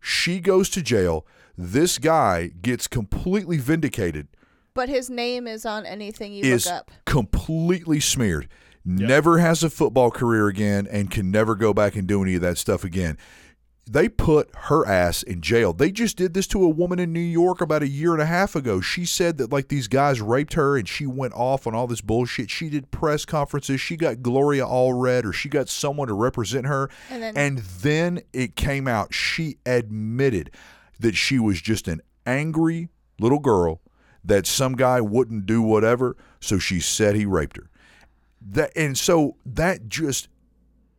She 0.00 0.40
goes 0.40 0.68
to 0.70 0.82
jail. 0.82 1.26
This 1.58 1.98
guy 1.98 2.48
gets 2.62 2.86
completely 2.86 3.56
vindicated, 3.58 4.28
But 4.74 4.88
his 4.88 5.08
name 5.10 5.46
is 5.46 5.64
on 5.64 5.86
anything 5.86 6.32
you 6.32 6.44
is 6.44 6.66
look 6.66 6.74
up. 6.74 6.90
completely 7.06 7.98
smeared. 8.00 8.48
Never 8.84 9.38
has 9.38 9.64
a 9.64 9.70
football 9.70 10.10
career 10.12 10.46
again 10.46 10.86
and 10.88 11.10
can 11.10 11.30
never 11.32 11.56
go 11.56 11.72
back 11.74 11.96
and 11.96 12.06
do 12.06 12.22
any 12.22 12.36
of 12.36 12.40
that 12.42 12.56
stuff 12.58 12.84
again. 12.84 13.18
They 13.88 14.08
put 14.08 14.50
her 14.64 14.84
ass 14.84 15.22
in 15.22 15.40
jail. 15.42 15.72
They 15.72 15.92
just 15.92 16.16
did 16.16 16.34
this 16.34 16.48
to 16.48 16.64
a 16.64 16.68
woman 16.68 16.98
in 16.98 17.12
New 17.12 17.20
York 17.20 17.60
about 17.60 17.84
a 17.84 17.88
year 17.88 18.12
and 18.14 18.20
a 18.22 18.26
half 18.26 18.56
ago. 18.56 18.80
She 18.80 19.04
said 19.04 19.38
that 19.38 19.52
like 19.52 19.68
these 19.68 19.86
guys 19.86 20.20
raped 20.20 20.54
her 20.54 20.76
and 20.76 20.88
she 20.88 21.06
went 21.06 21.34
off 21.34 21.68
on 21.68 21.74
all 21.76 21.86
this 21.86 22.00
bullshit. 22.00 22.50
She 22.50 22.68
did 22.68 22.90
press 22.90 23.24
conferences. 23.24 23.80
She 23.80 23.96
got 23.96 24.22
Gloria 24.22 24.64
Allred 24.66 25.24
or 25.24 25.32
she 25.32 25.48
got 25.48 25.68
someone 25.68 26.08
to 26.08 26.14
represent 26.14 26.66
her. 26.66 26.90
And 27.10 27.22
then- 27.22 27.36
and 27.36 27.58
then 27.58 28.20
it 28.32 28.56
came 28.56 28.88
out. 28.88 29.14
She 29.14 29.58
admitted 29.64 30.50
that 30.98 31.14
she 31.14 31.38
was 31.38 31.60
just 31.60 31.86
an 31.86 32.00
angry 32.26 32.88
little 33.20 33.38
girl 33.38 33.80
that 34.24 34.48
some 34.48 34.74
guy 34.74 35.00
wouldn't 35.00 35.46
do 35.46 35.62
whatever, 35.62 36.16
so 36.40 36.58
she 36.58 36.80
said 36.80 37.14
he 37.14 37.24
raped 37.24 37.56
her. 37.56 37.70
That 38.50 38.72
and 38.74 38.98
so 38.98 39.36
that 39.46 39.88
just 39.88 40.26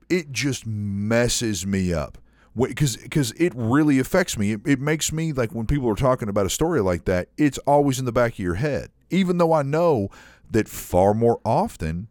it 0.09 0.31
just 0.31 0.65
messes 0.65 1.67
me 1.67 1.93
up 1.93 2.17
because 2.57 2.97
because 2.97 3.31
it 3.33 3.53
really 3.55 3.99
affects 3.99 4.37
me. 4.37 4.53
It, 4.53 4.61
it 4.65 4.79
makes 4.79 5.11
me 5.11 5.31
like 5.33 5.51
when 5.53 5.65
people 5.67 5.89
are 5.89 5.95
talking 5.95 6.29
about 6.29 6.45
a 6.45 6.49
story 6.49 6.81
like 6.81 7.05
that, 7.05 7.29
it's 7.37 7.57
always 7.59 7.99
in 7.99 8.05
the 8.05 8.11
back 8.11 8.33
of 8.33 8.39
your 8.39 8.55
head, 8.55 8.89
even 9.09 9.37
though 9.37 9.53
I 9.53 9.61
know 9.61 10.09
that 10.49 10.67
far 10.67 11.13
more 11.13 11.39
often 11.45 12.07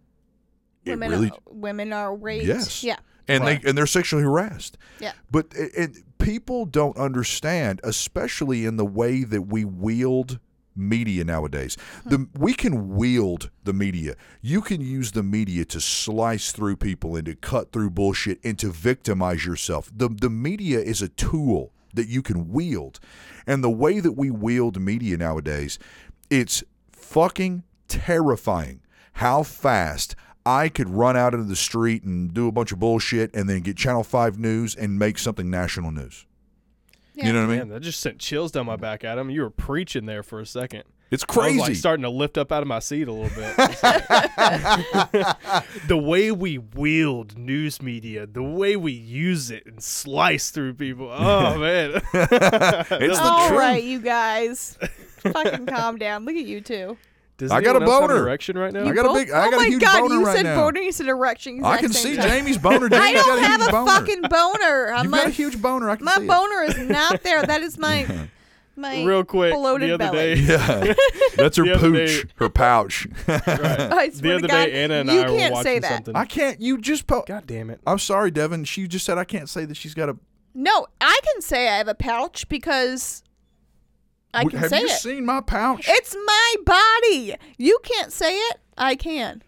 it 0.84 0.90
Women, 0.90 1.10
really 1.10 1.30
are, 1.30 1.38
women 1.46 1.92
are 1.92 2.14
raped. 2.14 2.46
Yes. 2.46 2.84
Yeah. 2.84 2.96
and 3.26 3.42
Right. 3.42 3.60
they 3.60 3.68
and 3.68 3.76
they're 3.76 3.86
sexually 3.86 4.22
harassed. 4.22 4.78
Yeah. 5.00 5.12
But 5.30 5.46
it, 5.56 5.72
it, 5.74 6.18
people 6.18 6.64
don't 6.64 6.96
understand, 6.96 7.80
especially 7.82 8.64
in 8.64 8.76
the 8.76 8.86
way 8.86 9.24
that 9.24 9.42
we 9.42 9.64
wield 9.64 10.38
media 10.76 11.24
nowadays. 11.24 11.76
The 12.04 12.28
we 12.38 12.54
can 12.54 12.96
wield 12.96 13.50
the 13.64 13.72
media. 13.72 14.16
You 14.42 14.60
can 14.60 14.80
use 14.80 15.12
the 15.12 15.22
media 15.22 15.64
to 15.66 15.80
slice 15.80 16.52
through 16.52 16.76
people 16.76 17.16
and 17.16 17.26
to 17.26 17.34
cut 17.34 17.72
through 17.72 17.90
bullshit 17.90 18.38
and 18.44 18.58
to 18.58 18.70
victimize 18.70 19.44
yourself. 19.44 19.90
The 19.94 20.08
the 20.08 20.30
media 20.30 20.80
is 20.80 21.02
a 21.02 21.08
tool 21.08 21.72
that 21.94 22.08
you 22.08 22.22
can 22.22 22.50
wield. 22.50 23.00
And 23.46 23.64
the 23.64 23.70
way 23.70 24.00
that 24.00 24.12
we 24.12 24.30
wield 24.30 24.80
media 24.80 25.16
nowadays, 25.16 25.78
it's 26.30 26.62
fucking 26.92 27.64
terrifying 27.88 28.80
how 29.14 29.42
fast 29.42 30.14
I 30.44 30.68
could 30.68 30.88
run 30.88 31.16
out 31.16 31.34
into 31.34 31.46
the 31.46 31.56
street 31.56 32.04
and 32.04 32.32
do 32.32 32.46
a 32.46 32.52
bunch 32.52 32.70
of 32.70 32.78
bullshit 32.78 33.34
and 33.34 33.48
then 33.48 33.60
get 33.60 33.76
Channel 33.76 34.04
5 34.04 34.38
news 34.38 34.74
and 34.74 34.98
make 34.98 35.18
something 35.18 35.50
national 35.50 35.90
news. 35.90 36.26
Yeah. 37.16 37.26
You 37.28 37.32
know 37.32 37.40
what 37.40 37.46
I 37.46 37.48
mean? 37.48 37.58
Man, 37.58 37.68
that 37.70 37.80
just 37.80 37.98
sent 38.00 38.18
chills 38.18 38.52
down 38.52 38.66
my 38.66 38.76
back, 38.76 39.02
Adam. 39.02 39.30
You 39.30 39.40
were 39.42 39.50
preaching 39.50 40.04
there 40.06 40.22
for 40.22 40.38
a 40.38 40.46
second. 40.46 40.84
It's 41.10 41.22
I 41.22 41.26
was 41.32 41.36
crazy. 41.36 41.58
like 41.60 41.74
starting 41.76 42.02
to 42.02 42.10
lift 42.10 42.36
up 42.36 42.50
out 42.52 42.62
of 42.62 42.68
my 42.68 42.78
seat 42.80 43.08
a 43.08 43.12
little 43.12 43.34
bit. 43.34 43.56
Like- 43.82 45.36
the 45.88 45.96
way 45.96 46.30
we 46.32 46.58
wield 46.58 47.38
news 47.38 47.80
media, 47.80 48.26
the 48.26 48.42
way 48.42 48.76
we 48.76 48.92
use 48.92 49.50
it 49.50 49.64
and 49.66 49.82
slice 49.82 50.50
through 50.50 50.74
people. 50.74 51.10
Oh 51.16 51.58
man, 51.58 51.92
it's 51.94 52.10
the 52.12 53.18
All 53.22 53.48
truth. 53.48 53.58
right, 53.60 53.82
you 53.82 54.00
guys. 54.00 54.76
Fucking 55.18 55.66
calm 55.66 55.96
down. 55.96 56.24
Look 56.24 56.36
at 56.36 56.44
you 56.44 56.60
two. 56.60 56.96
Does 57.38 57.50
I 57.50 57.60
got 57.60 57.76
a 57.76 57.80
anyone 57.80 57.82
else 57.92 58.00
have 58.00 58.10
an 58.10 58.16
boner. 58.16 58.26
erection 58.28 58.56
right 58.58 58.72
now? 58.72 58.86
I 58.88 58.92
got 58.94 59.06
a 59.06 59.12
big- 59.14 59.30
I 59.30 59.46
oh 59.46 59.50
got 59.50 59.52
a 59.52 59.56
oh 59.56 59.58
my 59.60 59.66
huge 59.66 59.80
god, 59.82 60.00
boner 60.00 60.14
you 60.14 60.24
right 60.24 60.36
said 60.36 60.42
now. 60.44 60.56
boner, 60.56 60.80
you 60.80 60.92
said 60.92 61.06
erection. 61.08 61.64
I 61.64 61.76
can 61.78 61.92
same 61.92 62.14
see 62.14 62.16
time. 62.16 62.28
Jamie's 62.30 62.58
boner. 62.58 62.86
I 62.92 63.12
Jamie's 63.12 63.22
got 63.22 63.26
don't 63.26 63.38
a 63.38 63.46
have 63.46 63.68
a 63.68 63.70
boner. 63.72 63.90
fucking 63.90 64.22
boner. 64.22 64.92
I'm 64.94 65.04
You've 65.04 65.10
my, 65.10 65.18
got 65.18 65.26
a 65.26 65.30
huge 65.30 65.60
boner. 65.60 65.90
I 65.90 65.96
can 65.96 66.04
my 66.06 66.16
see 66.16 66.26
boner 66.26 66.62
is 66.62 66.78
not 66.78 67.22
there. 67.22 67.42
That 67.42 67.60
is 67.62 67.76
my 67.78 68.28
my 68.76 69.04
Real 69.04 69.22
quick, 69.24 69.52
bloated 69.54 69.90
the 69.90 69.94
other 69.94 70.12
belly. 70.12 70.34
day, 70.36 70.40
Yeah, 70.40 70.94
that's 71.36 71.56
her 71.58 71.64
The 71.64 71.76
pooch, 71.78 72.22
day- 72.22 72.28
her 72.36 72.48
pouch. 72.48 73.06
right. 73.28 73.42
I 73.48 74.08
the 74.08 74.32
other 74.32 74.40
to 74.42 74.48
God, 74.48 74.64
day, 74.66 74.84
Anna 74.84 74.94
and 74.94 75.10
you 75.10 75.20
I 75.20 75.30
were 75.30 75.36
can't 75.36 75.52
watching 75.54 75.62
say 75.64 75.78
that. 75.80 75.92
something. 75.92 76.16
I 76.16 76.24
can't. 76.24 76.60
You 76.60 76.78
just 76.78 77.06
po- 77.06 77.24
God 77.26 77.46
damn 77.46 77.68
it! 77.70 77.80
I'm 77.86 77.98
sorry, 77.98 78.30
Devin. 78.30 78.64
She 78.64 78.86
just 78.88 79.04
said 79.04 79.18
I 79.18 79.24
can't 79.24 79.48
say 79.48 79.64
that 79.66 79.76
she's 79.76 79.92
got 79.94 80.08
a. 80.08 80.16
No, 80.54 80.86
I 81.02 81.20
can 81.22 81.42
say 81.42 81.68
I 81.68 81.76
have 81.76 81.88
a 81.88 81.94
pouch 81.94 82.48
because 82.48 83.22
I 84.36 84.42
W- 84.44 84.50
can 84.50 84.58
have 84.60 84.70
say 84.70 84.80
you 84.80 84.86
it. 84.86 84.90
seen 85.00 85.24
my 85.24 85.40
pouch? 85.40 85.86
It's 85.88 86.14
my 86.26 86.54
body. 86.64 87.34
You 87.58 87.78
can't 87.82 88.12
say 88.12 88.36
it. 88.36 88.58
I 88.78 88.94
can. 88.96 89.42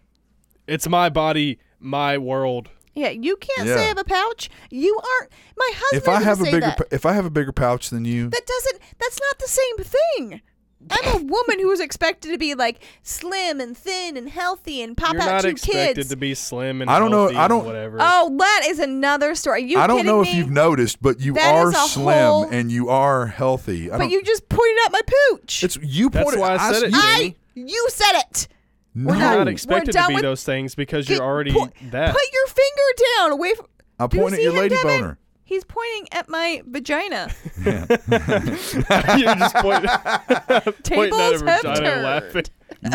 It's 0.67 0.87
my 0.87 1.09
body, 1.09 1.59
my 1.79 2.17
world. 2.17 2.69
Yeah, 2.95 3.09
you 3.09 3.37
can't 3.37 3.67
Yeah. 3.67 3.75
say 3.75 3.83
I 3.85 3.87
have 3.87 3.97
a 3.97 4.03
pouch. 4.03 4.49
You 4.69 4.99
aren't. 5.19 5.31
My 5.57 5.71
husband 5.75 6.01
if 6.01 6.09
I 6.09 6.21
have 6.21 6.41
a 6.41 6.45
say 6.45 6.51
bigger, 6.51 6.65
that. 6.67 6.77
pa- 6.77 6.83
if 6.91 7.05
I 7.05 7.13
have 7.13 7.25
a 7.25 7.29
bigger 7.29 7.51
pouch 7.51 7.89
than 7.89 8.03
you, 8.05 8.29
that 8.29 8.45
doesn't. 8.45 8.81
That's 8.99 9.19
not 9.19 9.39
the 9.39 9.47
same 9.47 9.77
thing. 9.77 10.41
I'm 10.89 11.05
a 11.13 11.17
woman 11.25 11.59
who 11.59 11.67
was 11.67 11.79
expected 11.81 12.31
to 12.31 12.37
be 12.37 12.55
like 12.55 12.81
slim 13.03 13.59
and 13.59 13.77
thin 13.77 14.15
and 14.15 14.29
healthy 14.29 14.81
and 14.81 14.95
pop 14.95 15.13
You're 15.13 15.21
out 15.23 15.25
not 15.27 15.41
two 15.41 15.49
expected 15.49 15.95
kids. 15.97 16.09
to 16.09 16.15
be 16.15 16.33
slim 16.33 16.81
and 16.81 16.89
I 16.89 16.99
don't 16.99 17.11
know- 17.11 17.27
I 17.37 17.47
don't- 17.49 17.65
whatever. 17.65 17.97
oh, 17.99 18.33
that 18.39 18.63
is 18.67 18.79
another 18.79 19.35
story. 19.35 19.63
you 19.63 19.77
I 19.77 19.87
don't 19.87 19.97
kidding 19.97 20.11
know 20.11 20.21
me? 20.21 20.29
if 20.29 20.35
you've 20.35 20.49
noticed, 20.51 21.01
but 21.01 21.19
you 21.19 21.33
That 21.33 21.53
are 21.53 21.69
is 21.69 21.75
a 21.75 21.79
slim 21.89 22.25
whole- 22.25 22.43
and 22.49 22.71
you 22.71 22.87
are 22.89 23.25
healthy. 23.27 23.89
I 23.91 23.95
But 23.97 24.03
don't, 24.03 24.11
you 24.11 24.23
just 24.23 24.47
pointed 24.47 24.77
out 24.85 24.91
my 24.93 25.01
pooch. 25.31 25.63
it's 25.65 25.75
you 25.81 26.09
pointed. 26.09 26.13
That's 26.13 26.23
pointed. 26.25 26.39
why 26.39 26.55
I 26.55 26.71
said 26.73 26.83
it, 26.83 26.91
you- 26.93 27.01
Jamie. 27.01 27.35
I. 27.35 27.35
You 27.55 27.87
said 27.91 28.13
it. 28.19 28.47
no, 28.95 29.11
You're 29.13 29.21
not 29.21 29.45
We're 29.47 29.51
expected 29.51 29.91
to 29.91 29.97
done 29.97 30.07
be 30.07 30.13
with- 30.15 30.23
those 30.23 30.43
things 30.45 30.75
because 30.75 31.05
Get- 31.07 31.17
you're 31.17 31.25
already 31.25 31.51
put, 31.51 31.73
that. 31.91 32.13
Put 32.13 32.21
your 32.33 32.47
finger 32.47 33.03
down 33.17 33.31
away 33.33 33.53
from. 33.53 33.65
I 33.99 34.07
Do 34.07 34.15
you 34.15 34.23
pointed 34.23 34.37
see 34.37 34.43
your 34.43 34.53
him, 34.53 34.59
lady 34.59 34.75
Devin? 34.75 35.01
boner. 35.01 35.19
He's 35.49 35.63
pointing 35.63 36.07
at 36.11 36.29
my 36.29 36.61
vagina. 36.67 37.31
You're 37.65 39.35
just 39.35 39.55
point, 39.55 39.83
pointing 39.85 40.69
at 40.69 40.83
Tables 40.83 41.41
have 41.41 41.41
vagina 41.41 41.69
and 41.69 41.77
turned. 41.77 42.03
laughing. 42.03 42.43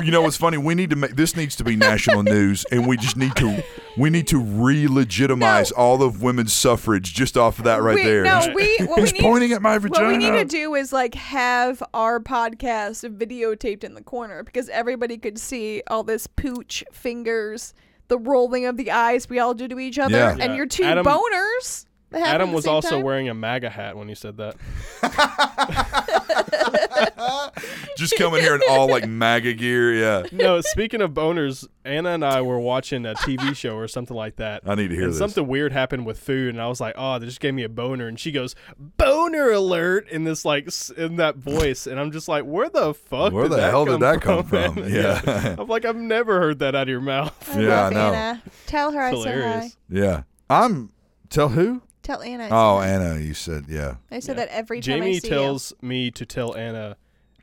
You 0.04 0.12
know 0.12 0.22
what's 0.22 0.36
funny? 0.36 0.56
We 0.56 0.76
need 0.76 0.90
to 0.90 0.96
make 0.96 1.16
this 1.16 1.34
needs 1.36 1.56
to 1.56 1.64
be 1.64 1.74
national 1.74 2.22
news, 2.22 2.64
and 2.70 2.86
we 2.86 2.96
just 2.96 3.16
need 3.16 3.34
to 3.36 3.62
we 3.98 4.08
need 4.08 4.28
to 4.28 4.38
re-legitimize 4.38 5.72
all 5.72 6.00
of 6.02 6.22
women's 6.22 6.52
suffrage 6.52 7.12
just 7.12 7.36
off 7.36 7.58
of 7.58 7.64
that 7.64 7.82
right 7.82 7.96
we, 7.96 8.04
there. 8.04 8.22
No, 8.22 8.38
He's- 8.38 8.54
we 8.54 8.86
what 8.86 9.00
He's 9.00 9.12
we 9.12 9.18
need 9.18 9.24
pointing 9.24 9.52
at 9.52 9.60
my 9.60 9.76
vagina. 9.78 10.06
what 10.06 10.12
we 10.12 10.16
need 10.16 10.30
to 10.38 10.44
do 10.44 10.74
is 10.76 10.92
like 10.92 11.14
have 11.16 11.82
our 11.92 12.20
podcast 12.20 13.04
videotaped 13.18 13.82
in 13.82 13.94
the 13.94 14.02
corner 14.02 14.44
because 14.44 14.68
everybody 14.68 15.18
could 15.18 15.38
see 15.38 15.82
all 15.88 16.04
this 16.04 16.28
pooch 16.28 16.84
fingers, 16.92 17.74
the 18.08 18.18
rolling 18.18 18.64
of 18.66 18.76
the 18.76 18.92
eyes 18.92 19.28
we 19.28 19.40
all 19.40 19.54
do 19.54 19.66
to 19.68 19.78
each 19.80 19.98
other, 19.98 20.16
Yeah. 20.16 20.30
and 20.30 20.38
Yeah. 20.40 20.54
your 20.54 20.66
two 20.66 20.84
Adam- 20.84 21.04
boners. 21.04 21.84
That 22.20 22.34
Adam 22.34 22.52
was 22.52 22.66
also 22.66 22.96
time. 22.96 23.02
wearing 23.04 23.28
a 23.28 23.34
MAGA 23.34 23.70
hat 23.70 23.96
when 23.96 24.08
he 24.08 24.14
said 24.14 24.36
that. 24.38 24.56
just 27.96 28.16
coming 28.16 28.40
here 28.40 28.54
in 28.54 28.60
all 28.68 28.88
like 28.88 29.08
MAGA 29.08 29.54
gear. 29.54 29.94
Yeah, 29.94 30.22
No, 30.32 30.60
speaking 30.60 31.00
of 31.00 31.12
boners, 31.12 31.66
Anna 31.84 32.10
and 32.10 32.24
I 32.24 32.42
were 32.42 32.58
watching 32.58 33.06
a 33.06 33.14
TV 33.14 33.54
show 33.56 33.76
or 33.76 33.88
something 33.88 34.16
like 34.16 34.36
that. 34.36 34.62
I 34.66 34.74
need 34.74 34.88
to 34.88 34.94
hear 34.94 35.04
and 35.04 35.12
this. 35.12 35.18
something 35.18 35.46
weird 35.46 35.72
happened 35.72 36.06
with 36.06 36.18
food, 36.18 36.54
and 36.54 36.62
I 36.62 36.68
was 36.68 36.80
like, 36.80 36.94
"Oh, 36.96 37.18
they 37.18 37.26
just 37.26 37.40
gave 37.40 37.54
me 37.54 37.62
a 37.62 37.68
boner." 37.68 38.08
And 38.08 38.18
she 38.18 38.32
goes, 38.32 38.54
"Boner 38.78 39.50
alert!" 39.50 40.08
in 40.08 40.24
this 40.24 40.44
like 40.44 40.68
in 40.96 41.16
that 41.16 41.36
voice, 41.36 41.86
and 41.86 41.98
I'm 42.00 42.12
just 42.12 42.28
like, 42.28 42.44
"Where 42.44 42.68
the 42.68 42.94
fuck? 42.94 43.32
Where 43.32 43.44
did 43.44 43.52
the 43.52 43.56
that 43.56 43.70
hell 43.70 43.84
did 43.84 44.00
that 44.00 44.20
come 44.20 44.48
man?" 44.50 44.74
from? 44.74 44.88
Yeah. 44.88 45.56
I'm 45.58 45.68
like, 45.68 45.84
I've 45.84 45.96
never 45.96 46.40
heard 46.40 46.58
that 46.60 46.74
out 46.74 46.82
of 46.84 46.88
your 46.88 47.00
mouth. 47.00 47.56
I 47.56 47.60
Yeah, 47.60 47.68
love 47.68 47.92
I 47.92 47.94
know. 47.94 48.12
Anna. 48.12 48.42
Tell 48.66 48.92
her 48.92 49.00
I 49.00 49.22
said 49.22 49.60
hi. 49.62 49.70
Yeah, 49.88 50.22
I'm. 50.48 50.90
Tell 51.30 51.48
who? 51.48 51.82
Tell 52.04 52.22
Anna. 52.22 52.44
I 52.44 52.48
said 52.48 52.54
Oh. 52.54 52.80
Anna. 52.80 53.18
You 53.20 53.34
said 53.34 53.64
yeah. 53.68 53.96
I 54.12 54.20
said 54.20 54.36
Yeah. 54.36 54.44
that 54.44 54.54
every 54.54 54.80
time 54.80 54.94
I 54.94 54.96
Jamie 55.00 55.18
see 55.20 55.28
tells 55.28 55.72
me 55.82 56.10
to 56.12 56.24
tell 56.24 56.54
Anna 56.54 56.96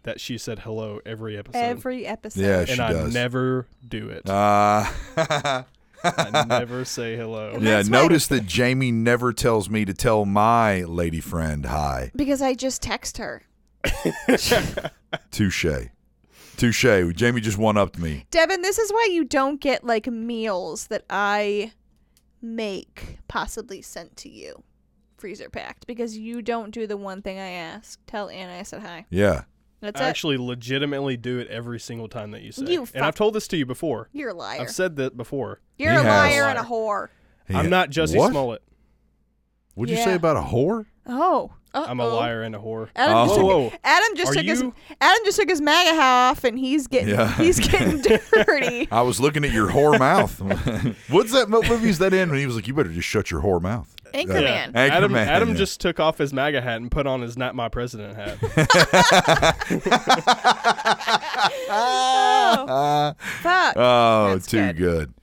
that 0.04 0.22
she 0.22 0.38
said 0.38 0.60
hello 0.60 1.00
every 1.06 1.38
episode, 1.38 1.60
you. 1.60 1.64
Every 1.66 2.08
episode. 2.08 2.42
Yeah, 2.42 2.66
she 2.66 2.72
and 2.74 2.82
I 2.82 2.94
does. 2.94 3.14
never 3.14 3.68
do 3.88 4.08
it. 4.10 4.28
Uh, 4.30 4.86
I 6.04 6.46
never 6.48 6.86
say 6.86 7.16
hello. 7.16 7.52
And 7.54 7.64
yeah. 7.64 7.78
that's 7.78 7.90
why- 7.90 8.02
Notice 8.02 8.28
that 8.28 8.46
Jamie 8.48 8.92
never 8.92 9.34
tells 9.34 9.70
me 9.70 9.86
to 9.86 9.94
tell 9.94 10.26
my 10.26 10.82
lady 10.84 11.20
friend 11.20 11.66
hi. 11.68 12.12
Because 12.16 12.42
I 12.42 12.54
just 12.56 12.82
text 12.82 13.18
her. 13.20 13.44
Touche. 15.32 15.88
Touche. 16.58 16.86
Jamie 17.16 17.42
just 17.42 17.58
one 17.58 17.78
upped 17.78 17.98
me. 18.00 18.26
Devin, 18.32 18.62
this 18.62 18.78
is 18.80 18.92
why 18.92 19.10
you 19.12 19.24
don't 19.24 19.60
get 19.62 19.84
like 19.84 20.08
meals 20.08 20.88
that 20.88 21.04
I 21.10 21.74
make 22.42 23.20
possibly 23.28 23.82
sent 23.82 24.16
to 24.18 24.30
you, 24.30 24.64
freezer 25.18 25.50
packed, 25.50 25.88
because 25.88 26.18
you 26.18 26.42
don't 26.42 26.72
do 26.72 26.88
the 26.88 26.98
one 26.98 27.22
thing 27.22 27.40
I 27.40 27.50
asked. 27.50 28.06
Tell 28.08 28.30
Anna 28.30 28.54
I 28.60 28.64
said 28.64 28.82
hi. 28.82 29.06
Yeah. 29.10 29.44
That's 29.82 30.00
I 30.00 30.06
it. 30.06 30.10
actually 30.10 30.38
legitimately 30.38 31.18
do 31.18 31.40
it 31.40 31.48
every 31.48 31.80
single 31.80 32.08
time 32.08 32.32
that 32.32 32.44
you 32.44 32.52
say. 32.52 32.72
You 32.72 32.88
and 32.94 33.04
I've 33.04 33.16
told 33.16 33.34
this 33.34 33.48
to 33.48 33.58
you 33.58 33.66
before. 33.66 34.10
You're 34.14 34.30
a 34.30 34.34
liar. 34.34 34.62
I've 34.62 34.70
said 34.70 34.96
that 34.98 35.18
before. 35.18 35.60
You're 35.78 35.92
He 35.94 35.98
a 35.98 36.04
has. 36.04 36.36
liar 36.36 36.44
and 36.50 36.60
a 36.60 36.64
whore. 36.64 37.08
I'm 37.50 37.70
not 37.70 37.90
Jussie 37.90 38.18
What? 38.18 38.30
Smollett. 38.30 38.62
What'd 39.74 39.92
you 39.92 39.98
Yeah. 39.98 40.06
say 40.06 40.14
about 40.16 40.38
a 40.38 40.42
whore? 40.42 40.86
Oh. 41.08 41.54
I'm 41.74 42.00
a 42.00 42.08
liar 42.08 42.42
and 42.44 42.56
a 42.56 42.60
whore. 42.60 42.90
Adam 42.96 43.16
Oh. 43.16 43.24
just 43.26 43.36
took, 43.36 43.44
Whoa, 43.46 43.60
whoa. 43.70 43.74
Adam 43.84 44.16
just 44.16 44.34
took 44.34 44.46
his 44.46 44.62
Adam 45.02 45.26
just 45.26 45.40
took 45.40 45.50
his 45.50 45.62
MAGA 45.62 45.94
hat 45.96 46.30
off 46.32 46.44
and 46.44 46.58
he's 46.60 46.88
getting 46.88 47.10
Yeah. 47.10 47.32
he's 47.38 47.60
getting 47.60 48.02
dirty. 48.46 48.88
I 48.92 49.02
was 49.02 49.20
looking 49.20 49.46
at 49.46 49.52
your 49.52 49.70
whore 49.70 49.98
mouth. 49.98 50.40
What's 51.10 51.32
that 51.32 51.50
mo- 51.50 51.62
movie? 51.62 51.90
Is 51.90 52.00
that 52.00 52.14
in? 52.14 52.30
And 52.30 52.38
he 52.38 52.46
was 52.46 52.56
like, 52.56 52.68
"You 52.68 52.74
better 52.74 52.90
just 52.92 53.08
shut 53.08 53.32
your 53.32 53.42
whore 53.42 53.62
mouth." 53.62 53.96
Anchorman. 54.14 54.42
Yeah. 54.42 54.66
Anchorman, 54.68 54.76
Adam, 54.92 55.16
Adam 55.16 55.50
yeah. 55.50 55.56
just 55.56 55.80
took 55.80 55.98
off 56.02 56.18
his 56.18 56.34
MAGA 56.34 56.60
hat 56.62 56.82
and 56.82 56.92
put 56.92 57.08
on 57.08 57.22
his 57.22 57.38
"Not 57.38 57.56
My 57.56 57.70
President" 57.70 58.16
hat. 58.18 58.38
Oh, 61.74 63.14
fuck. 63.42 63.74
oh, 63.78 64.30
That's 64.34 64.48
too 64.48 64.58
good. 64.74 64.78
good. 64.78 65.14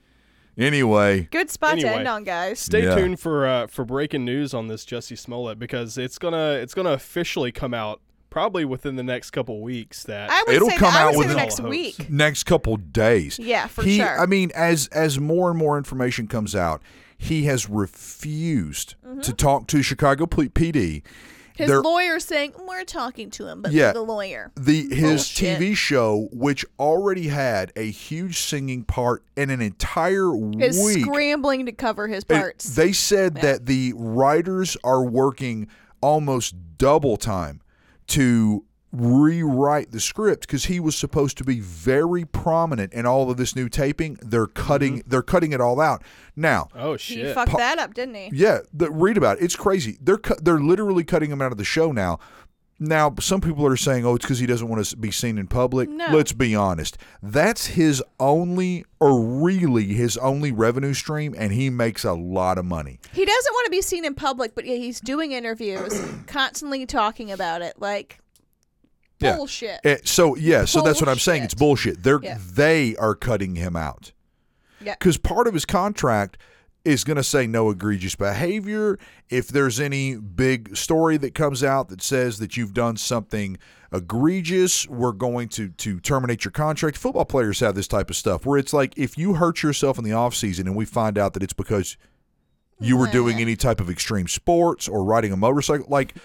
Anyway, 0.59 1.21
Good 1.31 1.49
spot 1.49 1.79
to 1.79 1.87
end 1.89 2.07
on, 2.07 2.23
guys. 2.23 2.59
Stay 2.59 2.83
Yeah. 2.83 2.95
tuned 2.95 3.19
for 3.19 3.47
uh, 3.47 3.67
for 3.67 3.85
breaking 3.85 4.25
news 4.25 4.53
on 4.53 4.67
this 4.67 4.85
Jussie 4.85 5.17
Smollett 5.17 5.57
because 5.57 5.97
it's 5.97 6.19
gonna 6.19 6.51
it's 6.61 6.73
gonna 6.73 6.91
officially 6.91 7.51
come 7.51 7.73
out 7.73 8.01
probably 8.29 8.65
within 8.65 8.95
the 8.95 9.03
next 9.03 9.31
couple 9.31 9.61
weeks. 9.61 10.03
That 10.03 10.29
I 10.29 10.43
would 10.45 10.55
It'll 10.55 10.69
say 10.69 10.77
come 10.77 10.91
that, 10.93 11.01
I 11.01 11.03
out 11.09 11.15
would 11.15 11.27
say 11.27 11.27
within- 11.29 11.35
the 11.35 11.41
next 11.41 11.59
week. 11.61 12.09
next 12.09 12.43
couple 12.43 12.75
days. 12.77 13.39
Yeah, 13.39 13.67
for 13.67 13.83
he, 13.83 13.97
sure. 13.97 14.19
I 14.21 14.25
mean, 14.25 14.51
as 14.53 14.87
as 14.89 15.17
more 15.19 15.49
and 15.49 15.57
more 15.57 15.77
information 15.77 16.27
comes 16.27 16.55
out, 16.55 16.81
he 17.17 17.43
has 17.43 17.69
refused 17.69 18.95
Mm-hmm. 19.05 19.21
to 19.21 19.33
talk 19.33 19.67
to 19.67 19.81
Chicago 19.81 20.25
P- 20.27 20.49
PD. 20.49 21.01
His 21.59 21.67
They're- 21.67 21.81
lawyer's 21.81 22.23
saying 22.23 22.53
we're 22.65 22.85
talking 22.85 23.29
to 23.31 23.45
him, 23.45 23.61
but 23.61 23.73
Yeah. 23.73 23.91
the 23.91 24.01
lawyer. 24.01 24.49
the 24.55 24.87
his 24.95 25.01
Bullshit. 25.27 25.59
TV 25.59 25.75
show, 25.75 26.29
which 26.31 26.65
already 26.79 27.27
had 27.27 27.73
a 27.75 27.91
huge 27.91 28.39
singing 28.39 28.83
part 28.85 29.23
and 29.35 29.51
an 29.51 29.61
entire 29.61 30.31
Is 30.61 30.79
week, 30.81 31.03
scrambling 31.03 31.65
to 31.65 31.73
cover 31.73 32.07
his 32.07 32.23
parts. 32.23 32.63
they 32.75 32.93
said 32.93 33.33
Yeah. 33.35 33.41
that 33.41 33.65
the 33.65 33.91
writers 33.97 34.77
are 34.85 35.03
working 35.03 35.67
almost 35.99 36.55
double 36.77 37.17
time 37.17 37.59
to 38.07 38.63
rewrite 38.91 39.91
the 39.91 39.99
script 39.99 40.41
because 40.41 40.65
he 40.65 40.79
was 40.79 40.95
supposed 40.95 41.37
to 41.37 41.43
be 41.43 41.59
very 41.59 42.25
prominent 42.25 42.93
in 42.93 43.05
all 43.05 43.29
of 43.29 43.37
this 43.37 43.55
new 43.55 43.69
taping. 43.69 44.17
They're 44.21 44.47
cutting. 44.47 44.99
Mm-hmm. 44.99 45.09
They're 45.09 45.21
cutting 45.21 45.51
it 45.51 45.61
all 45.61 45.79
out 45.79 46.03
now. 46.35 46.69
oh 46.75 46.97
shit! 46.97 47.27
he 47.27 47.33
fucked 47.33 47.51
Pa- 47.51 47.57
that 47.57 47.79
up, 47.79 47.93
didn't 47.93 48.15
he? 48.15 48.29
Yeah, 48.33 48.59
the, 48.73 48.89
read 48.89 49.17
about 49.17 49.37
it. 49.37 49.43
It's 49.43 49.55
crazy. 49.55 49.97
They're 50.01 50.17
cu- 50.17 50.37
they're 50.41 50.59
literally 50.59 51.03
cutting 51.03 51.31
him 51.31 51.41
out 51.41 51.51
of 51.51 51.57
the 51.57 51.65
show 51.65 51.91
now. 51.91 52.19
Now, 52.81 53.13
some 53.19 53.41
people 53.41 53.65
are 53.67 53.75
saying, 53.75 54.05
"Oh, 54.05 54.15
it's 54.15 54.23
because 54.23 54.39
he 54.39 54.45
doesn't 54.45 54.67
want 54.67 54.85
to 54.85 54.95
be 54.95 55.11
seen 55.11 55.37
in 55.37 55.47
public." 55.47 55.89
No. 55.89 56.07
Let's 56.11 56.31
be 56.31 56.55
honest. 56.55 56.97
That's 57.21 57.67
his 57.67 58.01
only, 58.21 58.85
or 59.01 59.21
really 59.21 59.87
his 59.87 60.15
only 60.17 60.53
revenue 60.53 60.93
stream, 60.93 61.35
and 61.37 61.51
he 61.51 61.69
makes 61.69 62.05
a 62.05 62.13
lot 62.13 62.57
of 62.57 62.63
money. 62.63 62.99
He 63.11 63.25
doesn't 63.25 63.53
want 63.53 63.65
to 63.65 63.71
be 63.71 63.81
seen 63.81 64.05
in 64.05 64.15
public, 64.15 64.55
but 64.55 64.65
yeah, 64.65 64.75
he's 64.75 65.01
doing 65.01 65.33
interviews, 65.33 66.01
constantly 66.27 66.85
talking 66.85 67.31
about 67.31 67.61
it. 67.61 67.73
Like 67.79 68.21
Yeah. 69.19 69.35
bullshit. 69.35 69.79
Eh, 69.83 69.97
so 70.03 70.35
yeah, 70.35 70.65
so 70.65 70.81
that's 70.81 71.01
what 71.01 71.09
I'm 71.09 71.19
saying. 71.19 71.43
It's 71.43 71.53
bullshit. 71.53 72.03
They're 72.03 72.19
Yeah. 72.21 72.37
they 72.53 72.95
are 72.97 73.15
cutting 73.15 73.55
him 73.55 73.75
out. 73.75 74.11
Yeah. 74.81 74.95
Because 74.97 75.17
part 75.17 75.47
of 75.47 75.53
his 75.53 75.65
contract 75.65 76.37
is 76.85 77.03
going 77.03 77.17
to 77.17 77.23
say 77.23 77.45
no 77.45 77.69
egregious 77.69 78.15
behavior. 78.15 78.97
If 79.29 79.49
there's 79.49 79.79
any 79.81 80.15
big 80.15 80.77
story 80.77 81.17
that 81.17 81.35
comes 81.35 81.61
out 81.63 81.89
that 81.89 82.01
says 82.01 82.39
that 82.39 82.55
you've 82.55 82.73
done 82.73 82.95
something 82.95 83.57
egregious, 83.91 84.87
we're 84.87 85.11
going 85.11 85.49
to 85.49 85.69
to 85.69 85.99
terminate 85.99 86.45
your 86.45 86.51
contract. 86.51 86.97
Football 86.97 87.25
players 87.25 87.59
have 87.59 87.75
this 87.75 87.87
type 87.87 88.09
of 88.09 88.15
stuff 88.15 88.45
where 88.45 88.57
it's 88.57 88.73
like 88.73 88.97
if 88.97 89.17
you 89.17 89.35
hurt 89.35 89.61
yourself 89.61 89.97
in 89.97 90.03
the 90.05 90.13
off 90.13 90.33
season 90.33 90.67
and 90.67 90.75
we 90.75 90.85
find 90.85 91.17
out 91.17 91.33
that 91.33 91.43
it's 91.43 91.53
because 91.53 91.97
you 92.81 92.97
were 92.97 93.07
doing 93.07 93.39
any 93.39 93.55
type 93.55 93.81
of 93.81 93.89
extreme 93.89 94.27
sports 94.27 94.87
or 94.87 95.03
riding 95.03 95.31
a 95.31 95.37
motorcycle, 95.37 95.85
like 95.89 96.15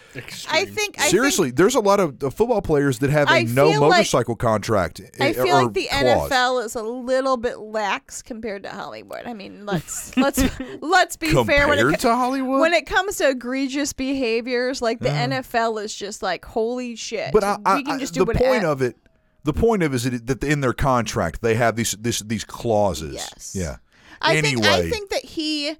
I 0.49 0.65
think 0.65 1.01
I 1.01 1.09
seriously, 1.09 1.51
there's 1.51 1.75
a 1.75 1.81
lot 1.81 2.01
of 2.01 2.23
uh, 2.23 2.31
football 2.31 2.63
players 2.63 3.01
that 3.01 3.11
have 3.11 3.29
a 3.29 3.33
I 3.33 3.43
no 3.43 3.71
feel 3.73 3.81
like- 3.81 3.91
motorcycle 3.91 4.37
contract. 4.37 5.01
I 5.21 5.31
eh, 5.31 5.33
feel 5.33 5.57
or 5.57 5.65
like 5.65 5.73
the 5.75 5.89
clause. 5.91 6.31
NFL 6.31 6.65
is 6.65 6.75
a 6.77 6.83
little 6.83 7.37
bit 7.37 7.59
lax 7.59 8.23
compared 8.23 8.63
to 8.65 8.71
Hollywood. 8.71 9.23
I 9.27 9.35
mean, 9.35 9.67
let's 9.67 10.17
let's 10.17 10.43
let's 10.81 11.17
be 11.17 11.29
compared 11.29 11.47
fair 11.47 11.69
when 11.69 11.79
it 11.79 11.83
co- 11.83 12.09
to 12.09 12.15
Hollywood. 12.15 12.61
when 12.61 12.73
it 12.75 12.87
comes 12.87 13.17
to 13.17 13.31
egregious 13.31 13.93
behaviors, 13.93 14.81
like 14.81 15.01
the 15.01 15.09
NFL 15.09 15.83
is 15.83 15.95
just 15.95 16.23
like 16.23 16.45
holy 16.45 16.97
shit. 16.97 17.33
but 17.33 17.43
I, 17.45 17.59
I, 17.65 17.77
we 17.77 17.83
can 17.85 17.95
I- 17.97 17.99
just 17.99 18.15
do 18.15 18.21
the 18.21 18.27
what 18.27 18.37
point 18.37 18.65
of 18.65 18.81
it, 18.83 18.97
the 19.43 19.53
point 19.53 19.83
of 19.83 19.93
it 19.93 19.97
is 19.97 20.05
that, 20.05 20.41
that 20.41 20.45
in 20.45 20.61
their 20.61 20.73
contract 20.73 21.43
they 21.43 21.55
have 21.57 21.77
these 21.77 21.93
this 21.99 22.21
these 22.21 22.45
clauses. 22.45 23.15
Yes. 23.15 23.55
Yeah. 23.59 23.77
I 24.23 24.37
anyway, 24.37 24.63
think 24.63 24.67
I 24.67 24.91
think 24.91 25.11
that 25.11 25.25
he 25.25 25.77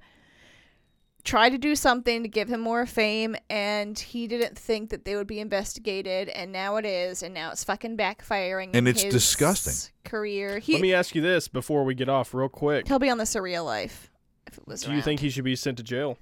tried 1.25 1.49
to 1.49 1.57
do 1.57 1.75
something 1.75 2.21
to 2.23 2.29
give 2.29 2.47
him 2.47 2.61
more 2.61 2.85
fame 2.85 3.35
and 3.49 3.97
he 3.99 4.27
didn't 4.27 4.57
think 4.57 4.91
that 4.91 5.03
they 5.05 5.15
would 5.15 5.27
be 5.27 5.39
investigated 5.39 6.29
and 6.29 6.51
now 6.51 6.75
it 6.77 6.85
is 6.85 7.21
and 7.23 7.33
now 7.33 7.51
it's 7.51 7.63
fucking 7.63 7.97
backfiring 7.97 8.65
And 8.67 8.75
in 8.75 8.87
it's 8.87 9.01
his 9.01 9.11
disgusting. 9.13 9.91
career 10.05 10.59
he 10.59 10.73
Let 10.73 10.81
me 10.83 10.93
ask 10.93 11.15
you 11.15 11.21
this 11.21 11.47
before 11.47 11.83
we 11.83 11.95
get 11.95 12.07
off, 12.09 12.33
real 12.33 12.47
quick. 12.47 12.87
he'll 12.87 12.99
be 12.99 13.09
on 13.09 13.17
the 13.17 13.23
surreal 13.25 13.65
life 13.65 14.11
if 14.47 14.57
it 14.57 14.67
was 14.67 14.83
Do 14.83 14.93
you 14.93 15.01
think 15.01 15.19
he 15.19 15.29
should 15.31 15.43
be 15.43 15.55
sent 15.55 15.77
to 15.77 15.83
jail? 15.83 16.17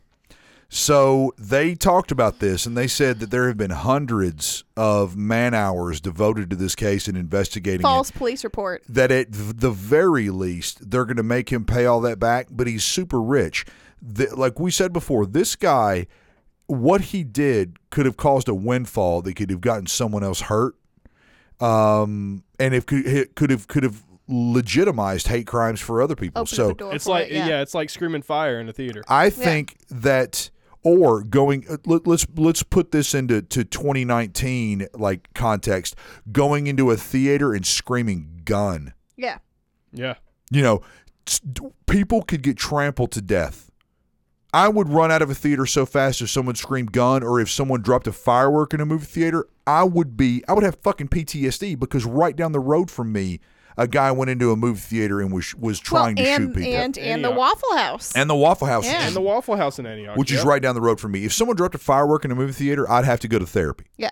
So 0.70 1.34
they 1.38 1.76
talked 1.76 2.12
about 2.12 2.39
this, 2.39 2.66
and 2.66 2.76
they 2.76 2.88
said 2.88 3.20
that 3.20 3.30
there 3.30 3.47
have 3.47 3.58
been 3.58 3.70
hundreds 3.70 4.64
of 4.76 5.16
man 5.16 5.54
hours 5.54 6.01
devoted 6.01 6.49
to 6.49 6.56
this 6.56 6.74
case 6.74 7.08
and 7.08 7.16
investigating 7.16 7.82
it. 7.82 7.84
false 7.84 8.10
police 8.10 8.43
report 8.43 8.82
that 8.89 9.12
at 9.12 9.28
the 9.32 9.70
very 9.70 10.32
least 10.32 10.89
they're 10.89 11.06
going 11.06 11.18
to 11.18 11.22
make 11.22 11.51
him 11.51 11.64
pay 11.64 11.86
all 11.86 12.01
that 12.01 12.18
back 12.18 12.47
but 12.49 12.66
he's 12.66 12.84
super 12.84 13.22
rich 13.22 13.66
the, 14.06 14.36
like 14.36 14.60
we 14.60 14.70
said 14.70 14.91
before 14.91 15.26
this 15.26 15.56
guy 15.56 16.06
what 16.68 17.01
he 17.01 17.24
did 17.24 17.78
could 17.89 18.06
have 18.06 18.18
caused 18.18 18.49
a 18.49 18.54
windfall 18.54 19.22
that 19.22 19.36
could 19.36 19.49
have 19.49 19.62
gotten 19.62 19.88
someone 19.88 20.24
else 20.24 20.41
hurt 20.41 20.76
um 21.60 22.43
and 22.60 22.74
if 22.74 22.86
could 22.86 23.06
it 23.06 23.36
could 23.36 23.49
have 23.49 23.68
could 23.68 23.84
have 23.84 24.04
legitimized 24.28 25.28
hate 25.28 25.45
crimes 25.47 25.80
for 25.80 26.01
other 26.01 26.16
people 26.16 26.41
open 26.41 26.56
so 26.56 26.68
the 26.70 26.74
door 26.74 26.95
It's 26.95 27.06
for 27.06 27.12
like 27.12 27.28
it, 27.28 27.34
yeah. 27.34 27.47
yeah. 27.47 27.62
it's 27.62 27.74
like 27.74 27.89
screaming 27.89 28.22
fire 28.22 28.60
in 28.60 28.70
a 28.70 28.74
theater. 28.74 29.04
I 29.08 29.30
think 29.30 29.78
that 29.89 30.49
or 30.82 31.24
going 31.24 31.66
uh, 31.70 31.78
let, 31.86 32.08
let's 32.08 32.26
let's 32.36 32.64
put 32.64 32.91
this 32.91 33.14
into 33.14 33.41
to 33.41 33.64
2019 33.66 34.88
like 34.93 35.30
context 35.34 35.95
going 36.32 36.68
into 36.68 36.89
a 36.91 36.97
theater 36.97 37.54
and 37.54 37.66
screaming 37.66 38.41
gun 38.45 38.93
Yeah. 39.16 39.38
Yeah. 39.91 40.16
you 40.51 40.62
know 40.62 40.82
people 41.86 42.24
could 42.24 42.41
get 42.41 42.58
trampled 42.58 43.12
to 43.12 43.22
death 43.22 43.70
i 44.54 44.68
would 44.68 44.89
run 44.89 45.12
out 45.12 45.22
of 45.22 45.30
a 45.30 45.36
theater 45.36 45.66
so 45.66 45.86
fast 45.86 46.22
if 46.22 46.30
someone 46.30 46.56
screamed 46.56 46.91
gun 46.91 47.24
or 47.24 47.39
if 47.39 47.49
someone 47.49 47.82
dropped 47.82 48.08
a 48.08 48.12
firework 48.12 48.74
in 48.74 48.80
a 48.82 48.86
movie 48.86 49.06
theater 49.06 49.47
i 49.68 49.84
would 49.84 50.16
be 50.16 50.43
i 50.47 50.54
would 50.54 50.64
have 50.64 50.76
fucking 50.84 51.08
ptsd 51.08 51.80
because 51.80 52.06
right 52.06 52.36
down 52.36 52.51
the 52.51 52.60
road 52.60 52.89
from 52.89 53.12
me 53.12 53.39
a 53.78 53.88
guy 53.88 54.12
went 54.12 54.30
into 54.30 54.51
a 54.51 54.56
movie 54.56 54.80
theater 54.80 55.20
and 55.20 55.34
was 55.34 55.56
was 55.56 55.80
trying 55.80 56.16
well, 56.16 56.26
to 56.26 56.43
shoot 56.43 56.56
people 56.56 56.74
and 56.76 56.97
and 56.97 57.26
the 57.26 57.32
Waffle 57.32 57.76
House. 57.76 58.16
and 58.16 58.30
the 58.30 58.36
waffle 58.36 58.68
house 58.68 58.86
Yeah. 58.86 59.08
And 59.08 59.16
the 59.16 59.22
Waffle 59.22 59.56
House 59.58 59.80
in 59.80 59.88
Antioch. 59.88 60.16
which 60.16 60.32
is 60.32 60.43
right 60.45 60.62
down 60.62 60.76
the 60.76 60.82
road 60.82 60.99
from 60.99 61.12
me 61.14 61.26
if 61.26 61.34
someone 61.34 61.56
dropped 61.58 61.74
a 61.74 61.80
firework 61.80 62.24
in 62.24 62.32
a 62.32 62.36
movie 62.36 62.54
theater 62.54 62.89
i'd 62.91 63.06
have 63.06 63.20
to 63.22 63.28
go 63.28 63.39
to 63.39 63.45
therapy 63.47 63.86
yeah. 63.97 64.12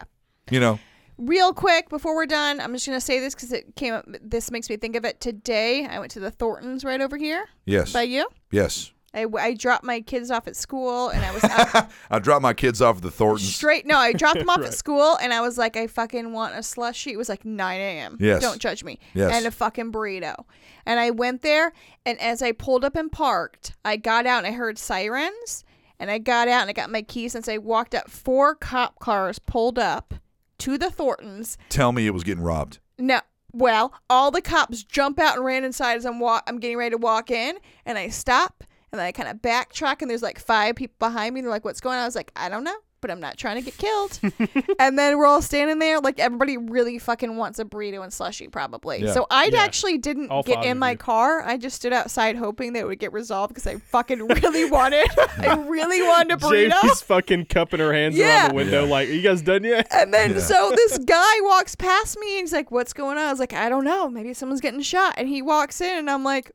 you 0.50 0.60
know 0.60 0.80
Real 1.18 1.54
quick 1.54 1.88
before 1.89 2.16
we're 2.16 2.26
done, 2.26 2.60
I'm 2.60 2.74
just 2.74 2.88
gonna 2.88 3.00
say 3.00 3.20
this 3.20 3.36
because 3.36 3.52
it 3.52 3.76
came 3.76 3.94
up. 3.94 4.06
This 4.24 4.50
makes 4.50 4.68
me 4.72 4.78
think 4.78 4.96
of 4.96 5.06
it 5.06 5.20
today. 5.22 5.86
I 5.86 6.00
went 6.00 6.10
to 6.14 6.20
the 6.20 6.32
Thorntons 6.32 6.84
right 6.84 7.00
over 7.00 7.16
here 7.16 7.46
yes 7.68 7.94
by 7.94 8.02
you. 8.04 8.28
yes 8.50 8.92
I, 9.14 9.26
I 9.39 9.53
dropped 9.53 9.84
my 9.84 9.99
kids 10.01 10.32
off 10.32 10.47
at 10.47 10.55
school 10.55 11.09
and 11.09 11.24
I 11.26 11.34
was 11.34 11.43
out 11.43 11.89
I 12.09 12.20
dropped 12.20 12.41
my 12.43 12.53
kids 12.53 12.82
off 12.82 12.97
at 12.97 13.01
the 13.03 13.12
Thorntons. 13.12 13.53
straight. 13.55 13.86
No, 13.86 13.97
I 13.97 14.14
dropped 14.22 14.39
them 14.39 14.49
off 14.49 14.59
Right. 14.59 14.68
at 14.68 14.74
school 14.74 15.18
and 15.22 15.34
I 15.34 15.41
was 15.41 15.57
like, 15.57 15.76
I 15.76 15.88
fucking 15.88 16.32
want 16.32 16.55
a 16.55 16.64
slushy. 16.64 17.12
It 17.12 17.18
was 17.18 17.28
like 17.28 17.43
9 17.43 17.80
a.m. 17.82 18.18
Yes. 18.20 18.41
Don't 18.41 18.59
judge 18.59 18.84
me. 18.84 18.99
Yes. 19.14 19.34
And 19.36 19.45
a 19.45 19.51
fucking 19.51 19.91
burrito. 19.91 20.45
And 20.86 20.99
I 20.99 21.09
went 21.12 21.41
there 21.41 21.74
and 22.05 22.20
as 22.22 22.41
I 22.41 22.53
pulled 22.53 22.86
up 22.86 22.95
and 22.95 23.12
parked, 23.12 23.74
I 23.84 23.97
got 23.97 24.26
out 24.26 24.45
and 24.45 24.47
I 24.47 24.51
heard 24.57 24.78
sirens 24.78 25.66
and 25.99 26.09
I 26.09 26.18
got 26.18 26.47
out 26.47 26.62
and 26.62 26.70
I 26.70 26.74
got 26.74 26.89
my 26.89 27.01
keys 27.01 27.36
and 27.36 27.47
I 27.49 27.57
walked 27.57 27.93
up. 27.93 28.09
Four 28.09 28.55
cop 28.55 28.99
cars 28.99 29.39
pulled 29.39 29.78
up 29.78 30.14
to 30.59 30.78
the 30.78 30.89
Thorntons. 30.89 31.57
Tell 31.70 31.91
me 31.91 32.07
it 32.07 32.12
was 32.14 32.24
getting 32.24 32.43
robbed. 32.43 32.80
No. 32.97 33.20
Well, 33.53 33.93
all 34.09 34.32
the 34.32 34.41
cops 34.41 34.84
jump 34.84 35.20
out 35.20 35.36
and 35.36 35.43
ran 35.43 35.66
inside 35.66 35.97
as 35.97 36.05
I'm 36.05 36.20
wa- 36.22 36.41
I'm 36.47 36.57
getting 36.59 36.78
ready 36.78 36.91
to 36.91 36.97
walk 36.97 37.30
in, 37.30 37.57
and 37.86 37.97
I 37.97 38.07
stop 38.07 38.64
and 38.92 39.00
then 39.00 39.06
I 39.08 39.12
kind 39.12 39.30
of 39.30 39.38
backtrack, 39.38 40.02
and 40.02 40.10
there's 40.10 40.22
like 40.24 40.39
five 40.39 40.76
people 40.76 40.96
behind 41.00 41.34
me. 41.36 41.42
They're 41.42 41.50
like, 41.50 41.66
"What's 41.66 41.82
going 41.82 41.98
on?" 41.98 42.04
I 42.04 42.06
was 42.06 42.16
like, 42.16 42.32
"I 42.36 42.50
don't 42.50 42.64
know." 42.64 42.76
But 43.02 43.10
I'm 43.10 43.20
not 43.20 43.36
trying 43.36 43.56
to 43.56 43.64
get 43.64 43.76
killed. 43.80 44.20
and 44.80 44.96
then 45.00 45.18
we're 45.18 45.26
all 45.26 45.42
standing 45.42 45.80
there, 45.80 46.00
like 46.00 46.20
everybody 46.20 46.58
really 46.58 47.00
fucking 47.00 47.36
wants 47.36 47.58
a 47.58 47.66
burrito 47.66 48.04
and 48.04 48.14
slushy, 48.14 48.48
probably. 48.48 49.02
Yeah. 49.02 49.14
So 49.14 49.26
I 49.32 49.46
Yeah. 49.46 49.64
actually 49.64 49.98
didn't 49.98 50.30
All 50.30 50.44
get 50.44 50.64
in 50.64 50.78
my 50.78 50.92
you. 50.92 50.98
car. 50.98 51.42
I 51.42 51.58
just 51.58 51.78
stood 51.78 51.94
outside 51.94 52.36
hoping 52.36 52.74
that 52.74 52.82
it 52.82 52.86
would 52.86 53.00
get 53.00 53.12
resolved 53.12 53.56
because 53.56 53.66
I 53.66 53.78
fucking 53.78 54.28
really 54.28 54.70
wanted, 54.70 55.10
I 55.39 55.56
really 55.68 56.04
wanted 56.04 56.34
a 56.34 56.38
burrito. 56.38 56.80
Jamie's 56.80 57.02
fucking 57.08 57.46
cupping 57.46 57.80
her 57.80 57.92
hands 57.92 58.16
Yeah. 58.16 58.42
around 58.44 58.50
the 58.50 58.56
window, 58.58 58.84
Yeah. 58.86 58.92
like, 58.92 59.10
"Are 59.10 59.14
you 59.14 59.24
guys 59.24 59.42
done 59.42 59.64
yet?" 59.64 59.88
And 59.89 60.14
then 60.14 60.34
Yeah. 60.36 60.39
so 60.42 60.72
this 60.76 61.00
guy 61.00 61.34
walks 61.42 61.74
past 61.76 62.20
me 62.20 62.34
and 62.38 62.42
he's 62.42 62.54
like, 62.54 62.70
"What's 62.70 62.94
going 62.94 63.18
on?" 63.18 63.24
I 63.26 63.32
was 63.32 63.39
like, 63.39 63.54
"I 63.54 63.68
don't 63.68 63.84
know. 63.84 64.10
Maybe 64.10 64.36
someone's 64.36 64.62
getting 64.62 64.82
shot." 64.82 65.16
And 65.18 65.28
he 65.28 65.42
walks 65.42 65.82
in 65.82 65.98
and 65.98 66.08
I'm 66.08 66.24
like, 66.24 66.52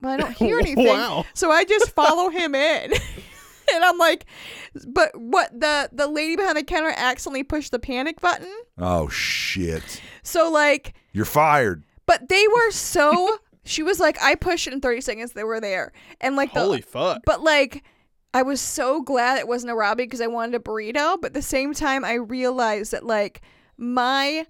"Well, 0.00 0.12
I 0.12 0.16
don't 0.16 0.32
hear 0.36 0.58
anything." 0.58 0.86
Wow. 0.86 1.24
So 1.34 1.50
I 1.50 1.64
just 1.64 1.90
follow 1.92 2.28
him 2.30 2.54
in. 2.54 2.92
and 3.74 3.84
I'm 3.84 3.98
like, 3.98 4.26
"But 4.86 5.10
what 5.18 5.50
the 5.58 5.88
the 5.92 6.06
lady 6.08 6.36
behind 6.36 6.56
the 6.56 6.64
counter 6.64 6.92
accidentally 6.96 7.44
pushed 7.44 7.70
the 7.72 7.78
panic 7.78 8.20
button." 8.20 8.52
Oh 8.78 9.08
shit! 9.08 10.00
So 10.22 10.50
like, 10.50 10.94
You're 11.12 11.24
fired. 11.24 11.84
but 12.06 12.28
they 12.28 12.44
were 12.52 12.70
so 12.70 13.38
she 13.64 13.82
was 13.82 14.00
like, 14.00 14.20
"I 14.22 14.34
pushed 14.34 14.66
it 14.66 14.72
in 14.72 14.80
30 14.80 15.00
seconds. 15.00 15.32
They 15.32 15.44
were 15.44 15.60
there." 15.60 15.92
And 16.20 16.34
like 16.36 16.52
the 16.54 16.60
Holy 16.60 16.80
fuck! 16.80 17.22
but 17.24 17.42
like 17.42 17.84
I 18.32 18.42
was 18.42 18.60
so 18.60 19.02
glad 19.02 19.38
it 19.38 19.48
wasn't 19.48 19.72
a 19.72 19.74
Robbie 19.74 20.04
because 20.04 20.20
I 20.20 20.28
wanted 20.28 20.54
a 20.54 20.60
burrito, 20.60 21.20
but 21.20 21.28
at 21.30 21.34
the 21.34 21.42
same 21.42 21.74
time 21.74 22.04
I 22.04 22.14
realized 22.14 22.92
that 22.92 23.04
like 23.04 23.42
my 23.76 24.46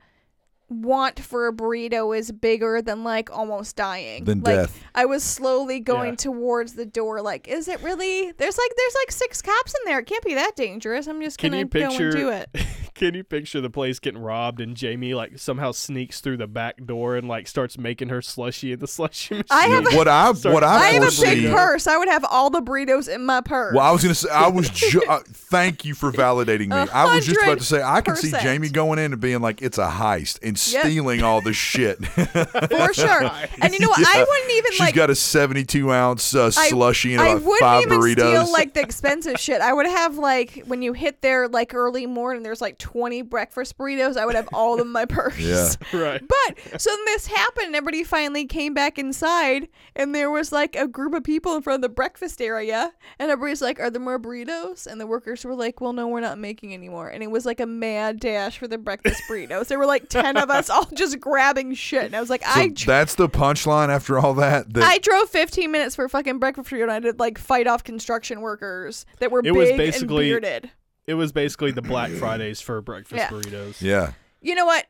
want 0.70 1.20
for 1.20 1.48
a 1.48 1.52
burrito 1.52 2.16
is 2.16 2.30
bigger 2.32 2.80
than 2.80 3.04
like 3.04 3.30
almost 3.30 3.76
dying. 3.76 4.24
Than 4.24 4.40
like 4.40 4.54
death. 4.54 4.82
I 4.94 5.04
was 5.04 5.22
slowly 5.22 5.80
going 5.80 6.10
Yeah. 6.10 6.16
towards 6.16 6.74
the 6.74 6.86
door 6.86 7.20
like 7.20 7.48
is 7.48 7.68
it 7.68 7.82
really 7.82 8.32
there's 8.32 8.56
like 8.56 8.70
there's 8.76 8.94
like 9.02 9.10
six 9.12 9.42
cops 9.42 9.74
in 9.74 9.80
there. 9.84 9.98
It 9.98 10.06
can't 10.06 10.24
be 10.24 10.34
that 10.34 10.52
dangerous. 10.56 11.06
I'm 11.08 11.20
just 11.20 11.38
Can 11.38 11.50
going 11.52 11.60
you 11.60 11.68
to 11.68 11.78
go 11.80 12.04
and 12.04 12.12
do 12.12 12.28
it. 12.30 12.48
Can 12.95 13.14
you 13.14 13.24
picture 13.24 13.61
the 13.61 13.70
place 13.70 13.99
getting 13.99 14.20
robbed 14.20 14.61
and 14.61 14.76
Jamie 14.76 15.14
like 15.14 15.38
somehow 15.38 15.72
sneaks 15.72 16.20
through 16.20 16.36
the 16.38 16.47
back 16.47 16.84
door 16.84 17.16
and 17.16 17.28
like 17.28 17.49
starts 17.49 17.78
making 17.78 18.09
her 18.09 18.20
slushy 18.20 18.72
in 18.72 18.78
the 18.80 18.86
slushy 18.86 19.34
machine? 19.34 19.45
I 19.51 19.66
have 19.68 19.86
a- 19.93 19.97
What 19.97 20.09
I 20.09 20.32
Sorry. 20.34 20.55
what 20.55 20.64
I 20.64 20.68
I 20.76 20.86
have 20.93 21.03
a 21.03 21.07
foresee. 21.07 21.43
big 21.43 21.53
purse. 21.53 21.86
I 21.86 21.97
would 21.97 22.09
have 22.09 22.24
all 22.24 22.51
the 22.51 22.61
burritos 22.61 23.12
in 23.12 23.24
my 23.24 23.41
purse. 23.41 23.74
Well, 23.74 23.84
I 23.84 23.91
was 23.91 24.03
gonna 24.03 24.14
say 24.14 24.28
I 24.30 24.49
was. 24.49 24.68
Ju- 24.70 25.03
uh, 25.09 25.20
thank 25.26 25.84
you 25.84 25.95
for 25.95 26.12
validating 26.12 26.68
me. 26.68 26.76
A 26.76 26.88
I 26.93 27.14
was 27.14 27.24
just 27.26 27.41
about 27.43 27.59
to 27.59 27.64
say 27.64 27.82
I 27.82 28.01
can 28.01 28.16
see 28.16 28.32
Jamie 28.43 28.68
going 28.68 28.99
in 28.99 29.12
and 29.12 29.20
being 29.20 29.41
like, 29.41 29.62
"It's 29.62 29.78
a 29.78 29.88
heist" 29.88 30.38
and 30.43 30.51
Yep. 30.72 30.84
stealing 30.84 31.22
all 31.22 31.41
the 31.41 31.53
shit. 31.53 32.05
for 32.07 32.95
sure. 32.95 33.30
And 33.62 33.72
you 33.72 33.80
know 33.80 33.88
what? 33.88 34.05
I 34.07 34.24
wouldn't 34.28 34.51
even 34.53 34.72
She's 34.72 34.80
like 34.80 34.95
got 34.95 35.11
a 35.11 35.14
seventy-two 35.14 35.93
ounce 35.93 36.34
uh, 36.34 36.47
I- 36.57 36.68
slushy 36.68 37.12
and 37.14 37.22
I 37.22 37.28
about 37.30 37.43
wouldn't 37.43 37.61
five 37.61 37.82
even 37.84 37.99
burritos. 38.01 38.28
steal 38.43 38.53
like 38.53 38.74
the 38.74 38.80
expensive 38.82 39.38
shit. 39.38 39.61
I 39.61 39.72
would 39.72 39.86
have 39.86 40.16
like 40.18 40.62
when 40.66 40.82
you 40.82 40.93
hit 40.93 41.22
there 41.22 41.49
like 41.49 41.74
early 41.74 42.07
morning, 42.07 42.43
there's 42.43 42.61
like 42.61 42.78
20 42.81 43.22
breakfast 43.22 43.78
burritos. 43.78 44.16
I 44.16 44.26
would 44.26 44.35
have 44.35 44.49
all 44.53 44.72
of 44.72 44.78
them 44.78 44.89
in 44.89 44.93
my 44.93 45.05
purse. 45.07 45.39
Yeah. 45.39 45.68
right. 45.99 46.20
But 46.26 46.81
so 46.81 46.91
then 46.91 47.05
this 47.07 47.26
happened, 47.28 47.66
and 47.66 47.76
everybody 47.76 48.03
finally 48.03 48.47
came 48.47 48.74
back 48.74 48.99
inside, 48.99 49.68
and 49.95 50.14
there 50.14 50.31
was 50.31 50.51
like 50.51 50.74
a 50.74 50.89
group 50.89 51.14
of 51.14 51.22
people 51.22 51.55
in 51.55 51.62
front 51.62 51.76
of 51.76 51.83
the 51.83 51.95
breakfast 51.95 52.41
area, 52.43 52.93
and 53.18 53.31
everybody's 53.31 53.62
like, 53.62 53.78
"Are 53.78 53.91
there 53.91 54.01
more 54.01 54.18
burritos?" 54.18 54.87
And 54.87 55.01
the 55.01 55.07
workers 55.07 55.45
were 55.45 55.55
like, 55.55 55.81
"Well, 55.81 55.93
no, 55.93 56.09
we're 56.09 56.20
not 56.20 56.39
making 56.39 56.74
anymore. 56.74 57.09
And 57.09 57.22
it 57.22 57.31
was 57.31 57.47
like 57.47 57.61
a 57.61 57.66
mad 57.66 58.18
dash 58.20 58.59
for 58.59 58.66
the 58.66 58.78
breakfast 58.78 59.22
burritos. 59.31 59.68
There 59.68 59.78
were 59.78 59.87
like 59.87 60.09
10 60.09 60.37
of 60.37 60.51
us 60.51 60.68
all 60.70 60.87
just 60.95 61.20
grabbing 61.20 61.74
shit, 61.74 62.05
and 62.05 62.16
I 62.16 62.20
was 62.20 62.31
like, 62.31 62.43
So 62.45 62.51
"I." 62.61 62.68
dr- 62.68 62.87
that's 62.87 63.14
the 63.14 63.28
punchline 63.28 63.89
after 63.91 64.18
all 64.18 64.35
that. 64.35 64.72
that 64.74 64.83
I 64.83 64.99
drove 64.99 65.28
15 65.28 65.70
minutes 65.70 65.95
for 65.97 66.09
fucking 66.09 66.39
breakfast 66.39 66.68
burrito 66.70 66.83
and 66.85 66.93
I 66.93 67.01
did 67.01 67.20
like 67.20 67.39
fight 67.39 67.66
off 67.66 67.85
construction 67.85 68.41
workers 68.41 69.07
that 69.18 69.31
were 69.31 69.43
It 69.45 69.53
was 69.53 69.68
big 69.70 69.76
basically- 69.78 70.33
and 70.33 70.41
bearded. 70.43 70.70
It 71.11 71.14
was 71.14 71.32
basically 71.32 71.72
the 71.72 71.82
Black 71.82 72.11
Fridays 72.20 72.61
for 72.61 72.80
breakfast 72.80 73.18
Yeah. 73.18 73.28
burritos. 73.30 73.82
yeah. 73.82 74.12
You 74.40 74.54
know 74.54 74.64
what? 74.64 74.86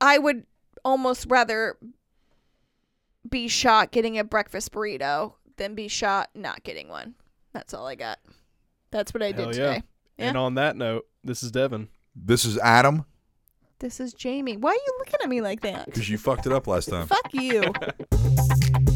I 0.00 0.18
would 0.18 0.46
almost 0.84 1.26
rather 1.28 1.76
be 3.30 3.46
shot 3.46 3.92
getting 3.92 4.18
a 4.18 4.24
breakfast 4.24 4.72
burrito 4.72 5.34
than 5.56 5.76
be 5.76 5.86
shot 5.86 6.30
not 6.34 6.64
getting 6.64 6.88
one. 6.88 7.14
That's 7.52 7.72
all 7.72 7.86
I 7.86 7.94
got. 7.94 8.18
That's 8.90 9.14
what 9.14 9.22
I 9.22 9.30
did 9.30 9.38
Hell 9.38 9.46
yeah. 9.56 9.74
today. 9.74 9.82
Yeah. 10.18 10.28
And 10.28 10.36
on 10.36 10.54
that 10.56 10.76
note, 10.76 11.06
this 11.22 11.44
is 11.44 11.52
Devin. 11.52 11.88
This 12.16 12.44
is 12.44 12.58
Adam 12.58 13.04
This 13.78 14.00
is 14.00 14.12
Jamie. 14.12 14.56
Why 14.56 14.70
are 14.70 14.74
you 14.74 14.94
looking 14.98 15.20
at 15.22 15.28
me 15.28 15.40
like 15.40 15.60
that? 15.60 15.86
because 15.86 16.10
you 16.10 16.18
fucked 16.18 16.46
it 16.46 16.52
up 16.52 16.66
last 16.66 16.86
time. 16.88 17.06
Fuck 17.06 17.32
you. 17.32 17.62